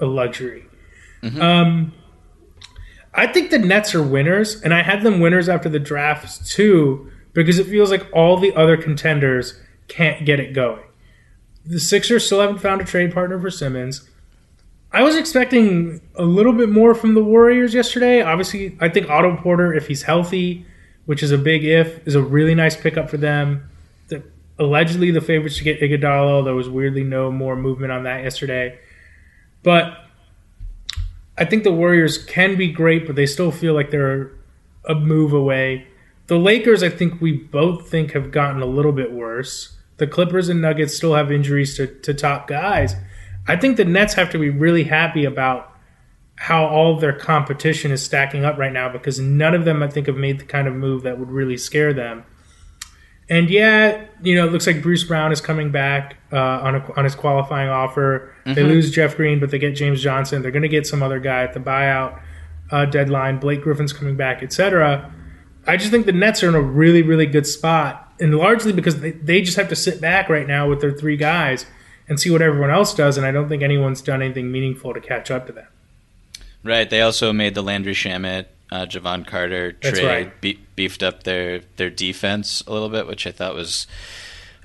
a 0.00 0.06
luxury. 0.06 0.66
Um, 1.40 1.92
I 3.14 3.26
think 3.28 3.50
the 3.50 3.58
Nets 3.58 3.94
are 3.94 4.02
winners, 4.02 4.60
and 4.60 4.74
I 4.74 4.82
had 4.82 5.02
them 5.02 5.20
winners 5.20 5.48
after 5.48 5.68
the 5.68 5.78
draft 5.78 6.46
too, 6.46 7.10
because 7.32 7.58
it 7.58 7.66
feels 7.66 7.90
like 7.90 8.06
all 8.12 8.36
the 8.36 8.54
other 8.54 8.76
contenders 8.76 9.60
can't 9.88 10.26
get 10.26 10.40
it 10.40 10.52
going. 10.52 10.82
The 11.64 11.80
Sixers 11.80 12.26
still 12.26 12.40
haven't 12.40 12.58
found 12.58 12.80
a 12.80 12.84
trade 12.84 13.14
partner 13.14 13.40
for 13.40 13.50
Simmons. 13.50 14.08
I 14.94 15.02
was 15.02 15.16
expecting 15.16 16.00
a 16.14 16.22
little 16.22 16.52
bit 16.52 16.68
more 16.68 16.94
from 16.94 17.14
the 17.14 17.24
Warriors 17.24 17.74
yesterday. 17.74 18.22
Obviously, 18.22 18.78
I 18.80 18.88
think 18.88 19.10
Otto 19.10 19.36
Porter, 19.38 19.74
if 19.74 19.88
he's 19.88 20.04
healthy, 20.04 20.64
which 21.06 21.20
is 21.20 21.32
a 21.32 21.36
big 21.36 21.64
if, 21.64 22.06
is 22.06 22.14
a 22.14 22.22
really 22.22 22.54
nice 22.54 22.76
pickup 22.76 23.10
for 23.10 23.16
them. 23.16 23.68
The, 24.06 24.22
allegedly, 24.56 25.10
the 25.10 25.20
favorites 25.20 25.58
to 25.58 25.64
get 25.64 25.80
Iguodala. 25.80 26.44
There 26.44 26.54
was 26.54 26.68
weirdly 26.68 27.02
no 27.02 27.32
more 27.32 27.56
movement 27.56 27.90
on 27.90 28.04
that 28.04 28.22
yesterday, 28.22 28.78
but 29.64 29.98
I 31.36 31.44
think 31.44 31.64
the 31.64 31.72
Warriors 31.72 32.16
can 32.16 32.56
be 32.56 32.70
great, 32.70 33.04
but 33.04 33.16
they 33.16 33.26
still 33.26 33.50
feel 33.50 33.74
like 33.74 33.90
they're 33.90 34.30
a 34.84 34.94
move 34.94 35.32
away. 35.32 35.88
The 36.28 36.38
Lakers, 36.38 36.84
I 36.84 36.88
think 36.88 37.20
we 37.20 37.32
both 37.32 37.90
think 37.90 38.12
have 38.12 38.30
gotten 38.30 38.62
a 38.62 38.66
little 38.66 38.92
bit 38.92 39.10
worse. 39.10 39.76
The 39.96 40.06
Clippers 40.06 40.48
and 40.48 40.62
Nuggets 40.62 40.96
still 40.96 41.14
have 41.14 41.32
injuries 41.32 41.76
to, 41.78 41.88
to 41.88 42.14
top 42.14 42.46
guys. 42.46 42.94
I 43.46 43.56
think 43.56 43.76
the 43.76 43.84
Nets 43.84 44.14
have 44.14 44.30
to 44.30 44.38
be 44.38 44.50
really 44.50 44.84
happy 44.84 45.24
about 45.24 45.70
how 46.36 46.64
all 46.66 46.94
of 46.94 47.00
their 47.00 47.12
competition 47.12 47.90
is 47.92 48.02
stacking 48.02 48.44
up 48.44 48.58
right 48.58 48.72
now 48.72 48.88
because 48.88 49.20
none 49.20 49.54
of 49.54 49.64
them, 49.64 49.82
I 49.82 49.88
think, 49.88 50.06
have 50.06 50.16
made 50.16 50.40
the 50.40 50.44
kind 50.44 50.66
of 50.66 50.74
move 50.74 51.02
that 51.02 51.18
would 51.18 51.30
really 51.30 51.56
scare 51.56 51.92
them. 51.92 52.24
And 53.30 53.48
yeah, 53.48 54.04
you 54.22 54.34
know, 54.34 54.46
it 54.46 54.52
looks 54.52 54.66
like 54.66 54.82
Bruce 54.82 55.04
Brown 55.04 55.32
is 55.32 55.40
coming 55.40 55.70
back 55.70 56.16
uh, 56.32 56.36
on 56.38 56.74
a, 56.74 56.92
on 56.96 57.04
his 57.04 57.14
qualifying 57.14 57.68
offer. 57.70 58.34
They 58.44 58.54
Mhm. 58.56 58.66
lose 58.68 58.90
Jeff 58.90 59.16
Green, 59.16 59.40
but 59.40 59.50
they 59.50 59.58
get 59.58 59.74
James 59.74 60.02
Johnson. 60.02 60.42
They're 60.42 60.50
going 60.50 60.62
to 60.62 60.68
get 60.68 60.86
some 60.86 61.02
other 61.02 61.18
guy 61.20 61.42
at 61.42 61.54
the 61.54 61.60
buyout 61.60 62.20
uh, 62.70 62.84
deadline. 62.86 63.38
Blake 63.38 63.62
Griffin's 63.62 63.92
coming 63.94 64.16
back, 64.16 64.42
etc. 64.42 65.10
I 65.66 65.76
just 65.78 65.90
think 65.90 66.04
the 66.06 66.12
Nets 66.12 66.42
are 66.42 66.48
in 66.48 66.54
a 66.54 66.60
really, 66.60 67.00
really 67.02 67.24
good 67.26 67.46
spot, 67.46 68.12
and 68.20 68.34
largely 68.34 68.72
because 68.72 69.00
they, 69.00 69.12
they 69.12 69.40
just 69.40 69.56
have 69.56 69.68
to 69.68 69.76
sit 69.76 70.00
back 70.00 70.28
right 70.28 70.46
now 70.46 70.68
with 70.68 70.80
their 70.82 70.92
three 70.92 71.16
guys 71.16 71.64
and 72.08 72.20
see 72.20 72.30
what 72.30 72.42
everyone 72.42 72.70
else 72.70 72.94
does. 72.94 73.16
And 73.16 73.26
I 73.26 73.30
don't 73.30 73.48
think 73.48 73.62
anyone's 73.62 74.02
done 74.02 74.22
anything 74.22 74.50
meaningful 74.50 74.94
to 74.94 75.00
catch 75.00 75.30
up 75.30 75.46
to 75.46 75.52
them. 75.52 75.66
Right. 76.62 76.88
They 76.88 77.02
also 77.02 77.32
made 77.32 77.54
the 77.54 77.62
Landry 77.62 77.94
Shamet, 77.94 78.46
uh, 78.70 78.86
Jevon 78.86 79.26
Carter 79.26 79.72
trade, 79.72 80.04
right. 80.04 80.40
be- 80.40 80.58
beefed 80.76 81.02
up 81.02 81.24
their 81.24 81.60
their 81.76 81.90
defense 81.90 82.62
a 82.66 82.72
little 82.72 82.88
bit, 82.88 83.06
which 83.06 83.26
I 83.26 83.32
thought 83.32 83.54
was 83.54 83.86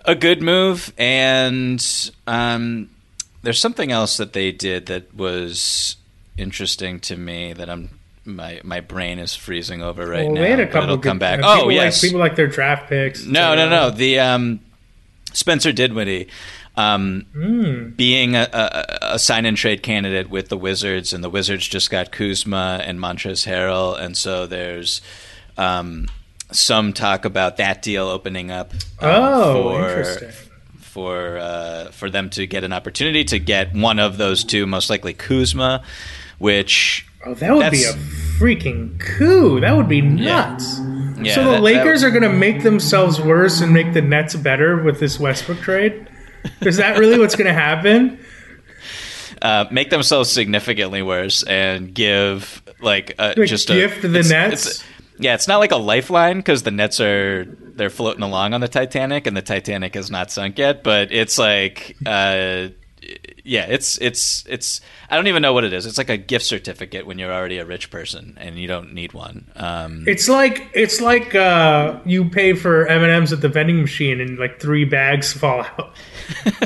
a 0.06 0.16
good 0.16 0.42
move. 0.42 0.94
And 0.98 1.86
um, 2.26 2.90
there's 3.42 3.60
something 3.60 3.92
else 3.92 4.18
that 4.18 4.34
they 4.34 4.52
did 4.52 4.86
that 4.88 5.14
was 5.14 5.98
interesting 6.38 7.00
to 7.02 7.18
me 7.18 7.54
that 7.54 7.70
I'm 7.70 8.00
my 8.26 8.62
my 8.64 8.80
brain 8.80 9.20
is 9.20 9.36
freezing 9.36 9.82
over 9.82 10.08
right 10.08 10.26
well, 10.26 10.36
now. 10.36 10.42
they 10.42 10.50
had 10.52 10.60
a 10.60 10.68
couple. 10.68 10.84
it'll 10.84 10.98
come 11.00 11.20
back. 11.20 11.42
uh, 11.42 11.62
Oh 11.64 11.70
yes, 11.70 12.02
like, 12.02 12.10
people 12.10 12.20
like 12.20 12.36
their 12.36 12.48
draft 12.48 12.90
picks. 12.90 13.26
no, 13.26 13.56
no, 13.56 13.70
no. 13.70 13.90
The 13.90 14.20
um, 14.20 14.60
Spencer 15.34 15.72
Dinwiddie 15.72 16.28
um, 16.80 17.26
Mm. 17.36 17.96
being 17.98 18.36
a, 18.36 18.48
a, 18.54 18.98
a 19.16 19.20
sign 19.20 19.46
and 19.46 19.58
trade 19.58 19.84
candidate 19.84 20.30
with 20.30 20.50
the 20.50 20.58
Wizards, 20.58 21.14
and 21.14 21.24
the 21.24 21.30
Wizards 21.30 21.68
just 21.68 21.90
got 21.90 22.12
Kuzma 22.12 22.82
and 22.86 23.00
Montrezl 23.00 23.48
Harrell, 23.48 24.00
and 24.00 24.16
so 24.16 24.48
there's 24.48 25.02
um, 25.58 26.08
some 26.52 26.94
talk 26.94 27.26
about 27.26 27.58
that 27.58 27.82
deal 27.82 28.08
opening 28.08 28.50
up. 28.52 28.74
um, 28.74 29.10
Oh, 29.12 29.64
for, 29.64 29.90
interesting. 29.90 30.32
For 30.80 31.38
uh, 31.38 31.92
for 31.92 32.10
them 32.10 32.30
to 32.32 32.48
get 32.48 32.64
an 32.64 32.74
opportunity 32.74 33.24
to 33.26 33.40
get 33.40 33.74
one 33.74 34.00
of 34.00 34.18
those 34.18 34.44
two, 34.44 34.66
most 34.66 34.90
likely 34.90 35.14
Kuzma, 35.14 35.84
which 36.40 37.06
Oh, 37.26 37.34
that 37.36 37.54
would 37.56 37.70
be 37.72 37.84
a 37.84 37.94
freaking 38.40 39.00
coup. 39.00 39.60
That 39.60 39.76
would 39.78 39.88
be 39.90 40.02
nuts. 40.02 40.80
Yeah, 41.22 41.36
so 41.36 41.44
the 41.44 41.50
that- 41.52 41.56
that 41.58 41.62
Lakers 41.62 42.04
are 42.04 42.10
going 42.12 42.24
to 42.24 42.30
make 42.34 42.64
themselves 42.64 43.20
worse 43.22 43.60
and 43.62 43.74
make 43.74 43.94
the 43.94 44.02
Nets 44.02 44.36
better 44.36 44.82
with 44.82 45.00
this 45.00 45.20
Westbrook 45.20 45.60
trade. 45.60 46.09
Is 46.62 46.78
that 46.78 46.98
really 46.98 47.18
what's 47.20 47.36
going 47.36 47.48
to 47.48 47.54
happen? 47.54 48.20
uh, 49.42 49.66
make 49.72 49.90
themselves 49.90 50.30
significantly 50.30 51.02
worse 51.02 51.44
and 51.44 51.94
give 51.94 52.62
like 52.82 53.16
a, 53.18 53.34
Like, 53.38 53.48
just 53.50 53.68
gift 53.70 54.04
a 54.04 54.08
the 54.10 54.20
it's- 54.20 54.30
Nets? 54.30 54.66
it's- 54.68 54.84
yeah, 55.22 55.34
it's 55.34 55.48
not 55.50 55.58
like 55.58 55.72
a 55.74 55.78
lifeline 55.78 56.38
because 56.38 56.64
the 56.64 56.72
Nets 56.72 57.02
are 57.02 57.46
they're 57.76 57.90
floating 57.90 58.24
along 58.24 58.54
on 58.54 58.62
the 58.62 58.68
Titanic 58.70 59.28
and 59.28 59.36
the 59.36 59.42
Titanic 59.42 59.94
has 59.96 60.10
not 60.10 60.32
sunk 60.32 60.58
yet. 60.58 60.82
But 60.84 61.12
it's 61.12 61.38
like, 61.38 61.98
uh, 62.06 62.70
yeah, 63.44 63.66
it's 63.68 63.98
it's 64.00 64.46
it's 64.48 64.82
I 65.10 65.16
don't 65.16 65.28
even 65.28 65.42
know 65.42 65.54
what 65.54 65.64
it 65.64 65.74
is. 65.74 65.86
It's 65.86 65.98
like 65.98 66.10
a 66.10 66.18
gift 66.18 66.46
certificate 66.46 67.06
when 67.06 67.18
you're 67.20 67.32
already 67.34 67.58
a 67.58 67.66
rich 67.66 67.90
person 67.90 68.38
and 68.40 68.58
you 68.60 68.68
don't 68.68 68.94
need 68.94 69.14
one. 69.14 69.50
Um, 69.56 70.04
It's 70.08 70.28
like 70.30 70.70
it's 70.74 71.02
like 71.02 71.34
uh, 71.36 72.00
you 72.06 72.30
pay 72.30 72.54
for 72.54 72.86
M 72.88 73.02
and 73.04 73.12
M's 73.12 73.34
at 73.34 73.42
the 73.42 73.50
vending 73.50 73.82
machine 73.82 74.20
and 74.22 74.38
like 74.38 74.60
three 74.60 74.86
bags 74.86 75.34
fall 75.34 75.62
out. 75.62 75.96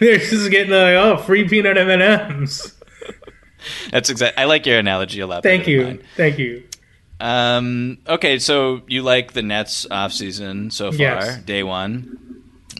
They're 0.00 0.18
just 0.18 0.50
getting 0.50 0.70
like 0.72 0.94
oh 0.94 1.18
free 1.18 1.46
peanut 1.48 1.76
M 1.76 1.90
and 1.90 2.02
M's. 2.02 2.74
that's 3.90 4.08
exact. 4.10 4.38
I 4.38 4.44
like 4.44 4.64
your 4.66 4.78
analogy 4.78 5.20
a 5.20 5.26
lot. 5.26 5.42
Thank 5.42 5.66
you, 5.66 6.02
thank 6.16 6.38
you. 6.38 6.64
Um, 7.20 7.98
okay, 8.06 8.38
so 8.38 8.82
you 8.86 9.02
like 9.02 9.32
the 9.32 9.42
Nets 9.42 9.86
off 9.90 10.12
season 10.12 10.70
so 10.70 10.92
far, 10.92 10.98
Yes. 11.00 11.38
day 11.42 11.62
one. 11.64 12.27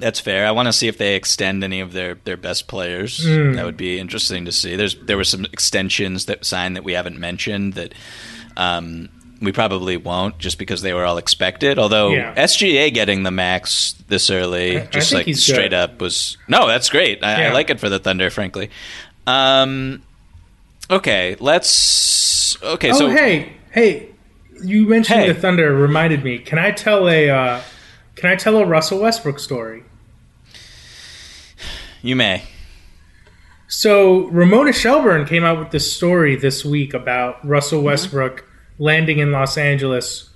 That's 0.01 0.21
fair. 0.21 0.47
I 0.47 0.53
want 0.53 0.67
to 0.67 0.73
see 0.73 0.87
if 0.89 0.97
they 0.99 1.17
extend 1.17 1.65
any 1.65 1.81
of 1.81 1.93
their, 1.93 2.15
their 2.25 2.37
best 2.37 2.69
players. 2.69 3.19
Mm. 3.25 3.57
That 3.57 3.65
would 3.65 3.77
be 3.77 3.99
interesting 3.99 4.45
to 4.45 4.53
see. 4.53 4.77
There's 4.77 4.95
there 4.97 5.17
were 5.17 5.25
some 5.25 5.45
extensions 5.47 6.27
that 6.27 6.45
signed 6.45 6.77
that 6.77 6.85
we 6.85 6.93
haven't 6.93 7.19
mentioned 7.19 7.75
that 7.75 7.95
um, 8.57 9.09
we 9.43 9.51
probably 9.53 9.97
won't 9.97 10.39
just 10.39 10.59
because 10.59 10.83
they 10.83 10.93
were 10.93 11.05
all 11.05 11.19
expected. 11.19 11.79
Although 11.79 12.11
Yeah. 12.11 12.35
SGA 12.37 12.95
getting 12.95 13.25
the 13.25 13.31
max 13.33 13.95
this 14.09 14.31
early, 14.31 14.79
I- 14.79 14.83
I 14.83 14.87
just 14.87 15.11
think 15.11 15.27
like 15.27 15.37
straight 15.37 15.71
good. 15.71 15.75
up, 15.75 16.01
was 16.01 16.37
no. 16.47 16.69
That's 16.69 16.89
great. 16.91 17.25
I, 17.25 17.47
I 17.47 17.53
like 17.53 17.71
it 17.71 17.81
for 17.81 17.89
the 17.89 17.99
Thunder, 17.99 18.31
frankly. 18.31 18.71
Um, 19.27 20.03
okay, 20.91 21.37
let's. 21.41 22.61
Okay, 22.63 22.91
oh 22.93 22.99
so 22.99 23.11
hey 23.11 23.53
hey, 23.73 24.09
you 24.65 24.87
mentioned 24.89 25.21
Hey. 25.21 25.33
the 25.33 25.41
Thunder 25.41 25.75
reminded 25.75 26.25
me. 26.25 26.39
Can 26.39 26.59
I 26.59 26.71
tell 26.71 27.09
a 27.09 27.29
uh, 27.31 27.61
can 28.17 28.31
I 28.31 28.37
tell 28.37 28.57
a 28.57 28.65
Russell 28.65 29.01
Westbrook 29.01 29.39
story? 29.39 29.83
You 32.09 32.17
may. 32.17 32.43
So 33.69 34.29
Ramona 34.29 34.73
Shelburne 34.73 35.27
came 35.27 35.45
out 35.45 35.59
with 35.59 35.71
this 35.71 35.93
story 35.93 36.37
this 36.37 36.65
week 36.65 36.95
about 36.95 37.47
Russell 37.47 37.83
Westbrook 37.83 38.49
landing 38.79 39.19
in 39.19 39.31
Los 39.31 39.59
Angeles 39.59 40.31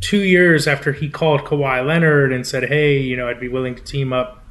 two 0.00 0.22
years 0.22 0.66
after 0.66 0.92
he 0.92 1.10
called 1.10 1.42
Kawhi 1.42 1.86
Leonard 1.86 2.32
and 2.32 2.46
said, 2.46 2.64
"Hey, 2.64 2.98
you 2.98 3.16
know, 3.16 3.28
I'd 3.28 3.38
be 3.38 3.48
willing 3.48 3.74
to 3.74 3.82
team 3.82 4.12
up, 4.14 4.42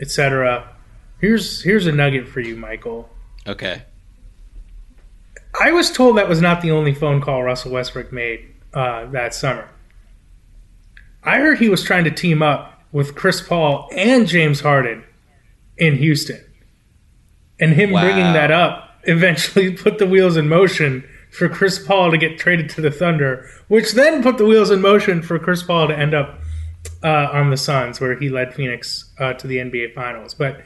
etc." 0.00 0.68
Here's 1.20 1.62
here's 1.62 1.86
a 1.86 1.92
nugget 1.92 2.28
for 2.28 2.40
you, 2.40 2.56
Michael. 2.56 3.10
Okay. 3.46 3.82
I 5.60 5.72
was 5.72 5.90
told 5.90 6.16
that 6.16 6.28
was 6.28 6.40
not 6.40 6.62
the 6.62 6.70
only 6.70 6.94
phone 6.94 7.20
call 7.20 7.42
Russell 7.42 7.72
Westbrook 7.72 8.10
made 8.10 8.54
uh, 8.72 9.04
that 9.06 9.34
summer. 9.34 9.68
I 11.22 11.38
heard 11.38 11.58
he 11.58 11.68
was 11.68 11.82
trying 11.82 12.04
to 12.04 12.10
team 12.10 12.40
up 12.40 12.82
with 12.92 13.14
Chris 13.14 13.42
Paul 13.42 13.90
and 13.94 14.26
James 14.26 14.60
Harden 14.60 15.04
in 15.80 15.96
Houston. 15.96 16.40
And 17.58 17.72
him 17.72 17.90
Wow. 17.90 18.02
bringing 18.02 18.32
that 18.34 18.50
up 18.50 19.00
eventually 19.04 19.72
put 19.76 19.98
the 19.98 20.06
wheels 20.06 20.36
in 20.36 20.48
motion 20.48 21.04
for 21.30 21.48
Chris 21.48 21.78
Paul 21.84 22.10
to 22.10 22.18
get 22.18 22.38
traded 22.38 22.68
to 22.70 22.80
the 22.80 22.90
Thunder, 22.90 23.48
which 23.68 23.92
then 23.92 24.22
put 24.22 24.38
the 24.38 24.44
wheels 24.44 24.70
in 24.70 24.80
motion 24.80 25.22
for 25.22 25.38
Chris 25.38 25.62
Paul 25.62 25.88
to 25.88 25.96
end 25.98 26.14
up 26.14 26.40
uh, 27.02 27.28
on 27.32 27.50
the 27.50 27.56
Suns, 27.56 28.00
where 28.00 28.18
he 28.18 28.28
led 28.28 28.54
Phoenix 28.54 29.12
uh, 29.18 29.32
to 29.34 29.46
the 29.46 29.58
NBA 29.58 29.94
Finals. 29.94 30.34
But 30.34 30.62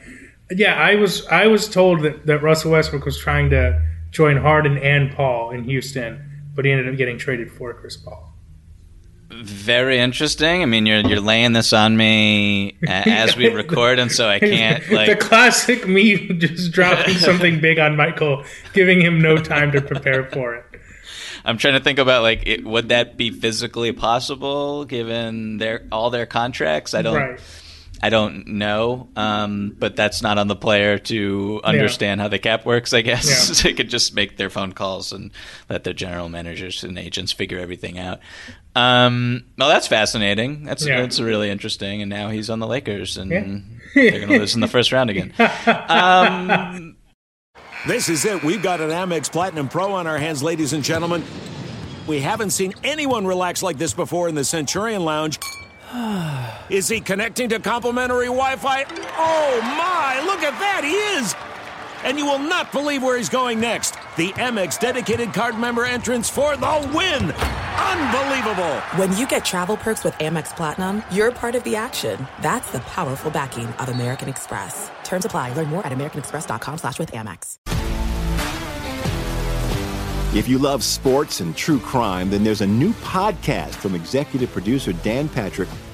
yeah, 0.51 0.75
I 0.75 0.95
was 0.95 1.25
I 1.27 1.47
was 1.47 1.67
told 1.69 2.01
that, 2.01 2.25
that 2.25 2.41
Russell 2.41 2.71
Westbrook 2.71 3.05
was 3.05 3.17
trying 3.17 3.49
to 3.51 3.81
join 4.11 4.37
Harden 4.37 4.77
and 4.77 5.11
Paul 5.11 5.51
in 5.51 5.63
Houston, 5.65 6.21
but 6.55 6.65
he 6.65 6.71
ended 6.71 6.87
up 6.89 6.97
getting 6.97 7.17
traded 7.17 7.51
for 7.51 7.73
Chris 7.73 7.97
Paul. 7.97 8.34
Very 9.43 9.99
interesting. 9.99 10.61
I 10.61 10.65
mean, 10.65 10.85
you're 10.85 11.01
you're 11.01 11.19
laying 11.19 11.53
this 11.53 11.73
on 11.73 11.97
me 11.97 12.77
as 12.87 13.35
we 13.35 13.49
record, 13.49 13.99
and 13.99 14.11
so 14.11 14.27
I 14.29 14.39
can't 14.39 14.89
Like... 14.89 15.07
the 15.07 15.15
classic 15.15 15.87
me 15.87 16.27
just 16.37 16.71
dropping 16.71 17.15
something 17.15 17.59
big 17.59 17.79
on 17.79 17.95
Michael, 17.95 18.43
giving 18.73 19.01
him 19.01 19.21
no 19.21 19.37
time 19.37 19.71
to 19.73 19.81
prepare 19.81 20.25
for 20.31 20.55
it. 20.55 20.65
I'm 21.43 21.57
trying 21.57 21.75
to 21.75 21.79
think 21.79 21.99
about 21.99 22.23
like, 22.23 22.43
it, 22.45 22.63
would 22.63 22.89
that 22.89 23.17
be 23.17 23.29
physically 23.29 23.91
possible 23.91 24.85
given 24.85 25.57
their 25.57 25.85
all 25.91 26.09
their 26.09 26.25
contracts? 26.25 26.93
I 26.93 27.01
don't. 27.01 27.15
Right. 27.15 27.39
I 28.05 28.09
don't 28.11 28.45
know, 28.45 29.07
um, 29.15 29.75
but 29.79 29.95
that's 29.95 30.21
not 30.21 30.37
on 30.37 30.47
the 30.47 30.55
player 30.55 30.99
to 30.99 31.59
understand 31.63 32.21
how 32.21 32.27
the 32.27 32.37
cap 32.37 32.63
works. 32.63 32.93
I 32.93 33.01
guess 33.01 33.49
Yeah. 33.49 33.55
they 33.63 33.73
could 33.73 33.89
just 33.89 34.13
make 34.13 34.37
their 34.37 34.51
phone 34.51 34.73
calls 34.73 35.11
and 35.11 35.31
let 35.71 35.83
their 35.85 35.93
general 35.93 36.29
managers 36.29 36.83
and 36.83 36.99
agents 36.99 37.31
figure 37.31 37.57
everything 37.57 37.97
out. 37.97 38.19
Um, 38.75 39.45
well, 39.57 39.69
that's 39.69 39.87
fascinating. 39.87 40.65
That's 40.65 40.85
Yeah. 40.85 41.01
that's 41.01 41.19
really 41.19 41.49
interesting. 41.49 42.03
And 42.03 42.09
now 42.11 42.29
he's 42.29 42.51
on 42.51 42.59
the 42.59 42.67
Lakers, 42.67 43.17
and 43.17 43.31
Yeah. 43.31 43.41
they're 43.95 44.19
going 44.19 44.27
to 44.33 44.37
lose 44.37 44.53
in 44.53 44.61
the 44.61 44.67
first 44.67 44.91
round 44.91 45.09
again. 45.09 45.33
Um, 45.89 46.97
This 47.87 48.07
is 48.09 48.23
it. 48.25 48.43
We've 48.43 48.61
got 48.61 48.81
an 48.81 48.89
Amex 48.91 49.31
Platinum 49.31 49.67
Pro 49.67 49.93
on 49.93 50.05
our 50.05 50.17
hands, 50.19 50.43
ladies 50.43 50.73
and 50.73 50.83
gentlemen. 50.83 51.23
We 52.05 52.19
haven't 52.19 52.51
seen 52.51 52.73
anyone 52.83 53.25
relax 53.25 53.63
like 53.63 53.79
this 53.79 53.93
before 53.95 54.29
in 54.29 54.35
the 54.35 54.43
Centurion 54.43 55.03
Lounge. 55.05 55.39
Is 56.69 56.87
he 56.87 56.99
connecting 56.99 57.49
to 57.49 57.59
complimentary 57.59 58.25
Wi 58.25 58.55
Fi? 58.57 58.83
Oh 59.17 59.59
my, 59.61 60.21
look 60.25 60.41
at 60.41 60.57
that, 60.59 60.81
he 60.83 60.93
is! 61.17 61.35
And 62.03 62.19
you 62.19 62.25
will 62.25 62.39
not 62.39 62.71
believe 62.71 63.01
where 63.01 63.17
he's 63.17 63.29
going 63.29 63.59
next. 63.59 63.95
The 64.17 64.31
Amex 64.33 64.79
dedicated 64.79 65.33
card 65.33 65.57
member 65.57 65.85
entrance 65.85 66.29
for 66.29 66.55
the 66.57 66.91
win! 66.93 67.31
Unbelievable! 67.31 68.75
When 68.97 69.15
you 69.17 69.27
get 69.27 69.45
travel 69.45 69.77
perks 69.77 70.03
with 70.03 70.13
Amex 70.15 70.55
Platinum, 70.55 71.01
you're 71.11 71.31
part 71.31 71.55
of 71.55 71.63
the 71.63 71.75
action. 71.75 72.27
That's 72.41 72.71
the 72.71 72.79
powerful 72.81 73.31
backing 73.31 73.67
of 73.67 73.89
American 73.89 74.29
Express. 74.29 74.91
Terms 75.03 75.25
apply. 75.25 75.53
Learn 75.53 75.67
more 75.67 75.85
at 75.85 75.91
americanexpress.com 75.91 76.77
slash 76.79 76.99
with 76.99 77.11
Amex. 77.11 77.57
If 80.35 80.49
you 80.49 80.57
love 80.57 80.83
sports 80.83 81.39
and 81.39 81.55
true 81.55 81.79
crime, 81.79 82.29
then 82.29 82.43
there's 82.43 82.59
a 82.59 82.67
new 82.67 82.91
podcast 82.95 83.69
from 83.69 83.95
executive 83.95 84.51
producer 84.51 84.91
Dan 84.91 85.29
Patrick 85.29 85.69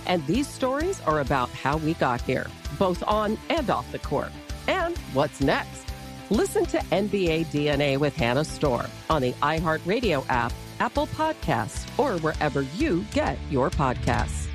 LeBron 0.00 0.06
James. 0.06 0.06
And 0.06 0.26
these 0.26 0.48
stories 0.48 1.00
are 1.02 1.20
about 1.20 1.48
how 1.50 1.76
we 1.78 1.94
got 1.94 2.20
here, 2.22 2.46
both 2.78 3.02
on 3.06 3.38
and 3.48 3.70
off 3.70 3.90
the 3.92 3.98
court. 3.98 4.32
And 4.68 4.96
what's 5.12 5.40
next? 5.40 5.86
Listen 6.30 6.64
to 6.66 6.78
NBA 6.78 7.46
DNA 7.46 7.98
with 7.98 8.14
Hannah 8.14 8.44
Storm 8.44 8.86
on 9.08 9.22
the 9.22 9.32
iHeartRadio 9.42 10.24
app, 10.28 10.52
Apple 10.78 11.08
Podcasts, 11.08 11.86
or 11.98 12.18
wherever 12.20 12.62
you 12.76 13.04
get 13.12 13.38
your 13.50 13.70
podcasts. 13.70 14.46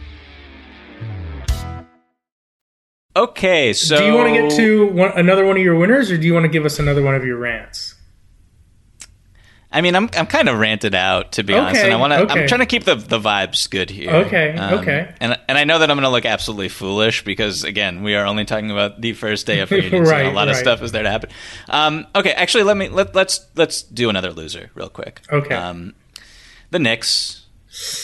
Okay, 3.18 3.72
so 3.72 3.98
do 3.98 4.06
you 4.06 4.14
want 4.14 4.34
to 4.34 4.42
get 4.42 4.52
to 4.58 4.88
one, 4.88 5.12
another 5.18 5.46
one 5.46 5.56
of 5.56 5.64
your 5.64 5.76
winners, 5.76 6.12
or 6.12 6.18
do 6.18 6.28
you 6.28 6.34
want 6.34 6.44
to 6.44 6.50
give 6.50 6.66
us 6.66 6.80
another 6.80 7.02
one 7.02 7.16
of 7.16 7.24
your 7.24 7.38
rants? 7.38 7.95
I 9.76 9.82
mean, 9.82 9.94
I'm 9.94 10.10
I'm 10.16 10.26
kind 10.26 10.48
of 10.48 10.58
ranted 10.58 10.96
out 10.96 11.34
to 11.34 11.44
be 11.44 11.54
okay, 11.54 11.62
honest, 11.62 11.84
and 11.84 11.92
I 11.92 11.98
want 11.98 12.14
to. 12.14 12.20
Okay. 12.22 12.42
I'm 12.42 12.48
trying 12.48 12.62
to 12.62 12.66
keep 12.66 12.86
the 12.86 12.96
the 12.96 13.20
vibes 13.20 13.70
good 13.70 13.90
here. 13.90 14.10
Okay, 14.10 14.56
um, 14.56 14.76
okay. 14.76 15.14
And 15.20 15.38
and 15.50 15.58
I 15.58 15.66
know 15.66 15.80
that 15.80 15.92
I'm 15.92 15.98
going 15.98 16.06
to 16.06 16.10
look 16.10 16.24
absolutely 16.24 16.70
foolish 16.70 17.26
because 17.26 17.66
again, 17.66 18.02
we 18.02 18.16
are 18.16 18.26
only 18.26 18.46
talking 18.46 18.72
about 18.72 19.02
the 19.02 19.12
first 19.12 19.46
day 19.46 19.60
of 19.60 19.68
free 19.70 19.80
agency. 19.80 20.10
right, 20.10 20.28
and 20.28 20.30
a 20.30 20.32
lot 20.32 20.48
right. 20.48 20.52
of 20.52 20.56
stuff 20.56 20.82
is 20.82 20.94
there 20.94 21.04
to 21.04 21.12
happen. 21.12 21.30
Um, 21.68 22.08
okay, 22.16 22.32
actually, 22.32 22.64
let 22.64 22.78
me 22.78 22.88
let 22.88 23.14
let's 23.14 23.46
let's 23.56 23.82
do 23.82 24.10
another 24.10 24.32
loser 24.32 24.72
real 24.76 24.88
quick. 24.88 25.22
Okay. 25.30 25.54
Um, 25.54 25.94
the 26.72 26.80
Knicks. 26.80 27.46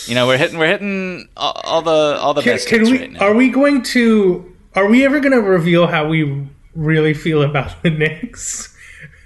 You 0.08 0.16
know, 0.16 0.28
we're 0.28 0.38
hitting 0.38 0.58
we're 0.58 0.68
hitting 0.68 1.30
all, 1.38 1.54
all 1.64 1.82
the 1.82 2.18
all 2.20 2.34
the 2.34 2.42
can, 2.42 2.56
best 2.56 2.68
can 2.68 2.84
we, 2.84 3.00
right. 3.00 3.22
Are 3.22 3.34
we 3.34 3.50
going 3.50 3.82
to? 3.84 4.54
Are 4.76 4.88
we 4.88 5.06
ever 5.06 5.22
going 5.22 5.32
to 5.32 5.42
reveal 5.42 5.88
how 5.88 6.06
we 6.06 6.50
really 6.76 7.14
feel 7.14 7.44
about 7.44 7.82
the 7.82 7.92
Knicks? 7.92 8.71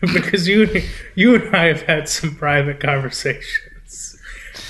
because 0.13 0.47
you 0.47 0.83
you 1.15 1.35
and 1.35 1.55
I 1.55 1.65
have 1.65 1.83
had 1.83 2.09
some 2.09 2.35
private 2.35 2.79
conversations 2.79 4.17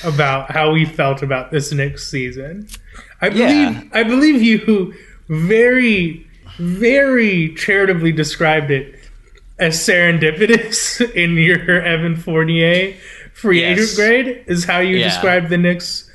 about 0.04 0.52
how 0.52 0.72
we 0.72 0.86
felt 0.86 1.22
about 1.22 1.52
this 1.52 1.72
next 1.72 2.10
season. 2.10 2.68
I 3.22 3.30
believe 3.30 3.74
yeah. 3.74 3.84
I 3.94 4.04
believe 4.04 4.42
you 4.42 4.94
very 5.28 6.28
very 6.58 7.54
charitably 7.56 8.12
described 8.12 8.72
it 8.72 9.00
as 9.60 9.78
serendipitous 9.78 11.02
in 11.16 11.36
your 11.36 11.82
Evan 11.82 12.16
Fournier 12.16 12.96
free 13.34 13.62
yes. 13.62 13.80
agent 13.80 13.96
grade 13.96 14.44
is 14.48 14.64
how 14.64 14.80
you 14.80 14.98
yeah. 14.98 15.06
described 15.06 15.50
the 15.50 15.58
Knicks 15.58 16.10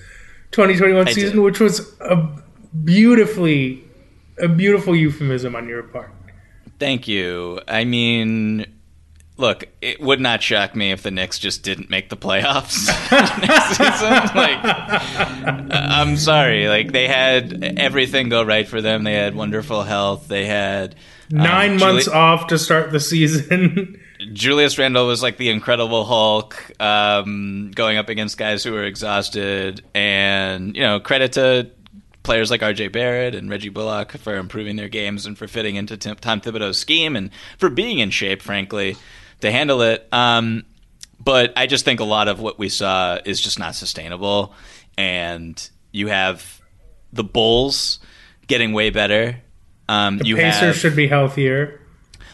2021 0.53 1.09
I 1.09 1.13
season, 1.13 1.37
did. 1.37 1.43
which 1.43 1.61
was 1.61 1.95
a 2.01 2.29
beautifully 2.85 3.85
a 4.39 4.49
beautiful 4.49 4.97
euphemism 4.97 5.55
on 5.55 5.69
your 5.69 5.83
part. 5.83 6.11
Thank 6.79 7.07
you. 7.07 7.61
I 7.69 7.85
mean, 7.85 8.67
look, 9.41 9.65
it 9.81 10.01
would 10.01 10.21
not 10.21 10.43
shock 10.43 10.77
me 10.77 10.93
if 10.93 11.03
the 11.03 11.11
Knicks 11.11 11.39
just 11.39 11.63
didn't 11.63 11.91
make 11.91 12.09
the 12.11 12.17
playoffs 12.17 12.87
next 13.41 13.77
season. 13.77 14.11
Like, 14.41 14.61
I'm 15.73 16.17
sorry, 16.17 16.69
like 16.69 16.93
they 16.93 17.09
had 17.09 17.75
everything 17.79 18.29
go 18.29 18.43
right 18.43 18.67
for 18.67 18.81
them. 18.81 19.03
They 19.05 19.15
had 19.15 19.35
wonderful 19.35 19.83
health. 19.83 20.29
They 20.29 20.47
had 20.47 20.95
um, 21.33 21.39
nine 21.39 21.79
months 21.79 22.05
Juli- 22.05 22.17
off 22.17 22.47
to 22.49 22.59
start 22.59 22.93
the 22.93 23.01
season. 23.01 24.01
Julius 24.33 24.79
Randle 24.79 25.07
was 25.07 25.23
like 25.23 25.37
the 25.37 25.49
Incredible 25.49 26.05
Hulk, 26.05 26.73
um, 26.81 27.71
going 27.75 27.97
up 27.97 28.09
against 28.09 28.37
guys 28.37 28.63
who 28.63 28.73
were 28.73 28.85
exhausted, 28.85 29.83
and 29.95 30.77
you 30.77 30.83
know, 30.83 31.01
credit 31.01 31.33
to 31.33 31.71
players 32.23 32.51
like 32.51 32.61
RJ 32.61 32.93
Barrett 32.93 33.35
and 33.35 33.49
Reggie 33.51 33.71
Bullock 33.71 34.13
for 34.13 34.37
improving 34.37 34.77
their 34.77 34.89
games 34.89 35.27
and 35.27 35.37
for 35.37 35.49
fitting 35.49 35.77
into 35.77 35.97
Tom 35.97 36.41
Thibodeau's 36.41 36.79
scheme 36.79 37.17
and 37.17 37.31
for 37.59 37.71
being 37.71 37.99
in 37.99 38.11
shape, 38.11 38.43
frankly 38.43 38.97
to 39.41 39.51
handle 39.51 39.83
it. 39.83 40.07
Um, 40.13 40.65
but 41.23 41.53
I 41.57 41.67
just 41.67 41.85
think 41.85 42.01
a 42.01 42.05
lot 42.05 42.29
of 42.29 42.41
what 42.41 42.59
we 42.59 42.69
saw 42.69 43.19
is 43.25 43.41
just 43.41 43.59
not 43.59 43.75
sustainable. 43.75 44.55
And 44.97 45.71
you 45.93 46.09
have 46.09 46.61
the 47.13 47.25
Bulls 47.25 47.99
getting 48.47 48.73
way 48.73 48.91
better. 48.91 49.41
Um, 49.89 50.19
the 50.19 50.27
you 50.27 50.37
Pacers 50.37 50.61
have, 50.61 50.77
should 50.77 50.97
be 50.97 51.09
healthier. 51.09 51.81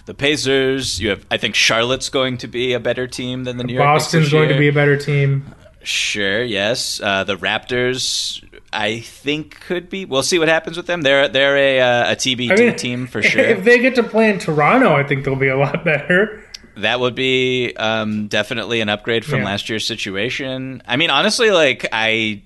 The 0.05 0.15
Pacers. 0.15 1.01
You 1.01 1.11
have. 1.11 1.27
I 1.31 1.37
think 1.37 1.55
Charlotte's 1.55 2.11
going 2.11 2.39
to 2.39 2.47
be 2.47 2.75
a 2.75 2.81
better 2.81 3.07
team 3.07 3.45
than 3.45 3.57
the 3.57 3.65
New 3.65 3.75
York. 3.75 3.85
Boston's 3.85 4.31
going 4.31 4.49
to 4.51 4.59
be 4.59 4.69
a 4.69 4.73
better 4.73 4.97
team. 4.97 5.55
Sure. 5.83 6.43
Yes. 6.43 7.01
Uh, 7.01 7.25
the 7.25 7.37
Raptors. 7.37 8.43
I 8.73 9.01
think 9.01 9.61
could 9.61 9.89
be. 9.89 10.05
We'll 10.05 10.23
see 10.23 10.39
what 10.39 10.49
happens 10.49 10.77
with 10.77 10.87
them. 10.87 11.03
They're 11.03 11.29
they're 11.29 11.57
a, 11.57 11.81
uh, 11.81 12.13
a 12.13 12.17
TBD 12.17 12.53
I 12.53 12.57
mean, 12.57 12.77
team 12.77 13.07
for 13.07 13.23
sure. 13.23 13.43
If 13.43 13.65
they 13.65 13.79
get 13.79 13.95
to 13.97 14.03
play 14.03 14.29
in 14.29 14.39
Toronto, 14.39 14.95
I 14.95 15.03
think 15.03 15.25
they'll 15.25 15.35
be 15.35 15.49
a 15.49 15.57
lot 15.57 15.85
better 15.85 16.46
that 16.77 17.01
would 17.01 17.15
be 17.15 17.75
um, 17.77 18.29
definitely 18.29 18.81
an 18.81 18.89
upgrade 18.89 19.25
from 19.25 19.41
yeah. 19.41 19.47
last 19.47 19.69
year's 19.69 19.87
situation. 19.87 20.83
I 20.87 20.97
mean, 20.97 21.11
honestly, 21.11 21.51
like 21.51 21.87
I, 21.93 22.43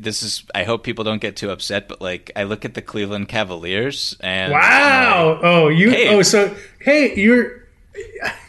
this 0.00 0.22
is. 0.22 0.44
I 0.54 0.64
hope 0.64 0.84
people 0.84 1.04
don't 1.04 1.20
get 1.20 1.36
too 1.36 1.50
upset, 1.50 1.88
but 1.88 2.00
like 2.00 2.30
I 2.36 2.44
look 2.44 2.64
at 2.64 2.74
the 2.74 2.82
Cleveland 2.82 3.28
Cavaliers 3.28 4.16
and 4.20 4.52
wow, 4.52 5.32
like, 5.34 5.40
oh 5.44 5.68
you, 5.68 5.90
hey, 5.90 6.14
oh 6.14 6.22
so 6.22 6.54
hey, 6.80 7.14
you're 7.14 7.64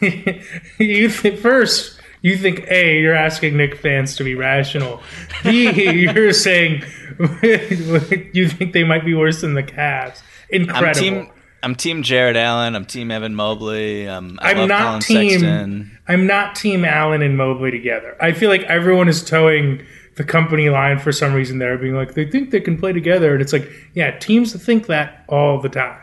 you 0.78 1.08
think 1.08 1.38
first 1.38 2.00
you 2.22 2.36
think 2.36 2.66
a 2.68 2.98
you're 3.00 3.14
asking 3.14 3.56
Nick 3.56 3.76
fans 3.76 4.16
to 4.16 4.24
be 4.24 4.34
rational. 4.34 5.00
B 5.44 5.70
you're 5.92 6.32
saying 6.32 6.82
you 7.42 8.48
think 8.48 8.72
they 8.72 8.84
might 8.84 9.04
be 9.04 9.14
worse 9.14 9.42
than 9.42 9.54
the 9.54 9.62
Cavs. 9.62 10.22
Incredible. 10.48 10.88
I'm 10.88 10.94
team 10.94 11.30
Jarrett 11.62 12.36
Allen. 12.36 12.76
I'm 12.76 12.84
team 12.84 13.10
Evan 13.10 13.34
Mobley. 13.34 14.06
Um, 14.08 14.38
I 14.42 14.52
am 14.52 14.68
not 14.68 14.82
Collin 14.82 15.00
team. 15.00 15.30
Sexton. 15.30 15.98
I'm 16.08 16.26
not 16.26 16.54
team 16.54 16.84
Allen 16.84 17.22
and 17.22 17.36
Mobley 17.36 17.70
together. 17.70 18.16
I 18.20 18.32
feel 18.32 18.50
like 18.50 18.62
everyone 18.62 19.08
is 19.08 19.24
towing 19.24 19.84
the 20.16 20.24
company 20.24 20.70
line 20.70 20.98
for 20.98 21.12
some 21.12 21.34
reason. 21.34 21.58
They're 21.58 21.78
being 21.78 21.94
like 21.94 22.14
they 22.14 22.28
think 22.30 22.50
they 22.50 22.60
can 22.60 22.78
play 22.78 22.92
together, 22.92 23.32
and 23.32 23.42
it's 23.42 23.52
like, 23.52 23.70
yeah, 23.94 24.18
teams 24.18 24.52
think 24.64 24.86
that 24.86 25.24
all 25.28 25.60
the 25.60 25.68
time. 25.68 26.00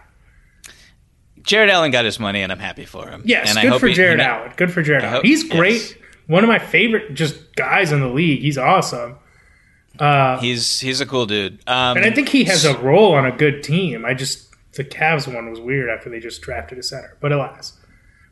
Jarrett 1.43 1.69
Allen 1.69 1.91
got 1.91 2.05
his 2.05 2.19
money, 2.19 2.41
and 2.41 2.51
I'm 2.51 2.59
happy 2.59 2.85
for 2.85 3.09
him. 3.09 3.21
Yes, 3.25 3.55
and 3.55 3.69
good 3.69 3.79
for 3.79 3.87
he, 3.87 3.95
you 3.95 4.15
know, 4.15 4.23
Allen. 4.23 4.53
Good 4.55 4.71
for 4.71 4.81
Jarrett 4.81 5.03
Allen. 5.03 5.25
He's 5.25 5.43
great. 5.43 5.73
Yes. 5.73 5.93
One 6.27 6.43
of 6.43 6.47
my 6.47 6.59
favorite 6.59 7.15
just 7.15 7.55
guys 7.55 7.91
in 7.91 7.99
the 7.99 8.07
league. 8.07 8.41
He's 8.41 8.57
awesome. 8.57 9.17
Uh, 9.99 10.39
he's 10.39 10.79
he's 10.79 11.01
a 11.01 11.05
cool 11.05 11.25
dude, 11.25 11.61
um, 11.67 11.97
and 11.97 12.05
I 12.05 12.11
think 12.11 12.29
he 12.29 12.45
has 12.45 12.65
a 12.65 12.77
role 12.79 13.13
on 13.13 13.25
a 13.25 13.31
good 13.31 13.61
team. 13.61 14.05
I 14.05 14.13
just 14.13 14.52
the 14.75 14.83
Cavs 14.83 15.33
one 15.33 15.49
was 15.49 15.59
weird 15.59 15.89
after 15.89 16.09
they 16.09 16.19
just 16.19 16.41
drafted 16.41 16.77
a 16.77 16.83
center. 16.83 17.17
But 17.19 17.31
alas, 17.31 17.77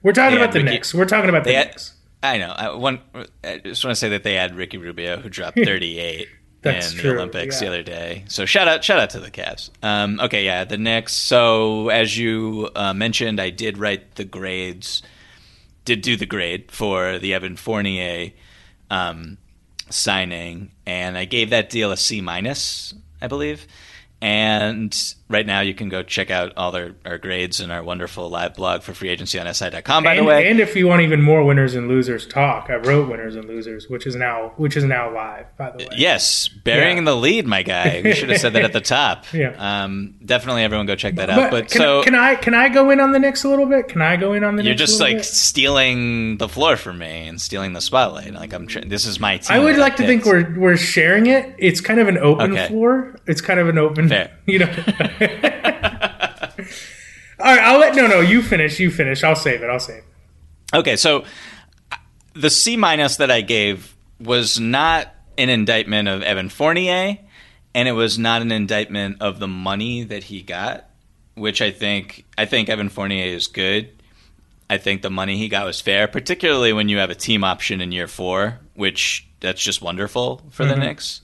we're 0.04 0.14
talking 0.14 0.38
They 0.38 0.44
about 0.44 0.54
the 0.54 0.60
Ricky- 0.60 0.72
Knicks. 0.72 0.94
We're 0.94 1.06
talking 1.06 1.30
about 1.30 1.44
the 1.44 1.54
had- 1.54 1.68
Knicks. 1.68 1.94
I 2.24 2.38
know. 2.38 2.52
I, 2.56 2.76
one, 2.76 3.00
I 3.44 3.58
just 3.64 3.84
want 3.84 3.94
to 3.96 4.00
say 4.00 4.10
that 4.10 4.24
they 4.24 4.36
had 4.36 4.56
Ricky 4.56 4.78
Rubio, 4.78 5.18
who 5.18 5.28
dropped 5.30 5.58
38 5.64 6.28
That's 6.62 6.92
in 6.94 7.00
true, 7.00 7.10
the 7.12 7.18
Olympics 7.18 7.60
the 7.60 7.66
other 7.68 7.82
day. 7.82 8.26
So 8.28 8.46
shout 8.46 8.68
out, 8.68 8.84
shout 8.84 9.00
out 9.00 9.10
to 9.12 9.20
the 9.20 9.32
Cavs. 9.32 9.72
Um, 9.82 10.20
okay, 10.20 10.46
yeah, 10.46 10.64
the 10.64 10.78
Knicks. 10.78 11.14
So 11.14 11.90
as 11.90 12.16
you 12.18 12.70
uh, 12.76 12.94
mentioned, 12.94 13.40
I 13.42 13.50
did 13.50 13.80
write 13.80 14.16
the 14.16 14.24
grades. 14.24 15.02
Did 15.84 16.02
do 16.04 16.16
the 16.16 16.28
grade 16.28 16.72
for 16.72 17.18
the 17.18 17.34
Evan 17.34 17.56
Fournier 17.56 18.32
um, 18.92 19.40
signing, 19.90 20.72
and 20.86 21.18
I 21.18 21.26
gave 21.26 21.50
that 21.50 21.72
deal 21.72 21.92
a 21.92 21.98
C 21.98 22.22
minus, 22.22 22.94
I 23.20 23.26
believe. 23.28 23.66
And 24.22 24.94
right 25.32 25.46
now, 25.46 25.62
you 25.62 25.74
can 25.74 25.90
go 25.90 26.04
check 26.04 26.30
out 26.30 26.54
all 26.58 26.76
our, 26.76 26.92
our 27.06 27.18
grades 27.18 27.60
in 27.60 27.72
our 27.72 27.82
wonderful 27.82 28.30
live 28.30 28.56
blog 28.56 28.82
for 28.84 28.92
freeagency.si.com. 28.94 30.04
By 30.04 30.12
and, 30.16 30.20
the 30.20 30.24
way, 30.30 30.50
and 30.50 30.60
if 30.60 30.76
you 30.76 30.88
want 30.88 31.02
even 31.02 31.22
more 31.22 31.44
winners 31.44 31.76
and 31.76 31.88
losers 31.88 32.28
talk, 32.28 32.70
I 32.70 32.76
wrote 32.76 33.10
winners 33.10 33.36
and 33.36 33.46
losers, 33.48 33.90
which 33.90 34.06
is 34.06 34.16
now 34.16 34.54
which 34.58 34.76
is 34.78 34.84
now 34.84 35.14
live. 35.14 35.46
By 35.58 35.72
the 35.72 35.78
way, 35.80 35.88
Yes, 35.96 36.48
bearing 36.48 36.98
Yeah. 36.98 37.04
the 37.04 37.16
lead, 37.16 37.48
my 37.48 37.64
guy. 37.64 38.02
We 38.04 38.14
should 38.14 38.30
have 38.30 38.40
said 38.42 38.54
that 38.54 38.64
at 38.66 38.74
the 38.74 38.82
top. 38.98 39.26
Yeah. 39.34 39.56
Um, 39.58 40.16
definitely, 40.24 40.64
everyone 40.64 40.86
go 40.86 40.96
check 40.96 41.16
that 41.16 41.30
out. 41.30 41.50
But, 41.52 41.70
can, 41.70 41.78
so 41.82 42.04
can 42.04 42.16
I 42.16 42.36
can 42.36 42.54
I 42.54 42.70
go 42.70 42.90
in 42.90 43.00
on 43.00 43.12
the 43.12 43.20
Knicks 43.20 43.44
a 43.44 43.50
little 43.50 43.66
bit? 43.66 43.88
Can 43.88 44.02
I 44.02 44.18
go 44.18 44.34
in 44.34 44.44
on 44.44 44.56
the 44.56 44.64
you're 44.64 44.72
Knicks? 44.74 44.80
just 44.92 45.02
like 45.02 45.18
bit? 45.18 45.26
stealing 45.26 46.38
the 46.38 46.48
floor 46.50 46.78
from 46.78 46.98
me 47.00 47.28
and 47.28 47.40
stealing 47.40 47.74
the 47.74 47.82
spotlight. 47.82 48.34
Like 48.34 48.54
I'm. 48.54 48.68
Tr- 48.68 48.80
this 48.82 49.06
is 49.06 49.20
my 49.20 49.38
team. 49.38 49.56
I 49.56 49.60
would 49.60 49.78
like 49.78 49.96
to 49.98 50.06
think 50.06 50.26
we're 50.26 50.54
we're 50.60 50.78
sharing 50.78 51.28
it. 51.28 51.56
It's 51.58 51.82
kind 51.82 52.00
of 52.00 52.08
an 52.08 52.18
open 52.18 52.52
Okay. 52.54 52.68
floor. 52.68 53.16
It's 53.28 53.42
kind 53.42 53.60
of 53.60 53.70
an 53.70 53.78
open. 53.78 54.10
Fair. 54.10 54.32
You 54.48 54.60
know. 54.60 54.66
All 57.40 57.48
right, 57.48 57.60
I'll 57.64 57.80
let 57.80 57.96
no 57.96 58.08
no 58.08 58.22
you 58.22 58.42
finish. 58.42 58.80
You 58.80 58.92
finish. 58.92 59.24
I'll 59.24 59.36
save 59.36 59.62
it. 59.64 59.70
I'll 59.70 59.80
save. 59.80 60.00
it. 60.00 60.76
Okay, 60.76 60.96
so 60.96 61.26
the 62.34 62.50
C 62.50 62.78
minus 62.78 63.18
that 63.18 63.32
I 63.32 63.42
gave 63.42 63.96
was 64.20 64.60
not 64.60 65.14
an 65.38 65.50
indictment 65.50 66.08
of 66.08 66.22
Evan 66.22 66.50
Fournier, 66.50 67.18
and 67.74 67.88
it 67.88 67.94
was 67.94 68.20
not 68.20 68.42
an 68.42 68.52
indictment 68.52 69.18
of 69.22 69.40
the 69.40 69.48
money 69.48 70.04
that 70.04 70.26
he 70.26 70.42
got, 70.42 70.86
which 71.36 71.62
I 71.62 71.72
think 71.72 72.26
I 72.38 72.46
think 72.46 72.70
Evan 72.70 72.90
Fournier 72.90 73.26
is 73.26 73.48
good. 73.48 73.90
I 74.70 74.78
think 74.78 75.02
the 75.02 75.10
money 75.10 75.38
he 75.38 75.50
got 75.50 75.66
was 75.66 75.82
fair, 75.82 76.08
particularly 76.08 76.72
when 76.74 76.88
you 76.90 76.98
have 77.00 77.10
a 77.10 77.16
team 77.16 77.44
option 77.44 77.82
in 77.82 77.92
year 77.92 78.08
four, 78.08 78.60
which 78.76 79.28
that's 79.42 79.62
just 79.62 79.82
wonderful 79.82 80.42
for 80.52 80.64
the 80.66 80.76
Mhm. 80.76 80.80
Knicks. 80.80 81.22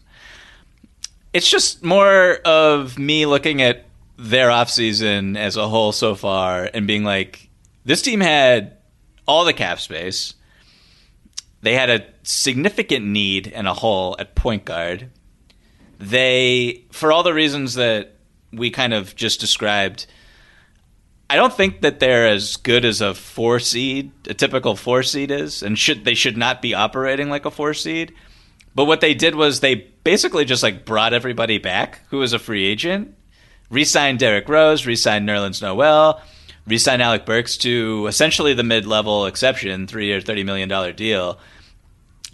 It's 1.32 1.50
just 1.50 1.84
more 1.84 2.39
of 2.43 2.98
me 2.98 3.26
looking 3.26 3.62
at 3.62 3.86
their 4.18 4.49
offseason 4.49 5.38
as 5.38 5.55
a 5.57 5.68
whole 5.68 5.91
so 5.91 6.15
far 6.15 6.70
and 6.74 6.88
being 6.88 7.03
like, 7.03 7.49
this 7.86 8.01
team 8.01 8.20
had 8.20 8.78
all 9.28 9.45
the 9.45 9.53
cap 9.53 9.80
space. 9.80 10.34
They 11.61 11.74
had 11.74 11.89
a 11.89 12.05
significant 12.24 13.05
need 13.05 13.51
and 13.53 13.68
a 13.68 13.74
hole 13.74 14.15
at 14.20 14.36
point 14.36 14.65
guard. 14.65 15.09
They, 15.99 16.86
for 16.91 17.11
all 17.11 17.24
the 17.24 17.34
reasons 17.34 17.76
that 17.76 18.15
we 18.51 18.70
kind 18.70 18.93
of 18.93 19.15
just 19.15 19.39
described, 19.39 20.05
I 21.30 21.36
don't 21.36 21.53
think 21.53 21.82
that 21.82 21.99
they're 21.99 22.28
as 22.28 22.55
good 22.57 22.86
as 22.86 23.01
a 23.01 23.13
four 23.13 23.59
seed, 23.59 24.11
a 24.28 24.34
typical 24.34 24.76
four 24.76 25.03
seed 25.03 25.32
is, 25.32 25.61
and 25.61 25.78
should 25.78 26.05
they 26.05 26.13
should 26.13 26.38
not 26.38 26.61
be 26.61 26.74
operating 26.74 27.30
like 27.30 27.45
a 27.45 27.51
four 27.51 27.74
seed. 27.74 28.13
But 28.74 28.86
what 28.86 29.01
they 29.01 29.13
did 29.13 29.36
was 29.36 29.59
they 29.59 29.76
basically 30.03 30.45
just 30.45 30.63
like 30.63 30.86
brought 30.86 31.13
everybody 31.13 31.57
back 31.57 32.01
who 32.09 32.20
was 32.20 32.32
a 32.32 32.39
free 32.39 32.65
agent, 32.65 33.15
re-signed 33.70 34.20
Derrick 34.20 34.47
Rose, 34.47 34.86
re-signed 34.86 35.28
Nerlens 35.28 35.61
Noel, 35.61 36.22
re-signed 36.65 37.01
Alec 37.01 37.26
Burks 37.26 37.57
to 37.57 38.07
essentially 38.07 38.53
the 38.53 38.63
mid-level 38.63 39.26
exception, 39.26 39.88
three-year, 39.88 40.22
thirty 40.22 40.43
million 40.43 40.70
dollar 40.70 40.91
deal. 40.91 41.39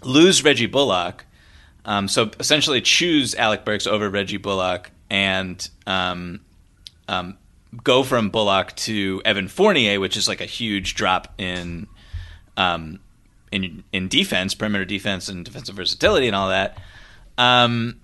Lose 0.02 0.44
Reggie 0.44 0.66
Bullock, 0.66 1.24
um, 1.84 2.08
so 2.08 2.30
essentially 2.38 2.80
choose 2.80 3.34
Alec 3.34 3.64
Burks 3.64 3.86
over 3.86 4.10
Reggie 4.10 4.36
Bullock 4.36 4.90
and 5.10 5.68
um, 5.86 6.40
um, 7.08 7.38
go 7.82 8.02
from 8.02 8.30
Bullock 8.30 8.74
to 8.76 9.22
Evan 9.24 9.48
Fournier, 9.48 10.00
which 10.00 10.16
is 10.16 10.28
like 10.28 10.40
a 10.40 10.46
huge 10.46 10.94
drop 10.94 11.32
in 11.38 11.86
um, 12.56 13.00
in 13.50 13.84
in 13.92 14.08
defense, 14.08 14.54
perimeter 14.54 14.84
defense, 14.84 15.28
and 15.28 15.44
defensive 15.44 15.76
versatility, 15.76 16.26
and 16.26 16.36
all 16.36 16.48
that. 16.48 16.78
Um, 17.38 18.00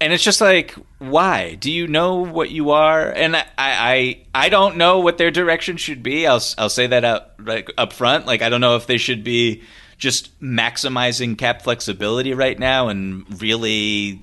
and 0.00 0.12
it's 0.12 0.22
just 0.22 0.40
like, 0.40 0.74
why? 0.98 1.56
Do 1.56 1.72
you 1.72 1.88
know 1.88 2.24
what 2.24 2.50
you 2.50 2.70
are? 2.70 3.10
And 3.10 3.34
I, 3.36 3.46
I, 3.58 4.20
I 4.34 4.48
don't 4.48 4.76
know 4.76 5.00
what 5.00 5.18
their 5.18 5.30
direction 5.30 5.76
should 5.76 6.02
be. 6.02 6.26
I'll, 6.26 6.42
I'll 6.56 6.68
say 6.68 6.86
that 6.86 7.04
up, 7.04 7.40
like 7.42 7.70
up 7.76 7.92
front. 7.92 8.26
Like 8.26 8.42
I 8.42 8.48
don't 8.48 8.60
know 8.60 8.76
if 8.76 8.86
they 8.86 8.98
should 8.98 9.24
be 9.24 9.62
just 9.96 10.40
maximizing 10.40 11.36
cap 11.36 11.62
flexibility 11.62 12.32
right 12.32 12.58
now 12.58 12.88
and 12.88 13.40
really, 13.40 14.22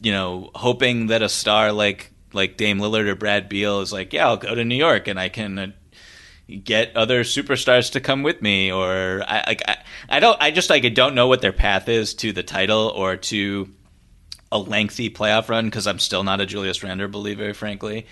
you 0.00 0.12
know, 0.12 0.50
hoping 0.54 1.08
that 1.08 1.22
a 1.22 1.28
star 1.28 1.72
like 1.72 2.10
like 2.32 2.56
Dame 2.56 2.78
Lillard 2.78 3.08
or 3.08 3.16
Brad 3.16 3.48
Beal 3.48 3.80
is 3.80 3.92
like, 3.92 4.12
yeah, 4.12 4.26
I'll 4.26 4.36
go 4.36 4.54
to 4.54 4.64
New 4.64 4.76
York 4.76 5.08
and 5.08 5.18
I 5.18 5.28
can. 5.28 5.58
Uh, 5.58 5.66
get 6.64 6.94
other 6.96 7.22
superstars 7.22 7.92
to 7.92 8.00
come 8.00 8.22
with 8.22 8.42
me 8.42 8.70
or 8.70 9.22
I 9.26 9.44
like 9.46 9.62
I, 9.66 9.76
I 10.08 10.20
don't 10.20 10.36
I 10.38 10.50
just 10.50 10.68
like 10.68 10.84
I 10.84 10.90
don't 10.90 11.14
know 11.14 11.26
what 11.26 11.40
their 11.40 11.52
path 11.52 11.88
is 11.88 12.12
to 12.14 12.32
the 12.32 12.42
title 12.42 12.92
or 12.94 13.16
to 13.16 13.68
a 14.52 14.58
lengthy 14.58 15.10
playoff 15.10 15.48
run 15.48 15.64
because 15.64 15.88
I'm 15.88 15.98
still 15.98 16.22
not 16.22 16.40
a 16.40 16.46
Julius 16.46 16.82
Randle 16.82 17.08
believer, 17.08 17.54
frankly. 17.54 18.06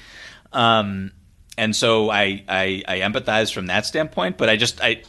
Um, 0.53 1.13
and 1.57 1.77
so 1.77 2.11
I, 2.11 2.43
I 2.49 2.83
I 2.89 2.99
empathize 3.01 3.53
from 3.53 3.67
that 3.67 3.87
standpoint, 3.87 4.39
but 4.39 4.49
I 4.49 4.57
just 4.57 4.83
I 4.83 5.03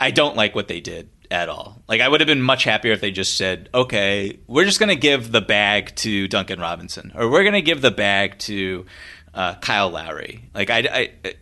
I 0.00 0.10
don't 0.10 0.34
like 0.34 0.54
what 0.54 0.66
they 0.66 0.80
did 0.80 1.10
at 1.30 1.48
all. 1.48 1.82
Like 1.86 2.00
I 2.00 2.08
would 2.08 2.20
have 2.20 2.26
been 2.26 2.42
much 2.42 2.64
happier 2.64 2.92
if 2.92 3.00
they 3.00 3.10
just 3.10 3.36
said, 3.36 3.68
"Okay, 3.74 4.38
we're 4.46 4.64
just 4.64 4.80
going 4.80 4.88
to 4.88 4.96
give 4.96 5.30
the 5.30 5.42
bag 5.42 5.94
to 5.96 6.26
Duncan 6.28 6.58
Robinson, 6.58 7.12
or 7.14 7.28
we're 7.30 7.42
going 7.42 7.52
to 7.52 7.62
give 7.62 7.82
the 7.82 7.90
bag 7.90 8.38
to 8.40 8.86
uh, 9.34 9.56
Kyle 9.56 9.90
Lowry." 9.90 10.48
Like 10.54 10.70
I, 10.70 11.10
I 11.24 11.34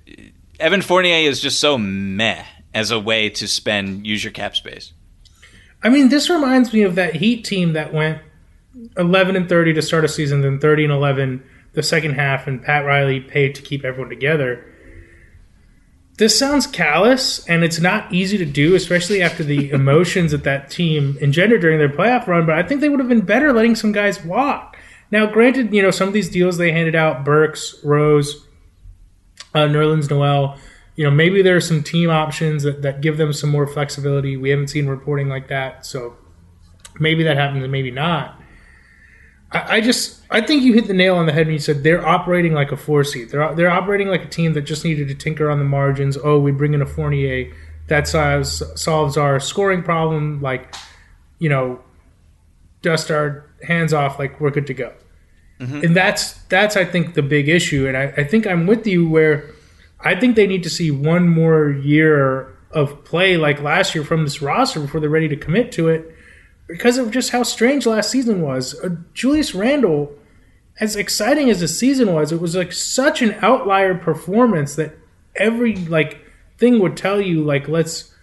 Evan 0.59 0.83
Fournier 0.83 1.29
is 1.29 1.41
just 1.41 1.61
so 1.61 1.79
meh 1.79 2.45
as 2.75 2.91
a 2.91 2.99
way 2.99 3.31
to 3.31 3.47
spend 3.47 4.07
use 4.07 4.25
your 4.25 4.33
cap 4.33 4.57
space. 4.57 4.93
I 5.83 5.91
mean, 5.91 6.09
this 6.09 6.31
reminds 6.31 6.73
me 6.73 6.83
of 6.83 6.95
that 6.95 7.17
Heat 7.17 7.45
team 7.45 7.75
that 7.75 7.93
went 7.93 8.21
11 8.97 9.37
and 9.37 9.49
30 9.49 9.75
to 9.75 9.83
start 9.83 10.05
a 10.05 10.09
season, 10.09 10.41
then 10.41 10.59
30 10.59 10.85
and 10.85 10.93
11 10.93 11.45
the 11.75 11.83
second 11.83 12.15
half, 12.15 12.47
and 12.47 12.63
Pat 12.63 12.85
Riley 12.85 13.21
paid 13.21 13.55
to 13.57 13.63
keep 13.63 13.85
everyone 13.85 14.09
together. 14.09 14.65
This 16.17 16.39
sounds 16.39 16.69
callous, 16.69 17.45
and 17.49 17.65
it's 17.65 17.81
not 17.81 18.13
easy 18.13 18.39
to 18.39 18.45
do, 18.45 18.77
especially 18.77 19.21
after 19.21 19.43
the 19.43 19.71
emotions 19.73 20.31
that 20.31 20.45
that 20.45 20.71
team 20.71 21.19
engendered 21.21 21.61
during 21.61 21.79
their 21.79 21.89
playoff 21.89 22.27
run. 22.27 22.47
But 22.47 22.57
I 22.57 22.63
think 22.63 22.81
they 22.81 22.89
would 22.89 23.01
have 23.01 23.09
been 23.09 23.23
better 23.23 23.53
letting 23.53 23.75
some 23.75 23.93
guys 23.93 24.25
walk. 24.25 24.77
Now, 25.11 25.27
granted, 25.27 25.75
you 25.75 25.83
know 25.83 25.91
some 25.91 26.09
of 26.09 26.15
these 26.15 26.31
deals 26.31 26.57
they 26.57 26.73
handed 26.73 26.95
out, 26.95 27.25
Burks, 27.25 27.81
Rose, 27.85 28.47
uh, 29.55 29.67
Nerlens 29.67 30.09
Noel. 30.09 30.57
You 30.97 31.05
know, 31.05 31.11
maybe 31.11 31.43
there 31.43 31.57
are 31.57 31.61
some 31.61 31.83
team 31.83 32.09
options 32.09 32.63
that, 32.63 32.83
that 32.83 33.01
give 33.01 33.17
them 33.17 33.33
some 33.33 33.51
more 33.51 33.67
flexibility. 33.67 34.37
We 34.37 34.51
haven't 34.51 34.69
seen 34.69 34.87
reporting 34.87 35.29
like 35.29 35.49
that, 35.49 35.85
so 35.85 36.17
maybe 37.01 37.25
that 37.25 37.37
happens 37.37 37.65
and 37.65 37.73
maybe 37.73 37.91
not. 37.91 38.41
I, 39.55 39.77
I 39.77 39.81
just 39.81 40.21
I 40.31 40.41
think 40.41 40.63
you 40.63 40.75
hit 40.75 40.87
the 40.87 40.95
nail 40.95 41.17
on 41.17 41.27
the 41.27 41.33
head 41.33 41.47
when 41.47 41.55
you 41.55 41.61
said 41.61 41.83
they're 41.83 42.05
operating 42.05 42.53
like 42.53 42.73
a 42.73 42.77
four 42.77 43.05
seed. 43.05 43.31
They're 43.31 43.55
they're 43.55 43.71
operating 43.71 44.09
like 44.09 44.25
a 44.25 44.29
team 44.29 44.53
that 44.55 44.63
just 44.63 44.85
needed 44.85 45.09
to 45.09 45.15
tinker 45.15 45.49
on 45.49 45.59
the 45.59 45.65
margins. 45.65 46.19
Oh, 46.23 46.39
we 46.39 46.53
bring 46.53 46.75
in 46.75 46.83
a 46.83 46.87
Fournier 46.87 47.53
that 47.87 48.09
solves 48.09 48.63
solves 48.75 49.17
our 49.17 49.39
scoring 49.41 49.83
problem. 49.83 50.43
Like, 50.43 50.75
you 51.39 51.49
know, 51.49 51.81
dust 52.83 53.11
our 53.11 53.49
hands 53.63 53.93
off. 53.93 54.19
Like 54.19 54.41
we're 54.41 54.51
good 54.51 54.67
to 54.67 54.75
go. 54.75 54.93
Mm-hmm. 55.61 55.85
And 55.85 55.97
that's 55.97 56.33
that's 56.45 56.77
I 56.77 56.85
think 56.85 57.15
the 57.15 57.23
big 57.23 57.49
issue. 57.49 57.87
And 57.87 57.97
I, 57.97 58.13
I 58.17 58.25
think 58.25 58.47
I'm 58.47 58.67
with 58.67 58.87
you 58.87 59.09
where 59.09 59.51
I 60.01 60.19
think 60.19 60.37
they 60.37 60.47
need 60.47 60.65
to 60.65 60.71
see 60.71 60.91
one 60.91 61.29
more 61.29 61.71
year 61.71 62.51
of 62.73 63.05
play 63.05 63.37
like 63.37 63.63
last 63.63 63.95
year 63.95 64.03
from 64.03 64.25
this 64.25 64.43
roster 64.43 64.81
before 64.81 65.01
they're 65.01 65.09
ready 65.09 65.29
to 65.29 65.37
commit 65.37 65.71
to 65.73 65.89
it 65.89 66.14
because 66.67 66.99
of 66.99 67.11
just 67.11 67.31
how 67.31 67.43
strange 67.43 67.87
last 67.87 68.11
season 68.11 68.43
was. 68.43 68.79
Uh, 68.81 68.97
Julius 69.13 69.55
Randle, 69.55 70.17
as 70.81 70.97
exciting 70.97 71.51
as 71.51 71.61
the 71.61 71.69
season 71.69 72.13
was, 72.13 72.33
it 72.33 72.41
was 72.41 72.57
like 72.57 72.73
such 72.73 73.23
an 73.23 73.37
outlier 73.43 73.95
performance 73.95 74.75
that 74.77 74.97
every 75.37 75.77
like 75.77 76.21
thing 76.59 76.79
would 76.79 76.97
tell 76.97 77.21
you 77.21 77.43
like 77.43 77.69
let's 77.69 78.15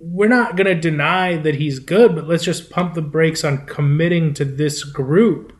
we're 0.00 0.28
not 0.28 0.56
going 0.56 0.66
to 0.66 0.74
deny 0.74 1.36
that 1.36 1.56
he's 1.56 1.78
good, 1.78 2.14
but 2.14 2.28
let's 2.28 2.44
just 2.44 2.70
pump 2.70 2.94
the 2.94 3.02
brakes 3.02 3.44
on 3.44 3.66
committing 3.66 4.34
to 4.34 4.44
this 4.44 4.84
group. 4.84 5.52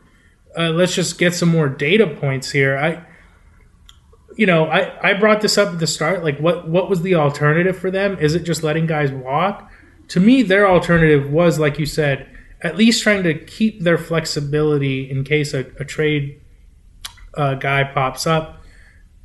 Uh, 0.57 0.69
let's 0.69 0.95
just 0.95 1.17
get 1.17 1.33
some 1.33 1.49
more 1.49 1.67
data 1.67 2.07
points 2.07 2.51
here. 2.51 2.77
I, 2.77 3.03
you 4.35 4.45
know, 4.45 4.65
I, 4.65 5.09
I 5.09 5.13
brought 5.13 5.41
this 5.41 5.57
up 5.57 5.73
at 5.73 5.79
the 5.79 5.87
start. 5.87 6.23
Like, 6.23 6.39
what 6.39 6.67
what 6.67 6.89
was 6.89 7.01
the 7.01 7.15
alternative 7.15 7.77
for 7.77 7.89
them? 7.91 8.17
Is 8.19 8.35
it 8.35 8.43
just 8.43 8.63
letting 8.63 8.85
guys 8.85 9.11
walk? 9.11 9.71
To 10.09 10.19
me, 10.19 10.41
their 10.43 10.67
alternative 10.69 11.29
was, 11.31 11.59
like 11.59 11.77
you 11.79 11.85
said, 11.85 12.27
at 12.61 12.75
least 12.77 13.03
trying 13.03 13.23
to 13.23 13.33
keep 13.33 13.81
their 13.81 13.97
flexibility 13.97 15.09
in 15.09 15.23
case 15.23 15.53
a, 15.53 15.59
a 15.79 15.85
trade 15.85 16.41
uh, 17.35 17.55
guy 17.55 17.83
pops 17.83 18.25
up. 18.25 18.63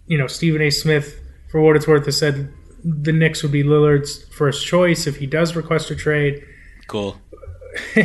You 0.07 0.18
know, 0.18 0.26
Stephen 0.26 0.61
A. 0.61 0.70
Smith, 0.70 1.18
for 1.51 1.61
what 1.61 1.76
it's 1.76 1.87
worth, 1.87 2.05
has 2.07 2.18
said 2.18 2.53
the 2.85 3.12
Knicks 3.12 3.43
would 3.43 3.53
be 3.53 3.62
Lillard's 3.62 4.24
first 4.35 4.66
choice 4.66 5.07
if 5.07 5.16
he 5.16 5.26
does 5.26 5.55
request 5.55 5.91
a 5.91 5.97
trade. 5.97 6.45
Cool. 6.89 7.16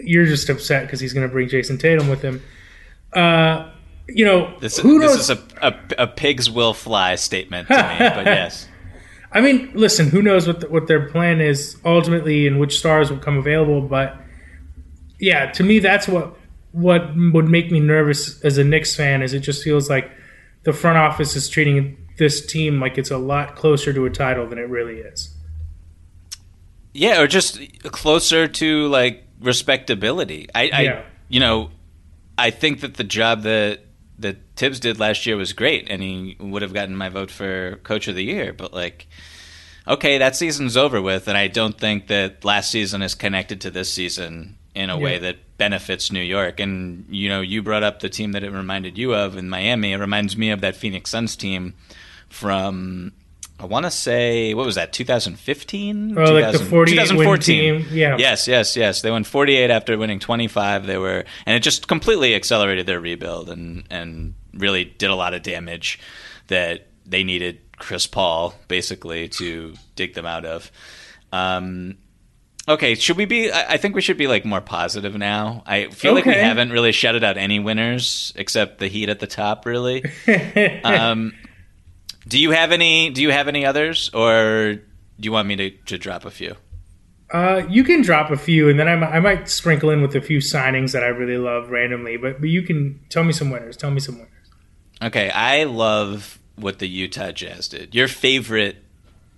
You're 0.00 0.26
just 0.26 0.48
upset 0.48 0.86
because 0.86 1.00
he's 1.00 1.12
going 1.12 1.26
to 1.26 1.32
bring 1.32 1.48
Jayson 1.48 1.78
Tatum 1.78 2.08
with 2.08 2.22
him. 2.22 2.42
Uh, 3.12 3.70
you 4.08 4.24
know, 4.24 4.56
This, 4.60 4.78
who 4.78 5.00
this 5.00 5.10
knows? 5.16 5.20
is 5.20 5.30
a, 5.30 5.38
a, 5.62 6.02
a 6.04 6.06
pigs 6.06 6.50
will 6.50 6.72
fly 6.74 7.14
statement 7.16 7.68
to 7.68 7.74
me, 7.74 7.98
but 7.98 8.26
yes. 8.26 8.67
I 9.30 9.40
mean, 9.40 9.70
listen, 9.74 10.08
who 10.08 10.22
knows 10.22 10.46
what 10.46 10.60
the, 10.60 10.68
what 10.68 10.86
their 10.86 11.08
plan 11.08 11.40
is 11.40 11.76
ultimately 11.84 12.46
and 12.46 12.58
which 12.58 12.78
stars 12.78 13.10
will 13.10 13.18
come 13.18 13.36
available, 13.36 13.82
but 13.82 14.16
yeah, 15.18 15.50
to 15.52 15.62
me 15.62 15.78
that's 15.78 16.08
what 16.08 16.36
what 16.72 17.10
would 17.16 17.48
make 17.48 17.70
me 17.70 17.80
nervous 17.80 18.40
as 18.42 18.58
a 18.58 18.64
Knicks 18.64 18.94
fan 18.94 19.22
is 19.22 19.32
it 19.32 19.40
just 19.40 19.64
feels 19.64 19.88
like 19.88 20.10
the 20.64 20.72
front 20.72 20.98
office 20.98 21.34
is 21.34 21.48
treating 21.48 21.96
this 22.18 22.44
team 22.44 22.80
like 22.80 22.98
it's 22.98 23.10
a 23.10 23.18
lot 23.18 23.56
closer 23.56 23.92
to 23.92 24.04
a 24.04 24.10
title 24.10 24.46
than 24.46 24.58
it 24.58 24.68
really 24.68 24.98
is. 24.98 25.34
Yeah, 26.92 27.20
or 27.20 27.26
just 27.26 27.60
closer 27.84 28.48
to 28.48 28.88
like 28.88 29.24
respectability. 29.40 30.48
I, 30.54 30.70
I 30.72 31.04
you 31.28 31.40
know, 31.40 31.70
I 32.36 32.50
think 32.50 32.80
that 32.80 32.94
the 32.94 33.04
job 33.04 33.42
that 33.42 33.80
that 34.18 34.36
Thibs 34.56 34.80
did 34.80 34.98
last 34.98 35.26
year 35.26 35.36
was 35.36 35.52
great, 35.52 35.86
and 35.88 36.02
he 36.02 36.36
would 36.40 36.62
have 36.62 36.74
gotten 36.74 36.96
my 36.96 37.08
vote 37.08 37.30
for 37.30 37.76
coach 37.84 38.08
of 38.08 38.14
the 38.14 38.24
year. 38.24 38.52
But 38.52 38.72
like, 38.72 39.06
okay, 39.86 40.18
that 40.18 40.36
season's 40.36 40.76
over 40.76 41.00
with, 41.00 41.28
and 41.28 41.36
I 41.36 41.48
don't 41.48 41.78
think 41.78 42.08
that 42.08 42.44
last 42.44 42.70
season 42.70 43.02
is 43.02 43.14
connected 43.14 43.60
to 43.62 43.70
this 43.70 43.92
season 43.92 44.58
in 44.74 44.90
a 44.90 44.98
way 44.98 45.18
that 45.18 45.58
benefits 45.58 46.12
New 46.12 46.22
York. 46.22 46.60
And 46.60 47.06
you 47.08 47.28
know, 47.28 47.40
you 47.40 47.62
brought 47.62 47.82
up 47.82 48.00
the 48.00 48.08
team 48.08 48.32
that 48.32 48.44
it 48.44 48.50
reminded 48.50 48.96
you 48.96 49.14
of 49.14 49.36
in 49.36 49.48
Miami. 49.48 49.92
It 49.92 49.98
reminds 49.98 50.36
me 50.36 50.50
of 50.50 50.60
that 50.60 50.76
Phoenix 50.76 51.10
Suns 51.10 51.36
team 51.36 51.74
from. 52.28 53.12
I 53.60 53.66
want 53.66 53.86
to 53.86 53.90
say 53.90 54.54
what 54.54 54.64
was 54.64 54.76
that? 54.76 54.92
2015? 54.92 56.16
Oh, 56.16 56.32
like 56.32 56.52
the 56.52 56.58
48 56.58 56.94
2014. 56.94 57.42
team, 57.42 57.86
yeah. 57.90 58.16
Yes, 58.16 58.46
yes, 58.46 58.76
yes. 58.76 59.02
They 59.02 59.10
won 59.10 59.24
48 59.24 59.70
after 59.70 59.98
winning 59.98 60.20
25. 60.20 60.86
They 60.86 60.98
were, 60.98 61.24
and 61.44 61.56
it 61.56 61.60
just 61.60 61.88
completely 61.88 62.34
accelerated 62.34 62.86
their 62.86 63.00
rebuild 63.00 63.50
and 63.50 63.84
and 63.90 64.34
really 64.54 64.84
did 64.84 65.10
a 65.10 65.14
lot 65.14 65.34
of 65.34 65.42
damage 65.42 65.98
that 66.46 66.86
they 67.04 67.24
needed 67.24 67.60
Chris 67.78 68.06
Paul 68.06 68.54
basically 68.68 69.28
to 69.28 69.74
dig 69.96 70.14
them 70.14 70.26
out 70.26 70.44
of. 70.44 70.70
Um, 71.32 71.96
okay, 72.68 72.94
should 72.94 73.16
we 73.16 73.24
be? 73.24 73.52
I 73.52 73.76
think 73.76 73.94
we 73.94 74.02
should 74.02 74.18
be 74.18 74.26
like 74.26 74.44
more 74.44 74.60
positive 74.60 75.16
now. 75.16 75.62
I 75.66 75.88
feel 75.88 76.14
like 76.14 76.26
we 76.26 76.34
haven't 76.34 76.70
really 76.70 76.92
shouted 76.92 77.24
out 77.24 77.36
any 77.36 77.58
winners 77.58 78.32
except 78.36 78.78
the 78.78 78.88
Heat 78.88 79.08
at 79.08 79.20
the 79.20 79.26
top, 79.26 79.66
really. 79.66 80.04
um, 80.84 81.32
do 82.26 82.38
you 82.38 82.50
have 82.50 82.72
any? 82.72 83.10
Do 83.10 83.22
you 83.22 83.30
have 83.30 83.48
any 83.48 83.64
others, 83.64 84.10
or 84.12 84.74
do 84.74 84.80
you 85.20 85.32
want 85.32 85.48
me 85.48 85.56
to, 85.56 85.70
to 85.70 85.98
drop 85.98 86.24
a 86.24 86.30
few? 86.30 86.56
Uh, 87.30 87.62
you 87.68 87.84
can 87.84 88.00
drop 88.00 88.30
a 88.30 88.36
few, 88.38 88.68
and 88.70 88.80
then 88.80 88.88
I, 88.88 88.96
mi- 88.96 89.06
I 89.06 89.20
might 89.20 89.48
sprinkle 89.50 89.90
in 89.90 90.00
with 90.00 90.14
a 90.16 90.20
few 90.20 90.38
signings 90.38 90.92
that 90.92 91.04
I 91.04 91.08
really 91.08 91.36
love 91.36 91.70
randomly. 91.70 92.16
But 92.16 92.40
but 92.40 92.48
you 92.48 92.62
can 92.62 93.00
tell 93.10 93.24
me 93.24 93.32
some 93.32 93.50
winners. 93.50 93.76
Tell 93.76 93.90
me 93.90 94.00
some 94.00 94.16
winners. 94.16 94.30
Okay, 95.02 95.30
I 95.30 95.64
love 95.64 96.38
what 96.56 96.78
the 96.80 96.88
Utah 96.88 97.30
Jazz 97.30 97.68
did. 97.68 97.94
Your 97.94 98.08
favorite 98.08 98.76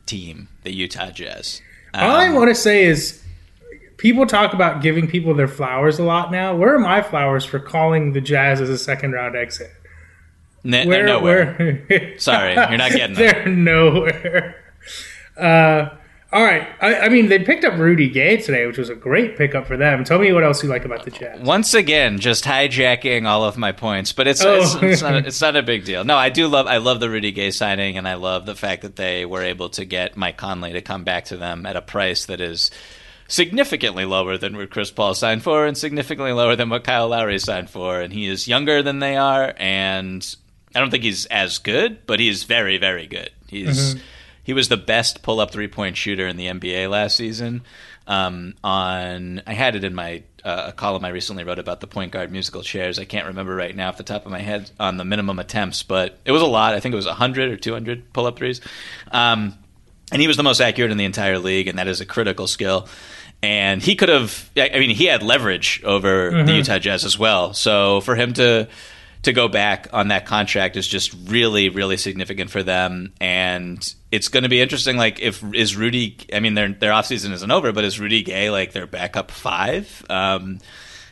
team, 0.07 0.49
the 0.63 0.73
Utah 0.73 1.11
Jazz. 1.11 1.61
All 1.93 2.11
I 2.13 2.29
Um, 2.29 2.35
want 2.35 2.49
to 2.49 2.55
say 2.55 2.85
is, 2.85 3.23
people 3.99 4.25
talk 4.27 4.55
about 4.55 4.81
giving 4.83 5.07
people 5.09 5.35
their 5.35 5.49
flowers 5.49 5.99
a 5.99 6.05
lot 6.05 6.31
now. 6.31 6.55
Where 6.57 6.75
are 6.75 6.79
my 6.79 7.03
flowers 7.03 7.45
for 7.45 7.59
calling 7.59 8.13
the 8.13 8.21
Jazz 8.21 8.61
as 8.61 8.71
a 8.71 8.79
second 8.79 9.13
round 9.13 9.37
exit? 9.37 9.71
N- 10.65 10.89
they're 10.89 11.07
nowhere. 11.07 11.85
where- 11.89 12.19
Sorry, 12.19 12.55
you're 12.55 12.77
not 12.79 12.93
getting 12.93 13.15
them. 13.17 13.17
They're 13.17 13.47
nowhere. 13.47 14.57
Uh, 15.37 15.97
all 16.33 16.45
right. 16.45 16.69
I, 16.81 16.95
I 17.01 17.09
mean, 17.09 17.29
they 17.29 17.41
picked 17.41 17.65
up 17.65 17.77
Rudy 17.77 18.09
Gay 18.09 18.37
today, 18.37 18.65
which 18.67 18.79
was 18.79 18.89
a 18.89 18.95
great 18.95 19.37
pickup 19.37 19.67
for 19.67 19.77
them. 19.77 20.05
Tell 20.05 20.19
me 20.19 20.33
what 20.33 20.45
else 20.45 20.63
you 20.63 20.69
like 20.69 20.85
about 20.85 21.05
the 21.05 21.11
Jazz. 21.11 21.41
Once 21.41 21.75
again, 21.75 22.21
just 22.21 22.45
hijacking 22.45 23.27
all 23.27 23.45
of 23.45 23.57
my 23.59 23.73
points, 23.73 24.13
but 24.13 24.29
it's 24.29 24.45
Oh. 24.45 24.61
it's, 24.61 24.75
it's, 24.77 25.03
not, 25.03 25.15
it's 25.27 25.41
not 25.41 25.57
a 25.57 25.63
big 25.63 25.85
deal. 25.85 26.05
No, 26.05 26.17
I 26.17 26.29
do 26.29 26.47
love 26.47 26.67
I 26.69 26.77
love 26.77 27.01
the 27.01 27.11
Rudy 27.11 27.33
Gay 27.33 27.51
signing, 27.51 27.97
and 27.99 28.07
I 28.07 28.15
love 28.15 28.47
the 28.47 28.55
fact 28.55 28.83
that 28.83 28.95
they 28.97 29.25
were 29.25 29.43
able 29.43 29.71
to 29.71 29.85
get 29.85 30.17
Mike 30.17 30.37
Conley 30.37 30.73
to 30.73 30.83
come 30.83 31.03
back 31.03 31.25
to 31.27 31.37
them 31.37 31.67
at 31.67 31.75
a 31.75 31.83
price 31.83 32.27
that 32.27 32.41
is 32.41 32.71
significantly 33.27 34.05
lower 34.05 34.37
than 34.37 34.57
what 34.57 34.71
Chris 34.71 34.91
Paul 34.93 35.15
signed 35.15 35.43
for, 35.43 35.67
and 35.67 35.77
significantly 35.77 36.33
lower 36.33 36.55
than 36.55 36.69
what 36.69 36.85
Kyle 36.85 37.09
Lowry 37.09 37.39
signed 37.41 37.71
for. 37.71 38.01
And 38.01 38.13
he 38.13 38.27
is 38.29 38.47
younger 38.47 38.83
than 38.85 39.01
they 39.01 39.17
are, 39.17 39.53
and 39.57 40.23
I 40.75 40.81
don't 40.81 40.91
think 40.91 41.05
he's 41.05 41.27
as 41.27 41.59
good, 41.59 42.07
but 42.07 42.21
he's 42.21 42.45
very 42.45 42.79
very 42.79 43.07
good. 43.07 43.31
He's 43.49 43.95
Mhm. 43.95 44.01
he 44.45 44.53
was 44.53 44.69
the 44.69 44.77
best 44.77 45.23
pull 45.23 45.41
up 45.41 45.51
three 45.51 45.69
point 45.69 45.97
shooter 45.97 46.27
in 46.27 46.37
the 46.37 46.47
NBA 46.49 46.89
last 46.89 47.17
season. 47.17 47.63
Um, 48.07 48.55
on 48.65 49.43
I 49.47 49.53
had 49.55 49.77
it 49.77 49.85
in 49.85 49.95
my 49.95 50.23
uh, 50.45 50.65
a 50.69 50.73
column 50.73 51.05
I 51.05 51.11
recently 51.11 51.45
wrote 51.45 51.59
about 51.59 51.81
the 51.81 51.87
point 51.87 52.13
guard 52.13 52.33
musical 52.33 52.63
chairs. 52.63 52.99
I 52.99 53.05
can't 53.05 53.27
remember 53.27 53.55
right 53.55 53.77
now 53.77 53.89
off 53.89 53.99
the 53.99 54.03
top 54.03 54.25
of 54.25 54.33
my 54.33 54.41
head 54.41 54.71
on 54.81 54.97
the 54.97 55.05
minimum 55.05 55.39
attempts, 55.39 55.83
but 55.83 56.19
it 56.25 56.33
was 56.33 56.41
a 56.41 56.47
lot. 56.47 56.73
I 56.75 56.81
think 56.81 56.95
it 56.95 56.97
was 56.97 57.07
100 57.07 57.51
or 57.51 57.57
200 57.57 58.13
pull 58.15 58.27
up 58.27 58.39
threes. 58.39 58.63
Um, 59.13 59.55
and 60.11 60.21
he 60.21 60.27
was 60.27 60.39
the 60.39 60.43
most 60.43 60.61
accurate 60.63 60.91
in 60.93 60.97
the 60.97 61.05
entire 61.05 61.39
league, 61.39 61.69
and 61.69 61.79
that 61.79 61.89
is 61.89 62.01
a 62.01 62.07
critical 62.07 62.47
skill. 62.47 62.89
And 63.43 63.83
he 63.83 63.95
could 63.95 64.09
have, 64.09 64.49
I 64.57 64.71
mean, 64.79 64.91
he 64.91 65.05
had 65.05 65.23
leverage 65.23 65.83
over 65.85 66.31
the 66.31 66.51
Mhm. 66.53 66.57
Utah 66.57 66.79
Jazz 66.79 67.05
as 67.05 67.19
well. 67.19 67.53
So 67.55 68.01
for 68.01 68.15
him 68.17 68.33
to 68.35 68.67
to 69.23 69.33
go 69.33 69.49
back 69.49 69.89
on 69.93 70.09
that 70.09 70.27
contract 70.27 70.77
is 70.77 70.89
just 70.89 71.15
really, 71.27 71.69
really 71.69 71.97
significant 71.97 72.51
for 72.51 72.63
them. 72.63 73.13
And 73.21 73.95
it's 74.11 74.29
going 74.29 74.45
to 74.45 74.49
be 74.49 74.61
interesting. 74.61 74.97
Like, 74.97 75.21
if 75.21 75.43
is 75.55 75.77
Rudy? 75.77 76.17
I 76.33 76.41
mean, 76.41 76.55
their 76.55 76.73
their 76.73 76.93
offseason 76.93 77.33
isn't 77.33 77.51
over, 77.51 77.73
but 77.73 77.85
is 77.85 78.01
Rudy 78.01 78.23
Gay 78.23 78.51
like 78.51 78.73
their 78.73 78.87
backup 78.87 79.31
five? 79.31 80.05
Um, 80.09 80.59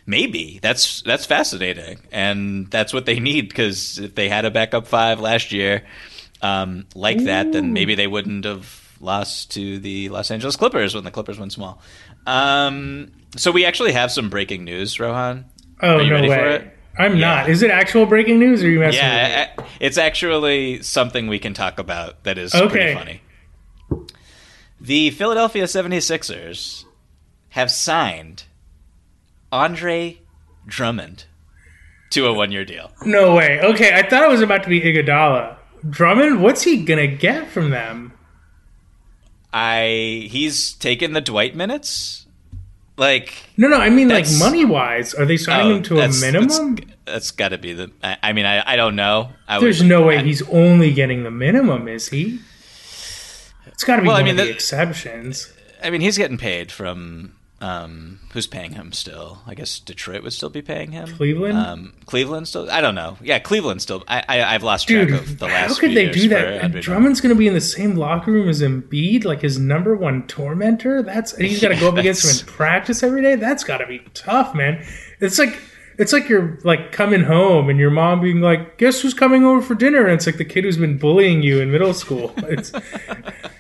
maybe 0.07 0.59
that's 0.63 1.03
that's 1.03 1.27
fascinating, 1.27 1.99
and 2.11 2.71
that's 2.71 2.93
what 2.93 3.07
they 3.07 3.21
need 3.21 3.49
because 3.49 3.99
if 3.99 4.15
they 4.15 4.29
had 4.29 4.45
a 4.45 4.51
backup 4.51 4.87
five 4.87 5.21
last 5.21 5.53
year 5.53 5.85
um, 6.43 6.87
like 6.95 7.25
that, 7.25 7.53
then 7.53 7.73
maybe 7.73 7.95
they 7.95 8.07
wouldn't 8.07 8.45
have 8.45 8.97
lost 9.01 9.53
to 9.53 9.79
the 9.79 10.09
Los 10.09 10.31
Angeles 10.31 10.57
Clippers 10.57 10.95
when 10.95 11.05
the 11.05 11.11
Clippers 11.11 11.39
went 11.39 11.53
small. 11.53 11.81
Um, 12.27 13.13
so 13.37 13.53
we 13.53 13.65
actually 13.65 13.93
have 13.93 14.11
some 14.11 14.29
breaking 14.31 14.65
news, 14.65 14.99
Rohan. 14.99 15.45
Oh 15.81 15.97
Are 15.97 16.03
you 16.03 16.09
no 16.09 16.15
ready 16.17 16.29
way! 16.29 16.37
for 16.37 16.49
it? 16.49 16.78
I'm 16.99 17.19
not. 17.19 17.49
Is 17.49 17.63
it 17.63 17.71
actual 17.71 18.07
breaking 18.07 18.39
news, 18.39 18.63
or 18.63 18.67
are 18.67 18.71
you 18.71 18.81
messing 18.81 19.01
with 19.01 19.13
me? 19.13 19.19
Yeah, 19.19 19.51
it's 19.81 19.97
actually 19.99 20.83
something 20.83 21.29
we 21.29 21.39
can 21.39 21.55
talk 21.55 21.79
about 21.79 22.25
that 22.25 22.39
is 22.39 22.55
Okay. 22.55 22.69
pretty 22.69 22.95
funny. 22.95 24.09
The 24.81 25.11
Philadelphia 25.11 25.65
76ers 25.65 26.85
have 27.51 27.71
signed 27.71 28.45
Andre 29.51 30.21
Drummond 30.67 31.25
to 32.11 32.27
a 32.27 32.33
one 32.33 32.53
year 32.53 32.65
deal. 32.65 32.93
No 33.05 33.35
way. 33.35 33.61
Okay, 33.61 33.93
I 33.95 34.09
thought 34.09 34.23
it 34.25 34.29
was 34.31 34.41
about 34.43 34.63
to 34.65 34.69
be 34.69 34.81
Iguodala. 34.81 35.57
Drummond, 35.89 36.43
what's 36.43 36.63
he 36.63 36.85
gonna 36.85 37.07
get 37.07 37.49
from 37.51 37.71
them? 37.71 38.13
I 39.53 40.29
he's 40.31 40.75
taken 40.75 41.13
the 41.13 41.21
Dwight 41.21 41.55
minutes. 41.57 42.27
Like 42.99 43.33
No, 43.57 43.69
no, 43.69 43.79
I 43.79 43.89
mean 43.91 44.09
like 44.09 44.27
money 44.39 44.65
wise. 44.65 45.15
Are 45.15 45.25
they 45.25 45.37
signing 45.39 45.73
oh, 45.73 45.77
him 45.77 45.83
to 45.85 46.01
a 46.01 46.09
minimum? 46.21 46.75
That's, 46.77 46.81
that's 47.07 47.31
got 47.31 47.51
to 47.51 47.59
be 47.59 47.73
the. 47.73 47.91
I, 48.03 48.17
I 48.23 48.33
mean, 48.33 48.45
I, 48.45 48.73
I 48.73 48.77
don't 48.77 48.97
know. 48.97 49.31
I 49.47 49.61
There's 49.61 49.79
would, 49.81 49.89
no 49.89 50.03
way 50.03 50.19
I- 50.19 50.23
he's 50.23 50.43
only 50.49 50.93
getting 50.93 51.23
the 51.23 51.31
minimum, 51.31 51.87
is 51.89 52.09
he? 52.09 52.41
It's 53.67 53.85
got 53.85 53.97
to 53.97 54.03
be 54.03 54.09
Well, 54.09 54.17
I 54.17 54.21
one 54.21 54.25
mean, 54.25 54.33
of 54.33 54.39
the 54.39 54.45
the- 54.45 54.51
exceptions. 54.51 55.53
I 55.83 55.91
mean, 55.91 56.01
he's 56.01 56.19
getting 56.19 56.39
paid 56.39 56.73
from 56.73 57.35
um, 57.61 58.21
who's 58.33 58.47
paying 58.47 58.73
him 58.73 58.93
still? 58.93 59.39
I 59.47 59.55
guess 59.55 59.81
Detroit 59.81 60.23
would 60.23 60.33
still 60.33 60.49
be 60.51 60.63
paying 60.63 60.93
him. 60.93 61.09
Cleveland? 61.09 61.59
um, 61.59 61.93
Cleveland 62.07 62.47
still. 62.47 62.71
I 62.71 62.81
don't 62.81 62.95
know. 62.95 63.17
Yeah, 63.21 63.41
Cleveland 63.41 63.83
still. 63.83 64.05
I, 64.07 64.25
I 64.29 64.55
I've 64.55 64.63
lost 64.63 64.87
Dude, 64.87 65.09
track 65.09 65.21
of 65.21 65.39
the 65.39 65.47
last. 65.47 65.75
how 65.75 65.81
could 65.81 65.95
they 65.95 66.09
do 66.09 66.29
that? 66.29 66.47
And 66.65 66.75
Drummond's 66.81 67.21
going 67.21 67.35
to 67.35 67.39
be 67.39 67.49
in 67.49 67.55
the 67.55 67.61
same 67.61 67.97
locker 67.97 68.31
room 68.31 68.49
as 68.49 68.63
Embiid, 68.63 69.25
like 69.25 69.41
his 69.43 69.59
number 69.59 69.97
one 69.97 70.27
tormentor. 70.29 71.03
That's 71.03 71.33
and 71.33 71.47
he's 71.47 71.61
got 71.61 71.69
to 71.69 71.77
go 71.81 71.89
up 71.89 71.97
against 71.99 72.25
him 72.25 72.49
in 72.49 72.55
practice 72.55 73.03
every 73.03 73.23
day. 73.23 73.35
That's 73.35 73.65
got 73.65 73.79
to 73.79 73.87
be 73.87 74.03
tough, 74.15 74.55
man. 74.55 74.85
It's 75.21 75.39
like 75.39 75.59
it's 75.99 76.13
like 76.13 76.29
you're 76.29 76.61
like 76.63 76.93
coming 76.93 77.25
home 77.25 77.69
and 77.69 77.81
your 77.81 77.91
mom 77.91 78.21
being 78.21 78.41
like, 78.41 78.79
"Guess 78.79 79.01
who's 79.01 79.15
coming 79.15 79.45
over 79.45 79.61
for 79.61 79.75
dinner?" 79.75 80.05
And 80.05 80.13
it's 80.13 80.27
like 80.27 80.37
the 80.37 80.45
kid 80.45 80.63
who's 80.63 80.77
been 80.79 80.97
bullying 80.97 81.43
you 81.43 81.61
in 81.61 81.73
middle 81.73 81.93
school. 81.93 82.33
It's 82.37 82.73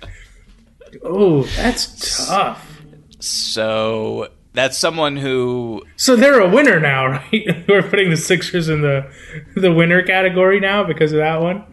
oh, 1.02 1.42
that's 1.56 2.26
tough. 2.28 2.77
So 3.20 4.28
that's 4.52 4.78
someone 4.78 5.16
who 5.16 5.82
So 5.96 6.16
they're 6.16 6.40
a 6.40 6.48
winner 6.48 6.80
now, 6.80 7.06
right? 7.32 7.64
We're 7.68 7.82
putting 7.82 8.10
the 8.10 8.16
Sixers 8.16 8.68
in 8.68 8.80
the 8.82 9.10
the 9.54 9.72
winner 9.72 10.02
category 10.02 10.60
now 10.60 10.84
because 10.84 11.12
of 11.12 11.18
that 11.18 11.40
one. 11.40 11.64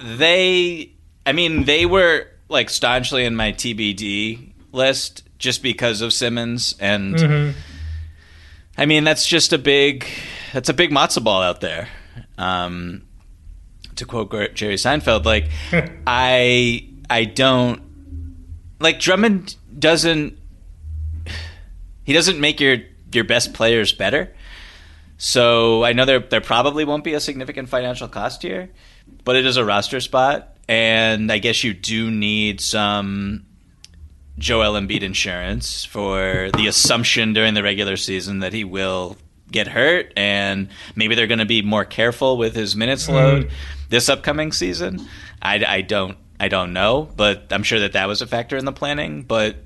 they. 0.00 0.92
I 1.24 1.32
mean, 1.32 1.64
they 1.64 1.86
were 1.86 2.28
like 2.48 2.70
staunchly 2.70 3.24
in 3.24 3.34
my 3.34 3.52
TBD 3.52 4.52
list 4.72 5.24
just 5.38 5.62
because 5.62 6.00
of 6.00 6.12
Simmons, 6.12 6.76
and 6.78 7.16
Mhm. 7.16 7.54
I 8.78 8.86
mean 8.86 9.04
that's 9.04 9.26
just 9.26 9.52
a 9.52 9.58
big 9.58 10.06
that's 10.52 10.68
a 10.68 10.74
big 10.74 10.90
matzo 10.90 11.22
ball 11.24 11.42
out 11.42 11.60
there. 11.60 11.88
Um, 12.38 13.02
to 13.96 14.04
quote 14.04 14.30
Jerry 14.54 14.76
Seinfeld, 14.76 15.24
like 15.24 15.48
I 16.06 16.86
I 17.10 17.24
don't 17.24 17.82
like 18.78 19.00
Drummond 19.00 19.56
doesn't 19.86 20.36
he 22.02 22.12
doesn't 22.12 22.40
make 22.40 22.60
your 22.60 22.78
your 23.12 23.22
best 23.22 23.54
players 23.54 23.92
better. 23.92 24.34
So 25.16 25.84
I 25.84 25.92
know 25.92 26.04
there 26.04 26.18
there 26.18 26.40
probably 26.40 26.84
won't 26.84 27.04
be 27.04 27.14
a 27.14 27.20
significant 27.20 27.68
financial 27.68 28.08
cost 28.08 28.42
here, 28.42 28.70
but 29.24 29.36
it 29.36 29.46
is 29.46 29.56
a 29.56 29.64
roster 29.64 30.00
spot, 30.00 30.56
and 30.68 31.30
I 31.30 31.38
guess 31.38 31.62
you 31.62 31.72
do 31.72 32.10
need 32.10 32.60
some 32.60 33.46
Joel 34.38 34.74
Embiid 34.74 35.02
insurance 35.02 35.84
for 35.84 36.50
the 36.56 36.66
assumption 36.66 37.32
during 37.32 37.54
the 37.54 37.62
regular 37.62 37.96
season 37.96 38.40
that 38.40 38.52
he 38.52 38.64
will 38.64 39.16
get 39.52 39.68
hurt, 39.68 40.12
and 40.16 40.68
maybe 40.96 41.14
they're 41.14 41.28
going 41.28 41.38
to 41.38 41.46
be 41.46 41.62
more 41.62 41.84
careful 41.84 42.36
with 42.36 42.56
his 42.56 42.74
minutes 42.74 43.06
mm-hmm. 43.06 43.14
load 43.14 43.50
this 43.88 44.08
upcoming 44.08 44.50
season. 44.50 45.06
I, 45.40 45.64
I 45.64 45.80
don't 45.82 46.18
I 46.40 46.48
don't 46.48 46.72
know, 46.72 47.08
but 47.16 47.52
I'm 47.52 47.62
sure 47.62 47.80
that 47.80 47.92
that 47.92 48.08
was 48.08 48.20
a 48.20 48.26
factor 48.26 48.56
in 48.56 48.64
the 48.64 48.72
planning. 48.72 49.22
But 49.22 49.56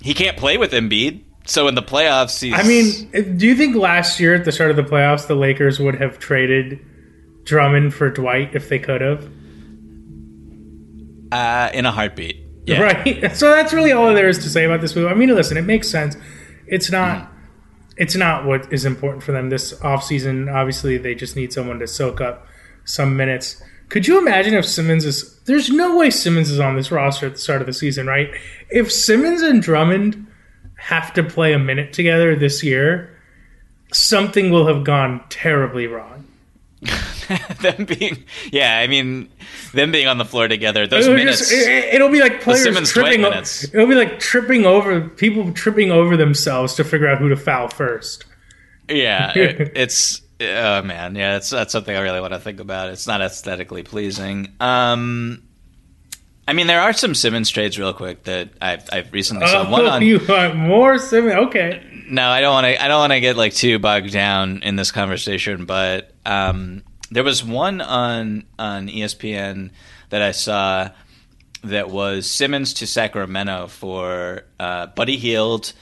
he 0.00 0.14
can't 0.14 0.36
play 0.36 0.56
with 0.58 0.72
Embiid, 0.72 1.22
so 1.46 1.68
in 1.68 1.74
the 1.74 1.82
playoffs, 1.82 2.40
he's 2.40 2.54
I 2.54 2.62
mean, 2.62 3.36
do 3.38 3.46
you 3.46 3.54
think 3.54 3.76
last 3.76 4.20
year 4.20 4.34
at 4.34 4.44
the 4.44 4.52
start 4.52 4.70
of 4.70 4.76
the 4.76 4.82
playoffs, 4.82 5.26
the 5.26 5.36
Lakers 5.36 5.78
would 5.78 5.96
have 5.96 6.18
traded 6.18 6.80
Drummond 7.44 7.94
for 7.94 8.10
Dwight 8.10 8.54
if 8.54 8.68
they 8.68 8.78
could 8.78 9.00
have? 9.00 9.28
uh, 11.32 11.70
in 11.72 11.86
a 11.86 11.92
heartbeat. 11.92 12.44
Yeah. 12.66 12.80
Right. 12.82 13.32
So 13.36 13.50
that's 13.50 13.72
really 13.72 13.92
all 13.92 14.12
there 14.14 14.28
is 14.28 14.38
to 14.38 14.50
say 14.50 14.64
about 14.64 14.80
this 14.80 14.96
move. 14.96 15.10
I 15.10 15.14
mean, 15.14 15.34
listen, 15.34 15.56
it 15.56 15.62
makes 15.62 15.88
sense. 15.88 16.16
It's 16.66 16.90
not. 16.90 17.32
It's 17.96 18.14
not 18.14 18.44
what 18.44 18.70
is 18.72 18.84
important 18.84 19.22
for 19.22 19.32
them 19.32 19.48
this 19.48 19.72
offseason. 19.80 20.52
Obviously, 20.52 20.98
they 20.98 21.14
just 21.14 21.34
need 21.34 21.52
someone 21.52 21.78
to 21.78 21.86
soak 21.86 22.20
up 22.20 22.46
some 22.84 23.16
minutes. 23.16 23.62
Could 23.88 24.06
you 24.08 24.18
imagine 24.18 24.54
if 24.54 24.66
Simmons 24.66 25.04
is? 25.04 25.38
There's 25.44 25.70
no 25.70 25.96
way 25.96 26.10
Simmons 26.10 26.50
is 26.50 26.58
on 26.58 26.76
this 26.76 26.90
roster 26.90 27.26
at 27.26 27.32
the 27.34 27.38
start 27.38 27.60
of 27.60 27.66
the 27.66 27.72
season, 27.72 28.06
right? 28.06 28.30
If 28.70 28.90
Simmons 28.90 29.42
and 29.42 29.62
Drummond 29.62 30.26
have 30.76 31.12
to 31.14 31.22
play 31.22 31.52
a 31.52 31.58
minute 31.58 31.92
together 31.92 32.34
this 32.34 32.62
year, 32.62 33.16
something 33.92 34.50
will 34.50 34.66
have 34.66 34.84
gone 34.84 35.22
terribly 35.28 35.86
wrong. 35.86 36.24
them 37.62 37.84
being 37.86 38.24
yeah, 38.52 38.78
I 38.78 38.86
mean 38.86 39.28
them 39.72 39.90
being 39.92 40.06
on 40.06 40.18
the 40.18 40.24
floor 40.24 40.46
together. 40.48 40.86
Those 40.86 41.06
It'll 41.06 41.16
minutes. 41.16 41.38
just- 41.48 41.52
it, 41.52 42.00
will 42.00 42.10
be 42.10 42.20
like 42.20 42.40
players 42.42 42.62
Simmons 42.64 42.90
tripping. 42.92 43.24
O- 43.24 43.30
minutes. 43.30 43.64
It'll 43.64 43.86
be 43.86 43.94
like 43.94 44.18
tripping 44.20 44.66
over 44.66 45.08
people 45.08 45.52
tripping 45.52 45.90
over 45.90 46.16
themselves 46.16 46.74
to 46.74 46.84
figure 46.84 47.08
out 47.08 47.18
who 47.18 47.28
to 47.28 47.36
foul 47.36 47.68
first. 47.68 48.24
Yeah, 48.88 49.32
it- 49.36 49.72
it's 49.76 50.20
oh 50.40 50.82
man, 50.82 51.14
yeah, 51.14 51.36
it's 51.36 51.50
that's 51.50 51.72
something 51.72 51.94
I 51.94 52.00
really 52.00 52.20
want 52.20 52.32
to 52.32 52.40
think 52.40 52.60
about. 52.60 52.90
It's 52.90 53.06
not 53.06 53.20
aesthetically 53.20 53.82
pleasing. 53.82 54.52
Um, 54.60 55.42
I 56.48 56.52
mean, 56.52 56.68
there 56.68 56.80
are 56.80 56.92
some 56.92 57.14
Simmons 57.14 57.50
trades, 57.50 57.78
real 57.78 57.92
quick, 57.92 58.24
that 58.24 58.50
I've 58.60 58.88
I've 58.92 59.12
recently 59.12 59.46
saw. 59.46 59.66
Oh, 59.66 59.70
One 59.70 59.86
on 59.86 60.02
you 60.02 60.20
want 60.28 60.56
more 60.56 60.98
Simmons? 60.98 61.34
Okay. 61.48 61.82
no, 62.08 62.28
I 62.28 62.40
don't 62.40 62.52
want 62.52 62.66
to. 62.66 62.82
I 62.82 62.88
don't 62.88 63.00
want 63.00 63.12
to 63.12 63.20
get 63.20 63.36
like 63.36 63.54
too 63.54 63.78
bogged 63.78 64.12
down 64.12 64.62
in 64.62 64.76
this 64.76 64.92
conversation, 64.92 65.64
but 65.64 66.12
um, 66.24 66.82
there 67.10 67.24
was 67.24 67.42
one 67.42 67.80
on 67.80 68.44
on 68.58 68.88
ESPN 68.88 69.70
that 70.10 70.22
I 70.22 70.30
saw 70.32 70.90
that 71.64 71.90
was 71.90 72.30
Simmons 72.30 72.74
to 72.74 72.86
Sacramento 72.86 73.66
for 73.66 74.44
uh, 74.60 74.86
Buddy 74.86 75.16
Hield, 75.16 75.72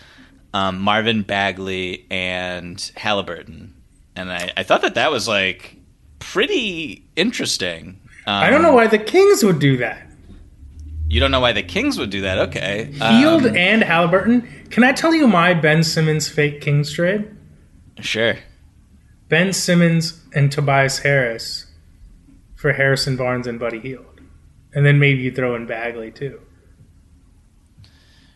um, 0.54 0.80
Marvin 0.80 1.22
Bagley, 1.22 2.06
and 2.10 2.80
Halliburton, 2.96 3.73
and 4.16 4.30
I, 4.32 4.52
I 4.56 4.62
thought 4.62 4.82
that 4.82 4.94
that 4.94 5.10
was 5.10 5.26
like 5.28 5.76
pretty 6.18 7.04
interesting. 7.16 8.00
Um, 8.26 8.42
I 8.42 8.50
don't 8.50 8.62
know 8.62 8.72
why 8.72 8.86
the 8.86 8.98
Kings 8.98 9.42
would 9.44 9.58
do 9.58 9.76
that. 9.78 10.00
You 11.08 11.20
don't 11.20 11.30
know 11.30 11.40
why 11.40 11.52
the 11.52 11.62
Kings 11.62 11.98
would 11.98 12.10
do 12.10 12.22
that? 12.22 12.38
Okay, 12.38 12.86
Hield 12.92 13.46
Um, 13.46 13.56
and 13.56 13.82
Halliburton. 13.84 14.48
Can 14.70 14.82
I 14.84 14.92
tell 14.92 15.14
you 15.14 15.28
my 15.28 15.52
Ben 15.54 15.82
Simmons 15.84 16.28
fake 16.28 16.60
Kings 16.60 16.92
trade? 16.92 17.28
sure. 18.00 18.36
Ben 19.28 19.52
Simmons 19.52 20.20
and 20.34 20.50
Tobias 20.50 20.98
Harris 21.00 21.66
for 22.56 22.72
Harrison 22.72 23.16
Barnes 23.16 23.46
and 23.46 23.58
Buddy 23.58 23.80
Hield, 23.80 24.20
and 24.74 24.84
then 24.86 24.98
maybe 24.98 25.20
you 25.22 25.30
throw 25.32 25.54
in 25.54 25.66
Bagley 25.66 26.10
too. 26.10 26.40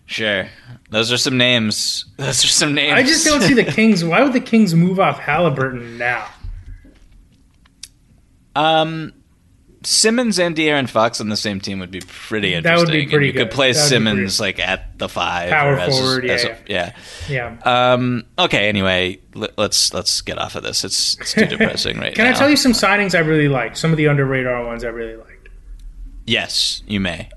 Sure. 0.09 0.48
Those 0.90 1.12
are 1.12 1.18
some 1.18 1.36
names. 1.36 2.06
Those 2.16 2.42
are 2.44 2.48
some 2.48 2.74
names. 2.74 2.94
I 2.94 3.02
just 3.02 3.24
don't 3.26 3.42
see 3.42 3.54
the 3.54 3.62
Kings. 3.64 4.02
Why 4.04 4.22
would 4.22 4.32
the 4.32 4.40
Kings 4.40 4.74
move 4.74 4.98
off 4.98 5.18
Halliburton 5.20 5.98
now? 5.98 6.26
Um, 8.56 9.12
Simmons 9.84 10.38
and 10.38 10.56
De'Aaron 10.56 10.88
Fox 10.88 11.20
on 11.20 11.28
the 11.28 11.36
same 11.36 11.61
team 11.61 11.78
would 11.78 11.90
be 11.90 12.00
pretty 12.00 12.54
interesting. 12.54 12.74
That 12.74 12.80
would 12.84 12.92
be 12.92 13.02
And 13.02 13.11
pretty 13.11 13.26
you 13.26 13.32
could 13.32 13.48
good. 13.48 13.50
play 13.50 13.68
would 13.68 13.74
be 13.74 13.78
Simmons 13.80 14.40
like 14.40 14.59
at 14.59 14.98
the 14.98 15.09
five, 15.09 15.50
Power 15.50 15.74
or 15.74 15.78
as, 15.78 15.96
forward, 15.98 16.24
yeah, 16.24 16.32
as 16.32 16.44
a- 16.44 16.59
yeah. 16.66 16.92
Yeah. 17.28 17.56
Um, 17.64 18.24
okay. 18.38 18.68
Anyway, 18.68 19.20
let, 19.34 19.56
let's 19.56 19.94
let's 19.94 20.20
get 20.22 20.38
off 20.38 20.56
of 20.56 20.64
this. 20.64 20.84
It's 20.84 21.16
it's 21.20 21.34
too 21.34 21.46
depressing 21.46 21.98
right 22.00 22.14
Can 22.14 22.24
now. 22.24 22.30
I 22.30 22.34
tell 22.34 22.50
you 22.50 22.56
some 22.56 22.72
signings 22.72 23.14
I 23.14 23.20
really 23.20 23.48
liked? 23.48 23.76
Some 23.76 23.92
of 23.92 23.96
the 23.98 24.09
under 24.09 24.24
radar 24.24 24.64
ones 24.66 24.82
I 24.84 24.88
really 24.88 25.16
liked. 25.16 25.48
Yes, 26.26 26.82
you 26.86 26.98
may. 26.98 27.28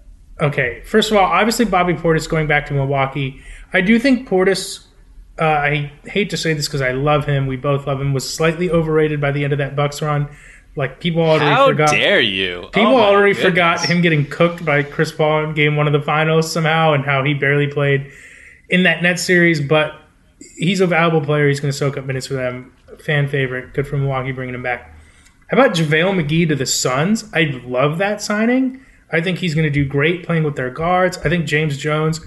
Okay, 0.41 0.81
first 0.85 1.11
of 1.11 1.17
all, 1.17 1.23
obviously 1.25 1.65
Bobby 1.65 1.93
Portis 1.93 2.27
going 2.27 2.47
back 2.47 2.65
to 2.67 2.73
Milwaukee. 2.73 3.41
I 3.73 3.81
do 3.81 3.99
think 3.99 4.27
Portis. 4.27 4.85
Uh, 5.39 5.45
I 5.45 5.91
hate 6.05 6.29
to 6.31 6.37
say 6.37 6.53
this 6.53 6.67
because 6.67 6.81
I 6.81 6.91
love 6.91 7.25
him. 7.25 7.47
We 7.47 7.55
both 7.57 7.87
love 7.87 8.01
him. 8.01 8.13
Was 8.13 8.31
slightly 8.31 8.69
overrated 8.69 9.21
by 9.21 9.31
the 9.31 9.43
end 9.43 9.53
of 9.53 9.59
that 9.59 9.75
Bucks 9.75 10.01
run. 10.01 10.29
Like 10.75 10.99
people 10.99 11.21
already 11.21 11.45
How 11.45 11.67
forgot. 11.67 11.89
dare 11.91 12.21
you? 12.21 12.69
People 12.73 12.95
Oh 12.95 13.01
already 13.01 13.33
goodness. 13.33 13.49
forgot 13.49 13.85
him 13.85 14.01
getting 14.01 14.25
cooked 14.25 14.63
by 14.65 14.83
Chris 14.83 15.11
Paul 15.11 15.43
in 15.45 15.53
Game 15.53 15.75
One 15.75 15.85
of 15.87 15.93
the 15.93 16.01
Finals 16.01 16.51
somehow, 16.51 16.93
and 16.93 17.03
how 17.05 17.23
he 17.23 17.33
barely 17.33 17.67
played 17.67 18.11
in 18.69 18.83
that 18.83 19.01
net 19.03 19.19
series. 19.19 19.61
But 19.61 19.93
he's 20.57 20.79
a 20.81 20.87
valuable 20.87 21.21
player. 21.25 21.47
He's 21.47 21.59
going 21.59 21.71
to 21.71 21.77
soak 21.77 21.97
up 21.97 22.05
minutes 22.05 22.27
for 22.27 22.35
them. 22.35 22.73
Fan 23.03 23.27
favorite. 23.27 23.73
Good 23.73 23.87
for 23.87 23.97
Milwaukee 23.97 24.31
bringing 24.31 24.55
him 24.55 24.63
back. 24.63 24.95
How 25.49 25.57
about 25.57 25.75
JaVale 25.75 26.23
McGee 26.25 26.47
to 26.49 26.55
the 26.55 26.65
Suns? 26.65 27.29
I 27.33 27.61
love 27.65 27.97
that 27.97 28.21
signing. 28.21 28.85
I 29.11 29.21
think 29.21 29.39
he's 29.39 29.53
going 29.53 29.65
to 29.65 29.71
do 29.71 29.85
great 29.85 30.25
playing 30.25 30.43
with 30.43 30.55
their 30.55 30.69
guards. 30.69 31.17
I 31.19 31.29
think 31.29 31.45
James 31.45 31.77
Jones. 31.77 32.21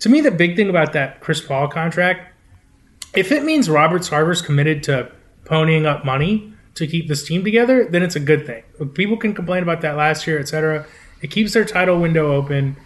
To 0.00 0.08
me, 0.08 0.20
the 0.20 0.30
big 0.30 0.56
thing 0.56 0.70
about 0.70 0.92
that 0.92 1.20
Chris 1.20 1.40
Paul 1.40 1.68
contract, 1.68 2.32
if 3.14 3.32
it 3.32 3.44
means 3.44 3.68
Robert 3.68 4.02
Sarver's 4.02 4.40
committed 4.40 4.82
to 4.84 5.10
ponying 5.44 5.86
up 5.86 6.04
money 6.04 6.52
to 6.74 6.86
keep 6.86 7.08
this 7.08 7.26
team 7.26 7.42
together, 7.42 7.88
then 7.90 8.02
it's 8.02 8.14
a 8.14 8.20
good 8.20 8.46
thing. 8.46 8.62
People 8.94 9.16
can 9.16 9.34
complain 9.34 9.62
about 9.62 9.80
that 9.80 9.96
last 9.96 10.26
year, 10.26 10.38
etc. 10.38 10.86
It 11.20 11.30
keeps 11.30 11.52
their 11.52 11.64
title 11.64 12.00
window 12.00 12.32
open. 12.32 12.76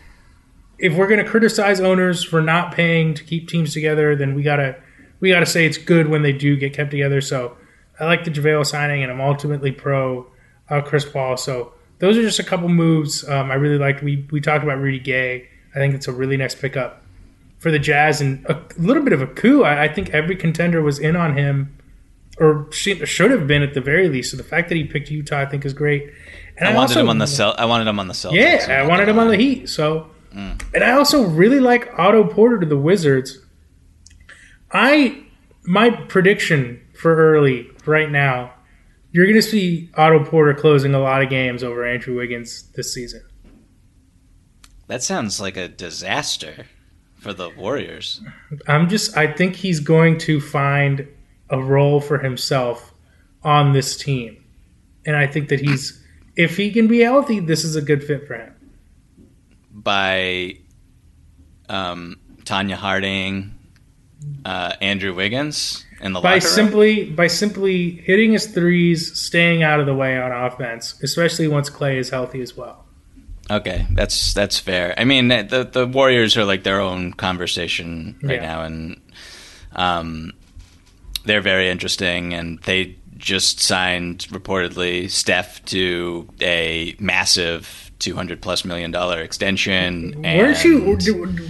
If 0.78 0.96
we're 0.96 1.06
going 1.06 1.22
to 1.22 1.30
criticize 1.30 1.80
owners 1.80 2.24
for 2.24 2.40
not 2.40 2.72
paying 2.72 3.12
to 3.14 3.22
keep 3.22 3.48
teams 3.48 3.74
together, 3.74 4.16
then 4.16 4.34
we 4.34 4.42
gotta 4.42 4.76
we 5.20 5.30
gotta 5.30 5.46
say 5.46 5.66
it's 5.66 5.78
good 5.78 6.08
when 6.08 6.22
they 6.22 6.32
do 6.32 6.56
get 6.56 6.72
kept 6.72 6.90
together. 6.90 7.20
So 7.20 7.56
I 8.00 8.06
like 8.06 8.24
the 8.24 8.30
JaVale 8.30 8.66
signing, 8.66 9.02
and 9.02 9.12
I'm 9.12 9.20
ultimately 9.20 9.70
pro 9.70 10.26
uh, 10.70 10.80
Chris 10.80 11.04
Paul. 11.04 11.36
So 11.36 11.74
those 12.02 12.18
are 12.18 12.22
just 12.22 12.40
a 12.40 12.42
couple 12.42 12.68
moves 12.68 13.26
um, 13.28 13.52
I 13.52 13.54
really 13.54 13.78
liked. 13.78 14.02
We 14.02 14.26
we 14.32 14.40
talked 14.40 14.64
about 14.64 14.78
Rudy 14.78 14.98
Gay. 14.98 15.48
I 15.72 15.78
think 15.78 15.94
it's 15.94 16.08
a 16.08 16.12
really 16.12 16.36
nice 16.36 16.54
pickup 16.54 17.00
for 17.58 17.70
the 17.70 17.78
Jazz 17.78 18.20
and 18.20 18.44
a 18.46 18.60
little 18.76 19.04
bit 19.04 19.12
of 19.12 19.22
a 19.22 19.26
coup. 19.28 19.62
I, 19.62 19.84
I 19.84 19.88
think 19.88 20.10
every 20.10 20.34
contender 20.34 20.82
was 20.82 20.98
in 20.98 21.14
on 21.14 21.36
him, 21.36 21.78
or 22.38 22.66
should 22.72 23.30
have 23.30 23.46
been 23.46 23.62
at 23.62 23.74
the 23.74 23.80
very 23.80 24.08
least. 24.08 24.32
So 24.32 24.36
the 24.36 24.42
fact 24.42 24.68
that 24.68 24.74
he 24.74 24.82
picked 24.82 25.10
Utah, 25.12 25.38
I 25.38 25.46
think, 25.46 25.64
is 25.64 25.72
great. 25.72 26.12
And 26.56 26.68
I 26.68 26.74
wanted 26.74 26.96
also- 26.96 27.00
him 27.02 27.08
on 27.08 27.18
the 27.18 27.26
cell. 27.28 27.54
I 27.56 27.66
wanted 27.66 27.86
him 27.86 28.00
on 28.00 28.08
the 28.08 28.14
Celtics. 28.14 28.32
yeah, 28.68 28.82
I 28.82 28.86
wanted 28.86 29.08
him 29.08 29.20
on 29.20 29.28
the 29.28 29.36
Heat. 29.36 29.68
So, 29.68 30.08
and 30.32 30.82
I 30.82 30.90
also 30.90 31.22
really 31.22 31.60
like 31.60 31.96
Otto 31.96 32.24
Porter 32.24 32.58
to 32.58 32.66
the 32.66 32.76
Wizards. 32.76 33.38
I 34.72 35.22
my 35.64 35.90
prediction 35.90 36.80
for 36.94 37.14
early 37.14 37.70
right 37.86 38.10
now, 38.10 38.51
you're 39.12 39.26
going 39.26 39.36
to 39.36 39.42
see 39.42 39.90
Otto 39.94 40.24
Porter 40.24 40.54
closing 40.54 40.94
a 40.94 40.98
lot 40.98 41.22
of 41.22 41.28
games 41.30 41.62
over 41.62 41.84
Andrew 41.86 42.16
Wiggins 42.16 42.64
this 42.74 42.92
season. 42.92 43.22
That 44.88 45.02
sounds 45.02 45.40
like 45.40 45.56
a 45.56 45.68
disaster 45.68 46.66
for 47.14 47.32
the 47.32 47.48
Warriors. 47.50 48.20
I'm 48.66 48.88
just 48.88 49.16
I 49.16 49.32
think 49.32 49.56
he's 49.56 49.80
going 49.80 50.18
to 50.18 50.40
find 50.40 51.06
a 51.50 51.62
role 51.62 52.00
for 52.00 52.18
himself 52.18 52.92
on 53.42 53.72
this 53.72 53.96
team. 53.96 54.42
And 55.06 55.16
I 55.16 55.26
think 55.26 55.48
that 55.48 55.60
he's 55.60 56.02
if 56.36 56.56
he 56.56 56.70
can 56.70 56.88
be 56.88 57.00
healthy, 57.00 57.40
this 57.40 57.64
is 57.64 57.76
a 57.76 57.82
good 57.82 58.02
fit 58.02 58.26
for 58.26 58.34
him. 58.34 58.54
by 59.70 60.56
um, 61.68 62.16
Tonya 62.44 62.74
Harding, 62.76 63.54
uh, 64.44 64.74
Andrew 64.80 65.14
Wiggins 65.14 65.84
in 66.02 66.12
the 66.12 66.20
by 66.20 66.34
locker 66.34 66.46
room. 66.46 66.54
simply 66.54 67.04
by 67.10 67.26
simply 67.28 67.90
hitting 68.04 68.32
his 68.32 68.46
threes, 68.46 69.18
staying 69.18 69.62
out 69.62 69.80
of 69.80 69.86
the 69.86 69.94
way 69.94 70.18
on 70.18 70.32
offense, 70.32 71.00
especially 71.02 71.48
once 71.48 71.70
Clay 71.70 71.96
is 71.98 72.10
healthy 72.10 72.42
as 72.42 72.56
well. 72.56 72.84
Okay, 73.50 73.86
that's 73.92 74.34
that's 74.34 74.58
fair. 74.58 74.94
I 74.98 75.04
mean, 75.04 75.28
the 75.28 75.68
the 75.70 75.86
Warriors 75.86 76.36
are 76.36 76.44
like 76.44 76.62
their 76.64 76.80
own 76.80 77.12
conversation 77.12 78.18
right 78.22 78.40
Yeah. 78.40 78.46
now, 78.46 78.62
and 78.62 79.00
um, 79.72 80.32
they're 81.24 81.40
very 81.40 81.68
interesting, 81.70 82.34
and 82.34 82.58
they 82.60 82.96
just 83.16 83.60
signed 83.60 84.26
reportedly 84.30 85.08
Steph 85.10 85.64
to 85.66 86.28
a 86.40 86.96
massive 86.98 87.91
two 88.02 88.14
hundred 88.14 88.42
plus 88.42 88.64
million 88.64 88.90
dollar 88.90 89.20
extension. 89.20 90.24
And 90.24 90.38
Weren't 90.38 90.64
you? 90.64 90.96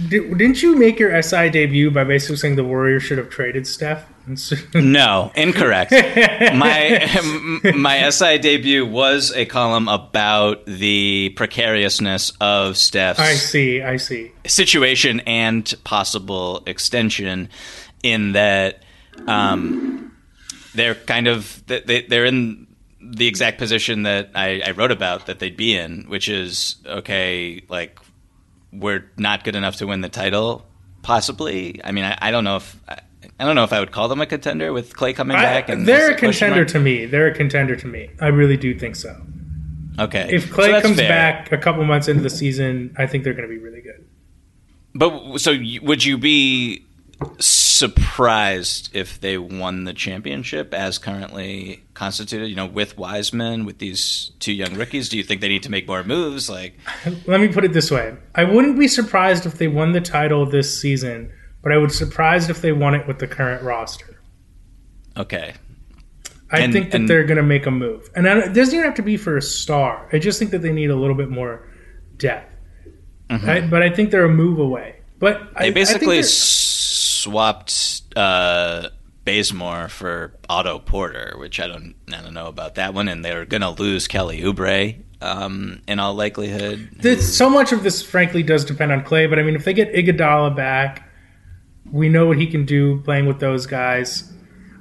Didn't 0.09 0.61
you 0.61 0.77
make 0.77 0.99
your 0.99 1.21
SI 1.21 1.49
debut 1.49 1.91
by 1.91 2.03
basically 2.03 2.37
saying 2.37 2.55
the 2.55 2.63
Warriors 2.63 3.03
should 3.03 3.17
have 3.17 3.29
traded 3.29 3.67
Steph? 3.67 4.05
No, 4.73 5.33
incorrect. 5.35 5.91
my 5.91 7.61
my 7.75 8.09
SI 8.09 8.37
debut 8.37 8.85
was 8.85 9.33
a 9.35 9.45
column 9.45 9.89
about 9.89 10.65
the 10.65 11.33
precariousness 11.35 12.31
of 12.39 12.77
Steph's 12.77 13.19
I 13.19 13.33
see. 13.33 13.81
I 13.81 13.97
see. 13.97 14.31
situation 14.45 15.19
and 15.21 15.73
possible 15.83 16.63
extension 16.65 17.49
in 18.01 18.31
that 18.31 18.83
um, 19.27 20.15
they're 20.73 20.95
kind 20.95 21.27
of 21.27 21.61
they, 21.67 22.05
they're 22.07 22.25
in 22.25 22.67
the 23.15 23.27
exact 23.27 23.57
position 23.59 24.03
that 24.03 24.31
I, 24.33 24.61
I 24.65 24.71
wrote 24.71 24.91
about 24.91 25.27
that 25.27 25.39
they'd 25.39 25.55
be 25.55 25.75
in, 25.75 26.05
which 26.07 26.27
is 26.27 26.77
okay, 26.85 27.63
like 27.69 27.99
we're 28.71 29.05
not 29.17 29.43
good 29.43 29.55
enough 29.55 29.75
to 29.77 29.87
win 29.87 30.01
the 30.01 30.09
title, 30.09 30.65
possibly. 31.03 31.79
I 31.83 31.91
mean, 31.91 32.05
I, 32.05 32.17
I 32.21 32.31
don't 32.31 32.43
know 32.43 32.57
if 32.57 32.75
I, 32.87 32.99
I 33.39 33.45
don't 33.45 33.55
know 33.55 33.63
if 33.63 33.73
I 33.73 33.79
would 33.79 33.91
call 33.91 34.07
them 34.07 34.19
a 34.21 34.25
contender 34.25 34.73
with 34.73 34.95
Clay 34.95 35.13
coming 35.13 35.37
back. 35.37 35.69
I, 35.69 35.73
And 35.73 35.87
they're 35.87 36.11
a 36.11 36.15
contender 36.15 36.65
to 36.65 36.79
me. 36.79 37.05
They're 37.05 37.27
a 37.27 37.33
contender 37.33 37.75
to 37.75 37.87
me. 37.87 38.09
I 38.19 38.27
really 38.27 38.57
do 38.57 38.77
think 38.77 38.95
so. 38.95 39.15
Okay, 39.99 40.27
If 40.31 40.51
Clay 40.51 40.71
that's 40.71 40.83
comes 40.85 40.97
fair. 40.97 41.07
back 41.07 41.51
a 41.51 41.57
couple 41.57 41.83
months 41.85 42.07
into 42.07 42.23
the 42.23 42.29
season, 42.29 42.95
I 42.97 43.05
think 43.05 43.23
they're 43.23 43.35
going 43.35 43.47
to 43.47 43.53
be 43.53 43.61
really 43.61 43.81
good. 43.81 44.03
But 44.95 45.37
so 45.39 45.55
would 45.83 46.03
you 46.03 46.17
be 46.17 46.83
surprised 47.39 48.89
if 48.95 49.19
they 49.21 49.37
won 49.37 49.83
the 49.83 49.93
championship 49.93 50.73
as 50.73 50.97
currently 50.97 51.83
constituted? 51.93 52.47
You 52.47 52.55
know, 52.55 52.65
with 52.65 52.97
Wiseman, 52.97 53.65
with 53.65 53.77
these 53.79 54.31
two 54.39 54.53
young 54.53 54.73
rookies, 54.75 55.09
do 55.09 55.17
you 55.17 55.23
think 55.23 55.41
they 55.41 55.49
need 55.49 55.63
to 55.63 55.71
make 55.71 55.87
more 55.87 56.03
moves? 56.03 56.49
Like, 56.49 56.75
Let 57.27 57.39
me 57.41 57.47
put 57.49 57.63
it 57.65 57.73
this 57.73 57.91
way: 57.91 58.15
I 58.35 58.43
wouldn't 58.43 58.77
be 58.79 58.87
surprised 58.87 59.45
if 59.45 59.57
they 59.57 59.67
won 59.67 59.91
the 59.91 60.01
title 60.01 60.45
this 60.45 60.79
season, 60.79 61.31
but 61.61 61.71
I 61.71 61.77
would 61.77 61.89
be 61.89 61.93
surprised 61.93 62.49
if 62.49 62.61
they 62.61 62.71
won 62.71 62.95
it 62.95 63.07
with 63.07 63.19
the 63.19 63.27
current 63.27 63.63
roster. 63.63 64.19
okay, 65.17 65.53
I 66.51 66.59
And- 66.59 66.73
think 66.73 66.91
that 66.91 67.01
and- 67.01 67.09
they're 67.09 67.23
going 67.25 67.37
to 67.37 67.43
make 67.43 67.65
a 67.65 67.71
move, 67.71 68.09
and 68.15 68.27
I 68.27 68.39
it 68.39 68.53
doesn't 68.53 68.73
even 68.73 68.85
have 68.85 68.95
to 68.95 69.01
be 69.01 69.17
for 69.17 69.37
a 69.37 69.41
star. 69.41 70.07
I 70.13 70.19
just 70.19 70.39
think 70.39 70.51
that 70.51 70.61
they 70.61 70.71
need 70.73 70.89
a 70.89 70.95
little 70.95 71.15
bit 71.15 71.29
more 71.29 71.67
depth. 72.17 72.49
I, 73.29 73.61
but 73.61 73.81
I 73.81 73.89
think 73.89 74.11
they're 74.11 74.25
a 74.25 74.29
move 74.29 74.59
away. 74.59 74.97
But 75.17 75.37
Mm-hmm. 75.39 75.53
they 75.59 75.67
I 75.69 75.71
basically 75.71 76.19
s- 76.19 76.29
swapped 77.23 78.01
uh, 78.15 78.89
Bazemore 79.25 79.87
for 79.87 80.33
Otto 80.49 80.79
Porter, 80.79 81.35
which 81.37 81.59
I 81.59 81.67
don't, 81.67 81.95
I 82.09 82.21
don't 82.21 82.33
know 82.33 82.47
about 82.47 82.75
that 82.75 82.93
one, 82.93 83.07
and 83.07 83.23
they're 83.23 83.45
going 83.45 83.61
to 83.61 83.69
lose 83.69 84.07
Kelly 84.07 84.41
Oubre 84.41 85.01
um, 85.21 85.81
in 85.87 85.99
all 85.99 86.13
likelihood. 86.13 87.21
So 87.21 87.49
much 87.49 87.71
of 87.71 87.83
this, 87.83 88.03
frankly, 88.03 88.43
does 88.43 88.65
depend 88.65 88.91
on 88.91 89.03
Clay. 89.03 89.27
But 89.27 89.39
I 89.39 89.43
mean, 89.43 89.55
if 89.55 89.63
they 89.63 89.73
get 89.73 89.93
Iguodala 89.93 90.55
back, 90.55 91.09
we 91.91 92.09
know 92.09 92.25
what 92.25 92.37
he 92.37 92.47
can 92.47 92.65
do 92.65 93.01
playing 93.01 93.25
with 93.25 93.39
those 93.39 93.65
guys. 93.65 94.31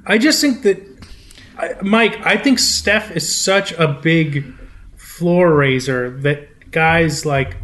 I 0.06 0.18
just 0.18 0.40
think 0.40 0.62
that, 0.62 1.82
Mike, 1.82 2.18
I 2.26 2.36
think 2.36 2.58
Steph 2.58 3.14
is 3.14 3.34
such 3.34 3.72
a 3.72 3.86
big 3.86 4.52
floor 4.96 5.54
raiser 5.54 6.10
that 6.22 6.70
guys 6.72 7.24
like 7.24 7.56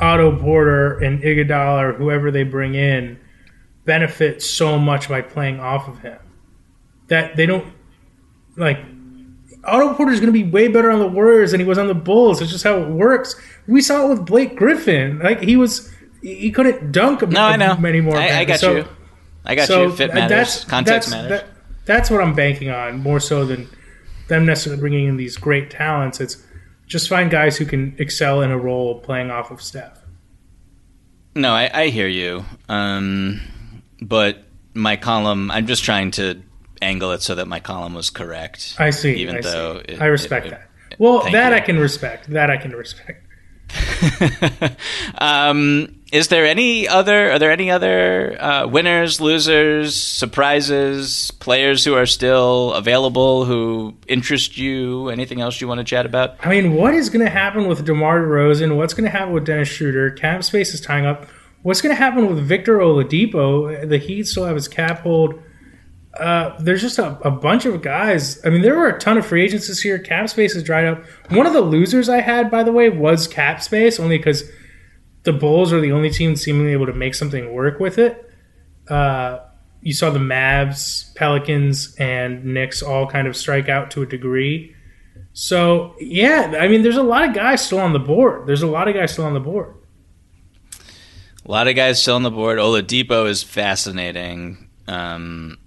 Otto 0.00 0.36
Porter 0.40 0.98
and 0.98 1.22
Iguodala 1.22 1.82
or 1.82 1.92
whoever 1.92 2.32
they 2.32 2.42
bring 2.42 2.74
in 2.74 3.20
benefit 3.84 4.42
so 4.42 4.78
much 4.78 5.08
by 5.08 5.20
playing 5.22 5.60
off 5.60 5.88
of 5.88 5.98
him 6.00 6.18
that 7.08 7.36
they 7.36 7.46
don't 7.46 7.66
like 8.56 8.78
Otto 9.64 9.94
Porter 9.94 10.12
is 10.12 10.20
going 10.20 10.32
to 10.32 10.38
be 10.44 10.48
way 10.48 10.68
better 10.68 10.90
on 10.90 10.98
the 10.98 11.06
Warriors 11.06 11.50
than 11.52 11.60
he 11.60 11.66
was 11.66 11.78
on 11.78 11.86
the 11.86 11.94
Bulls. 11.94 12.40
It's 12.42 12.50
just 12.50 12.64
how 12.64 12.78
it 12.78 12.88
works. 12.88 13.34
We 13.66 13.80
saw 13.80 14.04
it 14.06 14.08
with 14.10 14.26
Blake 14.26 14.56
Griffin. 14.56 15.18
Like 15.20 15.40
he 15.40 15.56
was, 15.56 15.90
he 16.22 16.50
couldn't 16.50 16.92
dunk. 16.92 17.26
No, 17.28 17.40
I 17.42 17.56
know. 17.56 17.76
many 17.78 18.00
more. 18.00 18.16
I, 18.16 18.40
I 18.40 18.44
got 18.44 18.60
So- 18.60 18.76
you. 18.76 18.88
I 19.46 19.54
got 19.54 19.68
so 19.68 19.84
you. 19.84 19.92
Fit 19.92 20.14
matters. 20.14 20.28
That's, 20.30 20.64
Context 20.64 21.10
that's, 21.10 21.22
matters. 21.22 21.40
that- 21.40 21.50
that's 21.86 22.10
what 22.10 22.22
I'm 22.22 22.34
banking 22.34 22.70
on 22.70 22.98
more 23.00 23.20
so 23.20 23.44
than 23.44 23.68
them 24.28 24.46
necessarily 24.46 24.80
bringing 24.80 25.06
in 25.06 25.18
these 25.18 25.36
great 25.36 25.70
talents. 25.70 26.18
It's 26.18 26.42
just 26.86 27.10
find 27.10 27.30
guys 27.30 27.58
who 27.58 27.66
can 27.66 27.94
excel 27.98 28.40
in 28.40 28.50
a 28.50 28.58
role 28.58 29.00
playing 29.00 29.30
off 29.30 29.50
of 29.50 29.60
Steph. 29.60 29.98
No, 31.34 31.52
I, 31.52 31.70
I 31.82 31.88
hear 31.88 32.08
you. 32.08 32.44
Um, 32.70 33.40
but 34.00 34.38
my 34.74 34.96
column, 34.96 35.50
I'm 35.50 35.66
just 35.66 35.84
trying 35.84 36.10
to 36.12 36.42
angle 36.82 37.12
it 37.12 37.22
so 37.22 37.36
that 37.36 37.46
my 37.46 37.60
column 37.60 37.94
was 37.94 38.10
correct. 38.10 38.76
I 38.78 38.90
see. 38.90 39.14
Even 39.16 39.36
I 39.36 39.40
see. 39.40 39.48
though 39.48 39.82
it- 39.88 40.00
I 40.00 40.06
respect 40.06 40.46
it- 40.46 40.50
that. 40.50 40.70
Well, 40.98 41.24
that 41.32 41.48
you. 41.50 41.56
I 41.56 41.60
can 41.60 41.78
respect. 41.78 42.30
That 42.30 42.50
I 42.50 42.56
can 42.56 42.70
respect. 42.70 43.20
um, 45.18 46.00
is 46.12 46.28
there 46.28 46.46
any 46.46 46.86
other? 46.86 47.32
Are 47.32 47.38
there 47.38 47.50
any 47.50 47.70
other 47.70 48.40
uh, 48.40 48.66
winners, 48.68 49.20
losers, 49.20 50.00
surprises, 50.00 51.30
players 51.40 51.84
who 51.84 51.94
are 51.94 52.06
still 52.06 52.72
available 52.74 53.44
who 53.44 53.96
interest 54.06 54.56
you? 54.56 55.08
Anything 55.08 55.40
else 55.40 55.60
you 55.60 55.66
want 55.66 55.78
to 55.78 55.84
chat 55.84 56.06
about? 56.06 56.36
I 56.46 56.50
mean, 56.50 56.74
what 56.74 56.94
is 56.94 57.10
going 57.10 57.24
to 57.24 57.30
happen 57.30 57.66
with 57.66 57.84
DeMar 57.84 58.20
DeRozan? 58.20 58.76
What's 58.76 58.94
going 58.94 59.04
to 59.04 59.10
happen 59.10 59.32
with 59.34 59.46
Dennis 59.46 59.68
Schroeder? 59.68 60.10
Cap 60.10 60.44
space 60.44 60.74
is 60.74 60.80
tying 60.80 61.06
up. 61.06 61.26
What's 61.64 61.80
going 61.80 61.96
to 61.96 61.98
happen 62.00 62.26
with 62.26 62.46
Victor 62.46 62.76
Oladipo? 62.76 63.88
The 63.88 63.96
Heat 63.96 64.26
still 64.26 64.44
have 64.44 64.54
his 64.54 64.68
cap 64.68 65.00
hold. 65.00 65.42
Uh, 66.12 66.54
there's 66.60 66.82
just 66.82 66.98
a, 66.98 67.18
a 67.26 67.30
bunch 67.30 67.64
of 67.64 67.80
guys. 67.80 68.38
I 68.44 68.50
mean, 68.50 68.60
there 68.60 68.76
were 68.76 68.88
a 68.88 69.00
ton 69.00 69.16
of 69.16 69.24
free 69.24 69.42
agents 69.42 69.68
this 69.68 69.82
year. 69.82 69.98
Cap 69.98 70.28
space 70.28 70.52
has 70.52 70.62
dried 70.62 70.84
up. 70.84 71.02
One 71.30 71.46
of 71.46 71.54
the 71.54 71.62
losers 71.62 72.10
I 72.10 72.20
had, 72.20 72.50
by 72.50 72.64
the 72.64 72.70
way, 72.70 72.90
was 72.90 73.26
cap 73.26 73.62
space, 73.62 73.98
only 73.98 74.18
because 74.18 74.44
the 75.22 75.32
Bulls 75.32 75.72
are 75.72 75.80
the 75.80 75.90
only 75.90 76.10
team 76.10 76.36
seemingly 76.36 76.72
able 76.72 76.84
to 76.84 76.92
make 76.92 77.14
something 77.14 77.50
work 77.54 77.80
with 77.80 77.96
it. 77.96 78.30
Uh, 78.86 79.38
you 79.80 79.94
saw 79.94 80.10
the 80.10 80.18
Mavs, 80.18 81.14
Pelicans, 81.14 81.94
and 81.96 82.44
Knicks 82.44 82.82
all 82.82 83.06
kind 83.06 83.26
of 83.26 83.38
strike 83.38 83.70
out 83.70 83.90
to 83.92 84.02
a 84.02 84.06
degree. 84.06 84.76
So 85.32 85.96
yeah, 85.98 86.56
I 86.60 86.68
mean, 86.68 86.82
there's 86.82 86.98
a 86.98 87.02
lot 87.02 87.26
of 87.26 87.34
guys 87.34 87.64
still 87.64 87.80
on 87.80 87.94
the 87.94 87.98
board. 87.98 88.46
There's 88.46 88.62
a 88.62 88.66
lot 88.66 88.86
of 88.86 88.94
guys 88.94 89.12
still 89.12 89.24
on 89.24 89.32
the 89.32 89.40
board. 89.40 89.74
A 91.46 91.50
lot 91.50 91.68
of 91.68 91.76
guys 91.76 92.00
still 92.00 92.16
on 92.16 92.22
the 92.22 92.30
board. 92.30 92.58
Oladipo 92.58 93.28
is 93.28 93.42
fascinating, 93.42 94.68
um, 94.88 95.58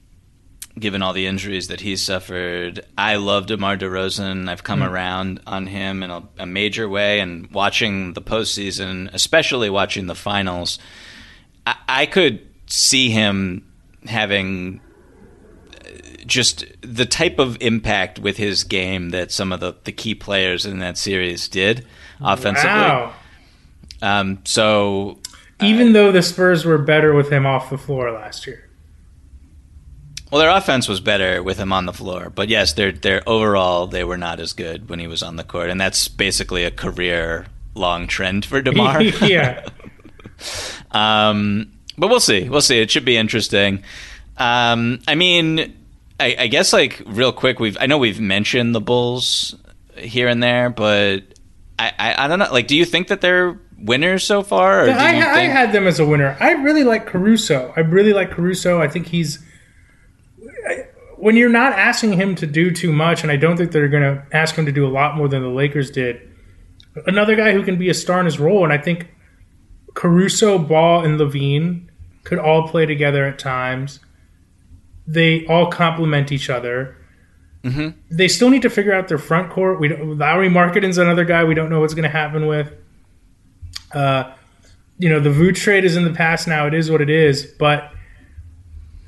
given 0.80 1.02
all 1.04 1.14
the 1.14 1.28
injuries 1.28 1.68
that 1.68 1.82
he's 1.82 2.02
suffered. 2.04 2.84
I 2.98 3.18
love 3.18 3.46
DeMar 3.46 3.78
DeRozan. 3.78 4.50
I've 4.50 4.64
come 4.64 4.80
Mm. 4.82 4.90
around 4.90 5.40
on 5.46 5.68
him 5.68 6.02
in 6.04 6.10
a, 6.10 6.24
a 6.40 6.46
major 6.48 6.90
way, 6.90 7.20
and 7.20 7.50
watching 7.52 8.14
the 8.14 8.22
postseason, 8.22 9.10
especially 9.14 9.70
watching 9.70 10.08
the 10.08 10.16
finals, 10.16 10.80
I, 11.68 11.76
I 11.88 12.06
could 12.08 12.42
see 12.66 13.10
him 13.12 13.64
having 14.06 14.82
uh, 15.86 15.90
just 16.26 16.66
the 16.82 17.06
type 17.06 17.38
of 17.38 17.56
impact 17.62 18.18
with 18.20 18.38
his 18.38 18.64
game 18.64 19.10
that 19.12 19.32
some 19.32 19.52
of 19.52 19.60
the, 19.60 19.76
the 19.84 19.92
key 19.92 20.16
players 20.16 20.66
in 20.66 20.80
that 20.80 20.98
series 20.98 21.48
did 21.48 21.86
offensively. 22.20 22.70
Wow. 22.72 23.14
Um, 24.02 24.40
so 24.44 25.18
Even 25.62 25.94
though 25.94 26.12
the 26.12 26.22
Spurs 26.22 26.66
were 26.66 26.78
better 26.78 27.14
with 27.14 27.32
him 27.32 27.46
off 27.46 27.70
the 27.70 27.78
floor 27.78 28.12
last 28.12 28.46
year. 28.46 28.68
Well, 30.32 30.40
their 30.40 30.50
offense 30.50 30.88
was 30.88 31.00
better 31.00 31.42
with 31.42 31.58
him 31.58 31.72
on 31.72 31.86
the 31.86 31.94
floor, 31.94 32.30
but 32.30 32.50
yes, 32.50 32.74
their 32.74 32.92
their 32.92 33.28
overall 33.28 33.88
they 33.88 34.04
were 34.04 34.18
not 34.18 34.40
as 34.40 34.52
good 34.54 34.90
when 34.90 35.00
he 35.00 35.08
was 35.08 35.24
on 35.24 35.38
the 35.38 35.44
court, 35.44 35.70
and 35.70 35.80
that's 35.80 36.08
basically 36.10 36.66
a 36.66 36.72
career 36.72 37.48
long 37.76 38.08
trend 38.08 38.46
for 38.46 38.62
Demar. 38.64 39.02
yeah. 39.02 39.68
um, 40.92 41.72
but 41.98 42.10
we'll 42.10 42.20
see. 42.20 42.50
We'll 42.50 42.62
see. 42.62 42.80
It 42.80 42.92
should 42.92 43.06
be 43.06 43.16
interesting. 43.16 43.84
Um, 44.38 45.00
I 45.08 45.16
mean, 45.16 45.76
I, 46.20 46.36
I 46.40 46.48
guess 46.48 46.74
like 46.74 47.02
real 47.06 47.32
quick, 47.32 47.60
we've 47.60 47.78
I 47.80 47.86
know 47.86 47.98
we've 47.98 48.20
mentioned 48.20 48.76
the 48.76 48.82
Bulls 48.82 49.56
here 49.96 50.28
and 50.28 50.44
there, 50.44 50.70
but 50.70 51.24
I, 51.80 51.94
I, 51.98 52.26
I 52.26 52.28
don't 52.28 52.40
know. 52.40 52.52
Like, 52.52 52.68
do 52.68 52.76
you 52.76 52.86
think 52.86 53.08
that 53.08 53.22
they're 53.22 53.58
winners 53.80 54.24
so 54.24 54.42
far? 54.42 54.86
Or 54.86 54.90
I, 54.90 55.14
you 55.14 55.24
I 55.24 55.42
had 55.44 55.72
them 55.72 55.88
as 55.88 56.00
a 56.00 56.06
winner. 56.06 56.36
I 56.40 56.52
really 56.52 56.84
like 56.84 57.06
Caruso. 57.06 57.74
I 57.76 57.82
really 57.82 58.14
like 58.14 58.32
Caruso. 58.32 58.82
I 58.82 58.88
think 58.88 59.08
he's 59.08 59.40
I- 60.68 60.88
when 61.18 61.36
you're 61.36 61.50
not 61.50 61.74
asking 61.74 62.14
him 62.14 62.36
to 62.36 62.46
do 62.46 62.70
too 62.72 62.92
much, 62.92 63.24
and 63.24 63.32
I 63.32 63.38
don't 63.38 63.58
think 63.58 63.72
they're 63.72 63.88
going 63.88 64.04
to 64.04 64.24
ask 64.32 64.56
him 64.56 64.66
to 64.68 64.72
do 64.72 64.86
a 64.86 64.90
lot 64.90 65.18
more 65.18 65.28
than 65.28 65.42
the 65.42 65.50
Lakers 65.50 65.90
did. 65.90 66.22
Another 67.08 67.36
guy 67.36 67.54
who 67.54 67.64
can 67.64 67.78
be 67.78 67.90
a 67.90 67.94
star 67.94 68.20
in 68.20 68.26
his 68.26 68.40
role, 68.40 68.64
and 68.64 68.72
I 68.72 68.78
think 68.78 69.08
Caruso, 69.96 70.60
Ball, 70.60 71.04
and 71.04 71.20
LaVine 71.20 71.88
could 72.24 72.38
all 72.38 72.68
play 72.68 72.86
together 72.86 73.26
at 73.26 73.40
times. 73.40 74.00
They 75.08 75.46
all 75.48 75.72
complement 75.72 76.32
each 76.32 76.50
other. 76.52 76.96
Mm-hmm. 77.64 78.00
They 78.16 78.28
still 78.28 78.50
need 78.50 78.62
to 78.62 78.70
figure 78.70 78.94
out 78.94 79.08
their 79.08 79.18
front 79.18 79.52
court. 79.52 79.80
We 79.80 79.88
don't, 79.88 80.18
Lauri 80.18 80.50
Markkanen's 80.50 80.98
another 81.00 81.26
guy 81.26 81.44
we 81.44 81.56
don't 81.56 81.70
know 81.70 81.80
what's 81.80 81.94
going 81.96 82.04
to 82.04 82.10
happen 82.10 82.46
with. 82.46 82.72
Uh, 83.94 84.34
you 84.98 85.10
know, 85.10 85.20
the 85.20 85.30
Vooch 85.30 85.58
trade 85.58 85.86
is 85.86 85.96
in 85.96 86.04
the 86.04 86.14
past 86.14 86.48
now. 86.48 86.68
It 86.68 86.74
is 86.74 86.90
what 86.90 87.02
it 87.02 87.10
is. 87.10 87.44
But 87.46 87.92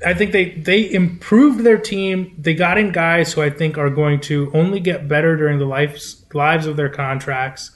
I 0.04 0.14
think 0.14 0.32
they 0.32 0.50
they 0.50 0.90
improved 0.90 1.64
their 1.64 1.78
team. 1.78 2.34
They 2.38 2.54
got 2.54 2.78
in 2.78 2.92
guys 2.92 3.32
who 3.32 3.42
I 3.42 3.50
think 3.50 3.76
are 3.76 3.90
going 3.90 4.20
to 4.22 4.50
only 4.54 4.80
get 4.80 5.08
better 5.08 5.36
during 5.36 5.58
the 5.58 5.66
lives 5.66 6.24
lives 6.32 6.66
of 6.66 6.76
their 6.76 6.88
contracts. 6.88 7.72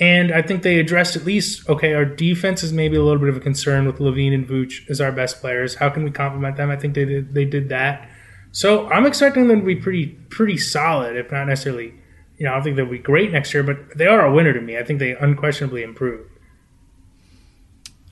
And 0.00 0.32
I 0.32 0.42
think 0.42 0.62
they 0.62 0.78
addressed 0.78 1.16
at 1.16 1.24
least 1.24 1.68
okay, 1.68 1.94
our 1.94 2.04
defense 2.04 2.62
is 2.62 2.72
maybe 2.72 2.96
a 2.96 3.02
little 3.02 3.20
bit 3.20 3.28
of 3.28 3.36
a 3.36 3.40
concern 3.40 3.86
with 3.86 3.98
LaVine 3.98 4.34
and 4.34 4.48
Vooch 4.48 4.88
as 4.90 5.00
our 5.00 5.12
best 5.12 5.40
players. 5.40 5.76
How 5.76 5.90
can 5.90 6.02
we 6.04 6.10
complement 6.10 6.56
them? 6.56 6.70
I 6.70 6.76
think 6.76 6.94
they 6.94 7.04
did 7.04 7.34
they 7.34 7.44
did 7.44 7.68
that. 7.68 8.08
So 8.50 8.88
I'm 8.88 9.06
expecting 9.06 9.48
them 9.48 9.60
to 9.60 9.66
be 9.66 9.76
pretty 9.76 10.06
pretty 10.06 10.56
solid, 10.56 11.16
if 11.16 11.30
not 11.30 11.46
necessarily. 11.46 11.94
You 12.38 12.46
know, 12.46 12.52
I 12.52 12.54
don't 12.54 12.64
think 12.64 12.76
they'll 12.76 12.86
be 12.86 12.98
great 12.98 13.32
next 13.32 13.52
year, 13.52 13.62
but 13.62 13.96
they 13.96 14.06
are 14.06 14.24
a 14.24 14.32
winner 14.32 14.52
to 14.52 14.60
me. 14.60 14.78
I 14.78 14.84
think 14.84 15.00
they 15.00 15.14
unquestionably 15.16 15.82
improved. 15.82 16.30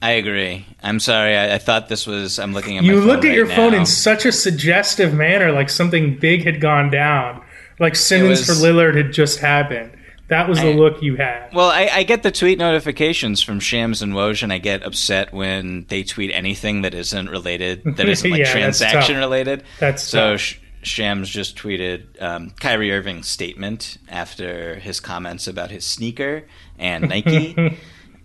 I 0.03 0.11
agree. 0.13 0.67
I'm 0.83 1.01
sorry. 1.01 1.37
I, 1.37 1.55
I, 1.55 1.59
thought 1.59 1.89
this 1.89 2.07
was. 2.07 2.39
I'm 2.39 2.53
looking 2.53 2.77
at. 2.77 2.85
You 2.85 3.01
look 3.01 3.25
at 3.25 3.29
right 3.29 3.35
your 3.35 3.47
now. 3.47 3.57
phone 3.57 3.75
in 3.75 3.87
such 3.87 4.27
a 4.27 4.33
suggestive 4.33 5.15
manner, 5.15 5.53
like 5.53 5.71
something 5.71 6.19
big 6.19 6.45
had 6.45 6.61
gone 6.61 6.91
down, 6.91 7.43
like 7.81 7.97
Simmons 7.97 8.47
was, 8.47 8.47
for 8.47 8.67
Lillard 8.67 8.97
had 8.97 9.13
just 9.13 9.39
happened. 9.39 9.97
That 10.29 10.49
was 10.49 10.61
the 10.61 10.71
I, 10.71 10.75
look 10.75 11.03
you 11.03 11.17
had. 11.17 11.55
Well, 11.55 11.71
I, 11.71 11.89
I, 11.93 12.03
get 12.03 12.25
the 12.25 12.33
tweet 12.33 12.59
notifications 12.59 13.43
from 13.43 13.61
Shams 13.61 14.03
and 14.03 14.13
Woj, 14.13 14.43
and 14.43 14.53
I 14.53 14.59
get 14.59 14.83
upset 14.83 15.33
when 15.33 15.87
they 15.89 16.03
tweet 16.03 16.33
anything 16.33 16.83
that 16.83 16.95
isn't 16.95 17.31
related, 17.31 17.85
that 17.97 18.09
isn't 18.09 18.29
like 18.29 18.41
yeah, 18.41 18.51
transaction 18.51 19.15
that's 19.15 19.25
related. 19.25 19.63
That's 19.79 20.03
so. 20.03 20.37
Sh- 20.37 20.59
Shams 20.87 21.29
just 21.29 21.57
tweeted 21.57 22.21
um, 22.23 22.51
Kyrie 22.51 22.93
Irving's 22.93 23.29
statement 23.29 23.99
after 24.09 24.77
his 24.77 25.01
comments 25.01 25.47
about 25.47 25.71
his 25.71 25.85
sneaker 25.85 26.45
and 26.79 27.09
Nike. 27.09 27.79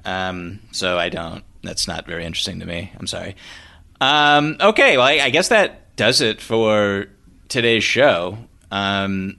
um, 0.05 0.59
so 0.71 0.97
I 0.97 1.09
don't. 1.09 1.43
That's 1.63 1.87
not 1.87 2.05
very 2.05 2.25
interesting 2.25 2.59
to 2.59 2.65
me. 2.65 2.91
I'm 2.99 3.07
sorry. 3.07 3.35
Um, 3.99 4.57
okay, 4.59 4.97
well, 4.97 5.05
I, 5.05 5.19
I, 5.25 5.29
guess 5.29 5.49
that 5.49 5.95
does 5.95 6.21
it 6.21 6.41
for 6.41 7.07
today's 7.49 7.83
show. 7.83 8.37
Um, 8.71 9.37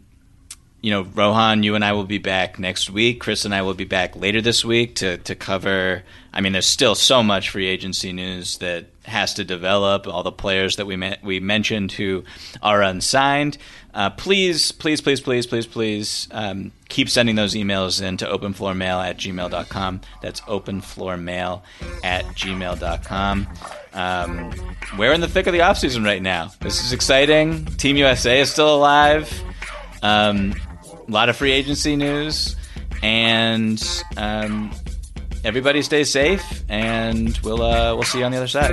you 0.80 0.90
know, 0.92 1.02
Rohan, 1.02 1.64
you 1.64 1.74
and 1.74 1.84
I 1.84 1.92
will 1.92 2.04
be 2.04 2.18
back 2.18 2.58
next 2.58 2.90
week. 2.90 3.20
Chris 3.20 3.44
and 3.44 3.54
I 3.54 3.62
will 3.62 3.74
be 3.74 3.84
back 3.84 4.14
later 4.14 4.40
this 4.40 4.64
week 4.64 4.96
to 4.96 5.18
to 5.18 5.34
cover. 5.34 6.04
I 6.32 6.40
mean, 6.40 6.52
there's 6.52 6.66
still 6.66 6.94
so 6.94 7.22
much 7.22 7.50
free 7.50 7.66
agency 7.66 8.12
news 8.12 8.58
that 8.58 8.86
has 9.04 9.34
to 9.34 9.44
develop. 9.44 10.06
All 10.06 10.22
the 10.22 10.32
players 10.32 10.76
that 10.76 10.86
we 10.86 10.96
met, 10.96 11.22
we 11.22 11.40
mentioned 11.40 11.92
who 11.92 12.24
are 12.62 12.82
unsigned. 12.82 13.58
Uh, 13.92 14.08
please, 14.10 14.72
please, 14.72 15.02
please, 15.02 15.20
please, 15.20 15.46
please, 15.46 15.66
please 15.66 16.28
um, 16.30 16.72
keep 16.88 17.10
sending 17.10 17.34
those 17.34 17.54
emails 17.54 18.00
in 18.00 18.16
to 18.16 18.26
openfloormail 18.26 19.04
at 19.04 19.18
gmail.com. 19.18 20.00
That's 20.22 20.40
openfloormail 20.42 21.62
at 22.02 22.24
gmail.com. 22.24 23.48
Um, 23.92 24.76
we're 24.96 25.12
in 25.12 25.20
the 25.20 25.28
thick 25.28 25.46
of 25.46 25.52
the 25.52 25.58
offseason 25.58 26.04
right 26.04 26.22
now. 26.22 26.50
This 26.60 26.82
is 26.82 26.94
exciting. 26.94 27.66
Team 27.66 27.96
USA 27.98 28.40
is 28.40 28.50
still 28.50 28.74
alive. 28.74 29.30
Um, 30.02 30.54
a 31.06 31.10
lot 31.10 31.28
of 31.28 31.36
free 31.36 31.52
agency 31.52 31.96
news, 31.96 32.56
and 33.02 33.82
um, 34.16 34.72
everybody 35.44 35.82
stay 35.82 36.04
safe, 36.04 36.64
and 36.68 37.38
we'll 37.42 37.62
uh, 37.62 37.94
we'll 37.94 38.02
see 38.04 38.18
you 38.18 38.24
on 38.24 38.32
the 38.32 38.38
other 38.38 38.48
side. 38.48 38.72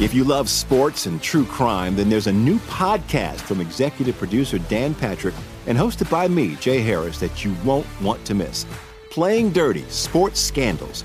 If 0.00 0.14
you 0.14 0.24
love 0.24 0.48
sports 0.48 1.04
and 1.04 1.22
true 1.22 1.44
crime, 1.44 1.94
then 1.94 2.08
there's 2.08 2.26
a 2.26 2.32
new 2.32 2.58
podcast 2.60 3.42
from 3.42 3.60
executive 3.60 4.16
producer 4.16 4.58
Dan 4.58 4.94
Patrick 4.94 5.34
and 5.66 5.76
hosted 5.76 6.10
by 6.10 6.26
me, 6.26 6.56
Jay 6.56 6.80
Harris, 6.80 7.20
that 7.20 7.44
you 7.44 7.54
won't 7.66 7.86
want 8.00 8.24
to 8.24 8.34
miss. 8.34 8.64
Playing 9.10 9.52
Dirty 9.52 9.84
Sports 9.90 10.40
Scandals. 10.40 11.04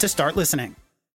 to 0.00 0.08
start 0.08 0.34
listening. 0.34 0.79